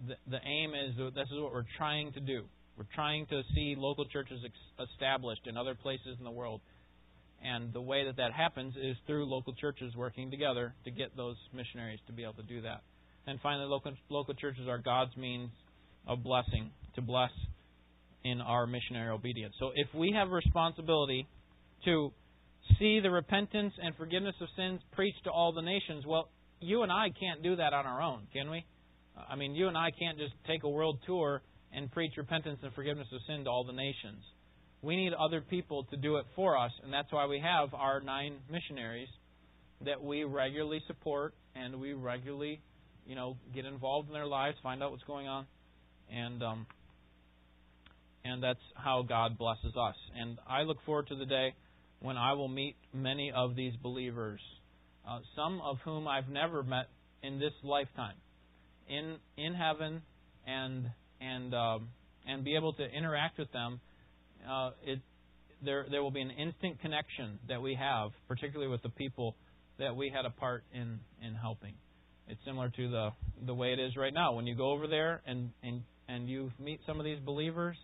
the, 0.08 0.14
the 0.30 0.38
aim 0.44 0.72
is 0.74 0.96
this 1.14 1.28
is 1.32 1.40
what 1.40 1.52
we're 1.52 1.64
trying 1.76 2.12
to 2.12 2.20
do. 2.20 2.44
We're 2.76 2.86
trying 2.94 3.26
to 3.26 3.42
see 3.54 3.74
local 3.78 4.04
churches 4.06 4.40
ex- 4.44 4.88
established 4.92 5.46
in 5.46 5.56
other 5.56 5.74
places 5.74 6.16
in 6.18 6.24
the 6.24 6.30
world. 6.30 6.60
And 7.42 7.72
the 7.72 7.80
way 7.80 8.04
that 8.06 8.16
that 8.16 8.32
happens 8.32 8.74
is 8.76 8.96
through 9.06 9.26
local 9.26 9.52
churches 9.54 9.94
working 9.94 10.30
together 10.30 10.74
to 10.84 10.90
get 10.90 11.16
those 11.16 11.36
missionaries 11.52 12.00
to 12.06 12.12
be 12.12 12.22
able 12.22 12.34
to 12.34 12.42
do 12.42 12.62
that. 12.62 12.82
And 13.26 13.38
finally, 13.42 13.66
local, 13.66 13.92
local 14.08 14.34
churches 14.34 14.66
are 14.68 14.78
God's 14.78 15.16
means 15.16 15.50
of 16.06 16.22
blessing, 16.22 16.70
to 16.96 17.02
bless 17.02 17.30
in 18.24 18.40
our 18.40 18.66
missionary 18.66 19.10
obedience. 19.10 19.54
So 19.58 19.70
if 19.74 19.88
we 19.94 20.12
have 20.16 20.30
responsibility 20.30 21.26
to 21.84 22.12
see 22.78 23.00
the 23.00 23.10
repentance 23.10 23.74
and 23.82 23.94
forgiveness 23.96 24.34
of 24.40 24.48
sins 24.56 24.80
preached 24.92 25.24
to 25.24 25.30
all 25.30 25.52
the 25.52 25.62
nations, 25.62 26.04
well, 26.06 26.28
you 26.60 26.82
and 26.82 26.90
I 26.90 27.08
can't 27.18 27.42
do 27.42 27.56
that 27.56 27.72
on 27.72 27.86
our 27.86 28.00
own, 28.00 28.26
can 28.32 28.50
we? 28.50 28.64
I 29.16 29.36
mean, 29.36 29.54
you 29.54 29.68
and 29.68 29.76
I 29.76 29.90
can't 29.90 30.18
just 30.18 30.34
take 30.46 30.64
a 30.64 30.68
world 30.68 30.98
tour 31.06 31.42
and 31.72 31.90
preach 31.90 32.12
repentance 32.16 32.58
and 32.62 32.72
forgiveness 32.74 33.08
of 33.12 33.20
sin 33.26 33.44
to 33.44 33.50
all 33.50 33.64
the 33.64 33.72
nations. 33.72 34.22
We 34.82 34.96
need 34.96 35.12
other 35.14 35.40
people 35.40 35.84
to 35.84 35.96
do 35.96 36.16
it 36.16 36.26
for 36.36 36.58
us, 36.58 36.72
and 36.82 36.92
that's 36.92 37.10
why 37.12 37.26
we 37.26 37.40
have 37.40 37.72
our 37.74 38.00
nine 38.00 38.36
missionaries 38.50 39.08
that 39.84 40.02
we 40.02 40.24
regularly 40.24 40.80
support 40.86 41.34
and 41.54 41.80
we 41.80 41.92
regularly 41.94 42.60
you 43.06 43.14
know, 43.14 43.36
get 43.54 43.64
involved 43.64 44.08
in 44.08 44.14
their 44.14 44.26
lives, 44.26 44.56
find 44.62 44.82
out 44.82 44.90
what's 44.90 45.04
going 45.04 45.28
on, 45.28 45.46
and 46.10 46.42
um, 46.42 46.66
and 48.24 48.42
that's 48.42 48.60
how 48.74 49.04
God 49.06 49.36
blesses 49.36 49.74
us. 49.76 49.94
And 50.18 50.38
I 50.48 50.62
look 50.62 50.78
forward 50.86 51.08
to 51.08 51.16
the 51.16 51.26
day 51.26 51.54
when 52.00 52.16
I 52.16 52.32
will 52.32 52.48
meet 52.48 52.76
many 52.92 53.32
of 53.34 53.54
these 53.54 53.74
believers, 53.82 54.40
uh, 55.08 55.18
some 55.36 55.60
of 55.60 55.76
whom 55.84 56.08
I've 56.08 56.28
never 56.28 56.62
met 56.62 56.88
in 57.22 57.38
this 57.38 57.52
lifetime, 57.62 58.16
in 58.88 59.16
in 59.36 59.54
heaven, 59.54 60.02
and 60.46 60.90
and 61.20 61.54
um, 61.54 61.88
and 62.26 62.44
be 62.44 62.56
able 62.56 62.72
to 62.74 62.84
interact 62.84 63.38
with 63.38 63.50
them. 63.52 63.80
Uh, 64.48 64.70
it 64.84 65.00
there 65.64 65.86
there 65.90 66.02
will 66.02 66.10
be 66.10 66.20
an 66.20 66.30
instant 66.30 66.80
connection 66.80 67.38
that 67.48 67.60
we 67.60 67.74
have, 67.74 68.10
particularly 68.28 68.70
with 68.70 68.82
the 68.82 68.90
people 68.90 69.34
that 69.78 69.94
we 69.96 70.12
had 70.14 70.24
a 70.24 70.30
part 70.30 70.64
in 70.72 71.00
in 71.22 71.34
helping. 71.34 71.74
It's 72.28 72.40
similar 72.44 72.68
to 72.70 72.88
the 72.88 73.10
the 73.46 73.54
way 73.54 73.72
it 73.72 73.78
is 73.78 73.96
right 73.96 74.12
now. 74.12 74.34
When 74.34 74.46
you 74.46 74.54
go 74.54 74.70
over 74.70 74.86
there 74.86 75.22
and 75.26 75.50
and 75.62 75.82
and 76.08 76.28
you 76.28 76.50
meet 76.58 76.80
some 76.86 76.98
of 76.98 77.04
these 77.04 77.18
believers, 77.20 77.76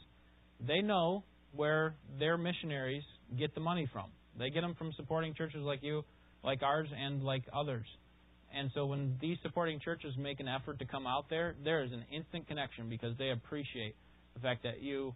they 0.66 0.80
know 0.80 1.24
where 1.54 1.94
their 2.18 2.36
missionaries 2.36 3.02
get 3.38 3.54
the 3.54 3.60
money 3.60 3.88
from. 3.92 4.06
They 4.38 4.50
get 4.50 4.60
them 4.60 4.74
from 4.78 4.92
supporting 4.96 5.34
churches 5.34 5.60
like 5.62 5.82
you, 5.82 6.04
like 6.44 6.62
ours, 6.62 6.88
and 6.96 7.22
like 7.22 7.42
others. 7.52 7.86
And 8.56 8.70
so 8.74 8.86
when 8.86 9.16
these 9.20 9.38
supporting 9.42 9.78
churches 9.78 10.14
make 10.18 10.40
an 10.40 10.48
effort 10.48 10.78
to 10.80 10.84
come 10.84 11.06
out 11.06 11.26
there, 11.30 11.54
there 11.64 11.84
is 11.84 11.92
an 11.92 12.04
instant 12.12 12.48
connection 12.48 12.88
because 12.88 13.16
they 13.16 13.30
appreciate 13.30 13.94
the 14.34 14.40
fact 14.40 14.64
that 14.64 14.82
you 14.82 15.14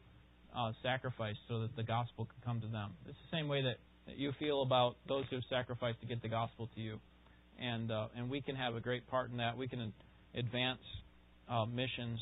uh, 0.56 0.72
sacrificed 0.82 1.40
so 1.48 1.60
that 1.62 1.74
the 1.76 1.82
gospel 1.82 2.26
can 2.26 2.36
come 2.44 2.60
to 2.60 2.68
them. 2.68 2.92
It's 3.08 3.18
the 3.30 3.36
same 3.36 3.48
way 3.48 3.62
that, 3.62 3.76
that 4.06 4.18
you 4.18 4.32
feel 4.38 4.62
about 4.62 4.96
those 5.08 5.24
who 5.30 5.36
have 5.36 5.44
sacrificed 5.50 6.00
to 6.00 6.06
get 6.06 6.22
the 6.22 6.28
gospel 6.28 6.68
to 6.74 6.80
you. 6.80 7.00
And, 7.60 7.90
uh, 7.90 8.06
and 8.16 8.30
we 8.30 8.40
can 8.40 8.54
have 8.56 8.76
a 8.76 8.80
great 8.80 9.06
part 9.08 9.30
in 9.30 9.38
that. 9.38 9.56
We 9.56 9.68
can 9.68 9.92
advance 10.34 10.80
uh, 11.48 11.64
missions 11.66 12.20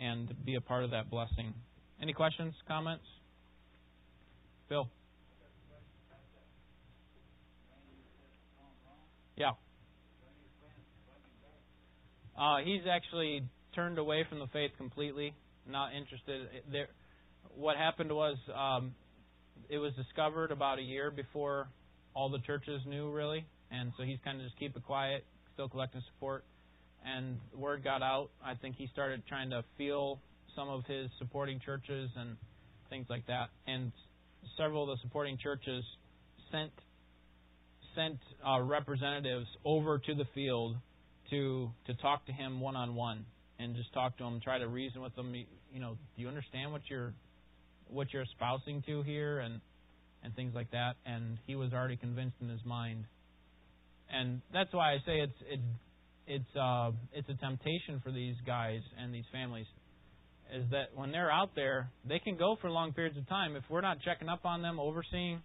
and 0.00 0.32
be 0.44 0.54
a 0.54 0.60
part 0.60 0.84
of 0.84 0.90
that 0.92 1.10
blessing. 1.10 1.54
Any 2.00 2.12
questions, 2.12 2.54
comments? 2.66 3.04
Phil? 4.68 4.88
Yeah. 9.36 9.52
Uh, 12.38 12.58
he's 12.64 12.82
actually 12.90 13.42
turned 13.74 13.98
away 13.98 14.24
from 14.28 14.38
the 14.38 14.46
faith 14.48 14.70
completely, 14.76 15.34
not 15.68 15.94
interested. 15.94 16.48
There, 16.70 16.88
what 17.54 17.76
happened 17.76 18.12
was 18.12 18.36
um, 18.54 18.94
it 19.68 19.78
was 19.78 19.92
discovered 19.94 20.50
about 20.50 20.78
a 20.78 20.82
year 20.82 21.10
before 21.10 21.68
all 22.14 22.28
the 22.28 22.40
churches 22.40 22.80
knew, 22.86 23.10
really, 23.10 23.44
and 23.70 23.92
so 23.96 24.02
he's 24.02 24.18
kind 24.24 24.40
of 24.40 24.46
just 24.46 24.58
keep 24.58 24.76
it 24.76 24.84
quiet, 24.84 25.24
still 25.54 25.68
collecting 25.68 26.02
support. 26.14 26.44
And 27.04 27.38
word 27.56 27.82
got 27.82 28.02
out. 28.02 28.28
I 28.44 28.54
think 28.54 28.76
he 28.76 28.86
started 28.92 29.22
trying 29.26 29.50
to 29.50 29.64
feel 29.78 30.20
some 30.54 30.68
of 30.68 30.84
his 30.84 31.08
supporting 31.18 31.58
churches 31.58 32.10
and 32.16 32.36
things 32.90 33.06
like 33.08 33.26
that. 33.26 33.48
And 33.66 33.92
several 34.58 34.90
of 34.90 34.98
the 34.98 35.02
supporting 35.02 35.38
churches 35.38 35.84
sent 36.50 36.72
sent 37.94 38.18
uh, 38.46 38.60
representatives 38.60 39.46
over 39.64 39.98
to 39.98 40.14
the 40.14 40.24
field 40.34 40.76
to 41.30 41.70
to 41.86 41.94
talk 41.94 42.26
to 42.26 42.32
him 42.32 42.60
one 42.60 42.76
on 42.76 42.94
one 42.94 43.24
and 43.58 43.76
just 43.76 43.92
talk 43.92 44.16
to 44.18 44.24
him, 44.24 44.40
try 44.42 44.58
to 44.58 44.68
reason 44.68 45.02
with 45.02 45.16
him. 45.16 45.34
You 45.72 45.80
know, 45.80 45.96
do 46.16 46.22
you 46.22 46.28
understand 46.28 46.72
what 46.72 46.82
you're 46.90 47.12
what 47.88 48.12
you're 48.12 48.22
espousing 48.22 48.82
to 48.86 49.02
here, 49.02 49.40
and 49.40 49.60
and 50.22 50.34
things 50.34 50.54
like 50.54 50.70
that. 50.72 50.94
And 51.06 51.38
he 51.46 51.56
was 51.56 51.72
already 51.72 51.96
convinced 51.96 52.36
in 52.40 52.48
his 52.48 52.64
mind, 52.64 53.04
and 54.12 54.40
that's 54.52 54.72
why 54.72 54.92
I 54.92 54.98
say 55.06 55.20
it's 55.20 55.42
it's 55.48 55.62
it's 56.26 56.56
uh, 56.56 56.90
it's 57.12 57.28
a 57.28 57.34
temptation 57.34 58.00
for 58.02 58.12
these 58.12 58.36
guys 58.46 58.80
and 58.98 59.14
these 59.14 59.26
families 59.32 59.66
is 60.54 60.64
that 60.70 60.86
when 60.94 61.12
they're 61.12 61.30
out 61.30 61.50
there, 61.54 61.90
they 62.08 62.18
can 62.18 62.36
go 62.36 62.56
for 62.60 62.70
long 62.70 62.92
periods 62.92 63.16
of 63.16 63.28
time. 63.28 63.54
If 63.56 63.62
we're 63.70 63.80
not 63.80 63.98
checking 64.04 64.28
up 64.28 64.44
on 64.44 64.62
them, 64.62 64.80
overseeing, 64.80 65.40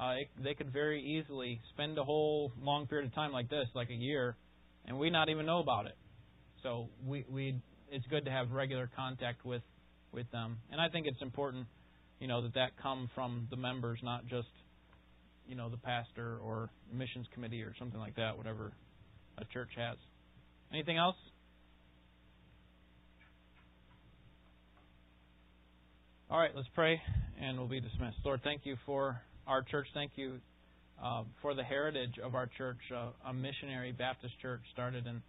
uh, 0.00 0.14
it, 0.20 0.28
they 0.42 0.54
could 0.54 0.72
very 0.72 1.02
easily 1.02 1.60
spend 1.74 1.98
a 1.98 2.04
whole 2.04 2.52
long 2.62 2.86
period 2.86 3.06
of 3.06 3.14
time 3.14 3.32
like 3.32 3.50
this, 3.50 3.66
like 3.74 3.90
a 3.90 3.94
year, 3.94 4.36
and 4.88 4.98
we 4.98 5.10
not 5.10 5.28
even 5.28 5.46
know 5.46 5.60
about 5.60 5.86
it. 5.86 5.96
So 6.62 6.88
we 7.06 7.24
we 7.30 7.60
it's 7.90 8.06
good 8.06 8.24
to 8.24 8.30
have 8.30 8.50
regular 8.50 8.90
contact 8.96 9.44
with 9.44 9.62
with 10.12 10.28
them, 10.32 10.58
and 10.72 10.80
I 10.80 10.88
think 10.88 11.06
it's 11.06 11.20
important, 11.20 11.66
you 12.18 12.26
know, 12.26 12.42
that 12.42 12.54
that 12.54 12.70
come 12.82 13.10
from 13.14 13.46
the 13.50 13.56
members, 13.56 14.00
not 14.02 14.26
just 14.26 14.48
you 15.46 15.54
know 15.54 15.68
the 15.68 15.76
pastor 15.76 16.38
or 16.38 16.70
missions 16.92 17.26
committee 17.34 17.62
or 17.62 17.74
something 17.78 18.00
like 18.00 18.16
that, 18.16 18.36
whatever 18.36 18.72
a 19.36 19.44
church 19.52 19.70
has. 19.76 19.96
Anything 20.72 20.96
else? 20.96 21.16
All 26.30 26.38
right, 26.38 26.50
let's 26.54 26.68
pray 26.74 27.00
and 27.40 27.56
we'll 27.56 27.68
be 27.68 27.80
dismissed. 27.80 28.18
Lord, 28.24 28.40
thank 28.44 28.62
you 28.64 28.76
for 28.84 29.18
our 29.46 29.62
church. 29.62 29.86
Thank 29.94 30.12
you 30.16 30.40
uh, 31.02 31.22
for 31.42 31.54
the 31.54 31.62
heritage 31.62 32.18
of 32.22 32.34
our 32.34 32.48
church, 32.58 32.78
uh, 32.94 33.10
a 33.28 33.32
missionary 33.32 33.92
Baptist 33.92 34.34
church 34.40 34.60
started 34.72 35.06
in 35.06 35.22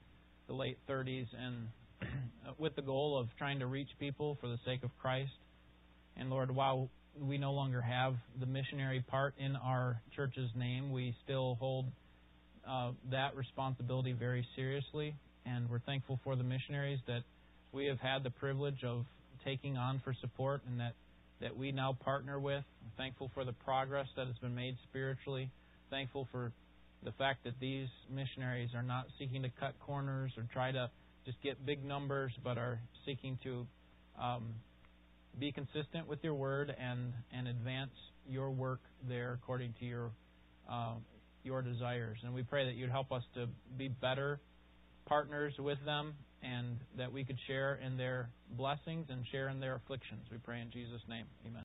the 0.48 0.54
late 0.54 0.78
30s 0.90 1.28
and 1.38 1.68
with 2.58 2.76
the 2.76 2.82
goal 2.82 3.18
of 3.18 3.28
trying 3.38 3.60
to 3.60 3.68
reach 3.68 3.90
people 4.00 4.38
for 4.42 4.48
the 4.48 4.58
sake 4.66 4.84
of 4.84 4.90
Christ. 5.00 5.32
And 6.18 6.30
Lord, 6.30 6.54
while 6.54 6.90
we 7.22 7.38
no 7.38 7.52
longer 7.54 7.82
have 7.82 8.16
the 8.40 8.46
missionary 8.46 9.04
part 9.08 9.34
in 9.38 9.56
our 9.56 10.02
church's 10.16 10.50
name, 10.56 10.92
we 10.92 11.16
still 11.24 11.56
hold 11.60 11.86
uh, 12.68 12.92
that 13.12 13.36
responsibility 13.36 14.14
very 14.14 14.46
seriously. 14.56 15.16
And 15.46 15.70
we're 15.70 15.80
thankful 15.80 16.20
for 16.24 16.36
the 16.36 16.44
missionaries 16.44 17.00
that 17.08 17.22
we 17.72 17.86
have 17.86 18.00
had 18.00 18.24
the 18.24 18.30
privilege 18.30 18.84
of 18.84 19.06
taking 19.46 19.78
on 19.78 20.02
for 20.04 20.16
support 20.20 20.62
and 20.68 20.80
that, 20.80 20.94
that 21.42 21.58
we 21.58 21.72
now 21.72 21.98
partner 22.04 22.40
with. 22.40 22.64
I'm 22.84 22.92
thankful 22.98 23.32
for 23.34 23.46
the 23.46 23.54
progress 23.54 24.08
that 24.16 24.28
has 24.28 24.38
been 24.38 24.56
made 24.56 24.76
spiritually. 24.90 25.50
Thankful 25.90 26.28
for 26.32 26.52
the 27.04 27.12
fact 27.14 27.44
that 27.46 27.54
these 27.60 27.88
missionaries 28.14 28.70
are 28.76 28.84
not 28.84 29.06
seeking 29.18 29.44
to 29.44 29.50
cut 29.60 29.74
corners 29.80 30.32
or 30.38 30.46
try 30.54 30.72
to 30.72 30.90
just 31.26 31.42
get 31.42 31.66
big 31.66 31.84
numbers, 31.84 32.32
but 32.44 32.58
are 32.58 32.80
seeking 33.06 33.38
to 33.44 33.66
um, 34.22 34.54
be 35.40 35.52
consistent 35.52 36.08
with 36.08 36.20
your 36.24 36.34
word 36.34 36.74
and, 36.80 37.14
and 37.32 37.48
advance 37.48 37.92
your 38.28 38.52
work 38.52 38.80
there 39.08 39.40
according 39.42 39.74
to 39.80 39.86
your 39.86 40.12
uh, 40.70 40.94
your 41.44 41.62
desires. 41.62 42.18
And 42.24 42.34
we 42.34 42.44
pray 42.44 42.66
that 42.66 42.76
you'd 42.76 42.92
help 42.92 43.12
us 43.12 43.24
to 43.34 43.48
be 43.78 43.88
better 43.88 44.40
partners 45.08 45.54
with 45.58 45.84
them 45.86 46.14
and 46.44 46.78
that 46.98 47.12
we 47.12 47.24
could 47.24 47.38
share 47.48 47.80
in 47.84 47.98
their 47.98 48.30
blessings 48.56 49.08
and 49.10 49.26
share 49.32 49.50
in 49.50 49.60
their 49.60 49.76
afflictions. 49.76 50.22
We 50.32 50.38
pray 50.38 50.62
in 50.62 50.70
Jesus' 50.72 51.02
name. 51.10 51.26
Amen. 51.46 51.58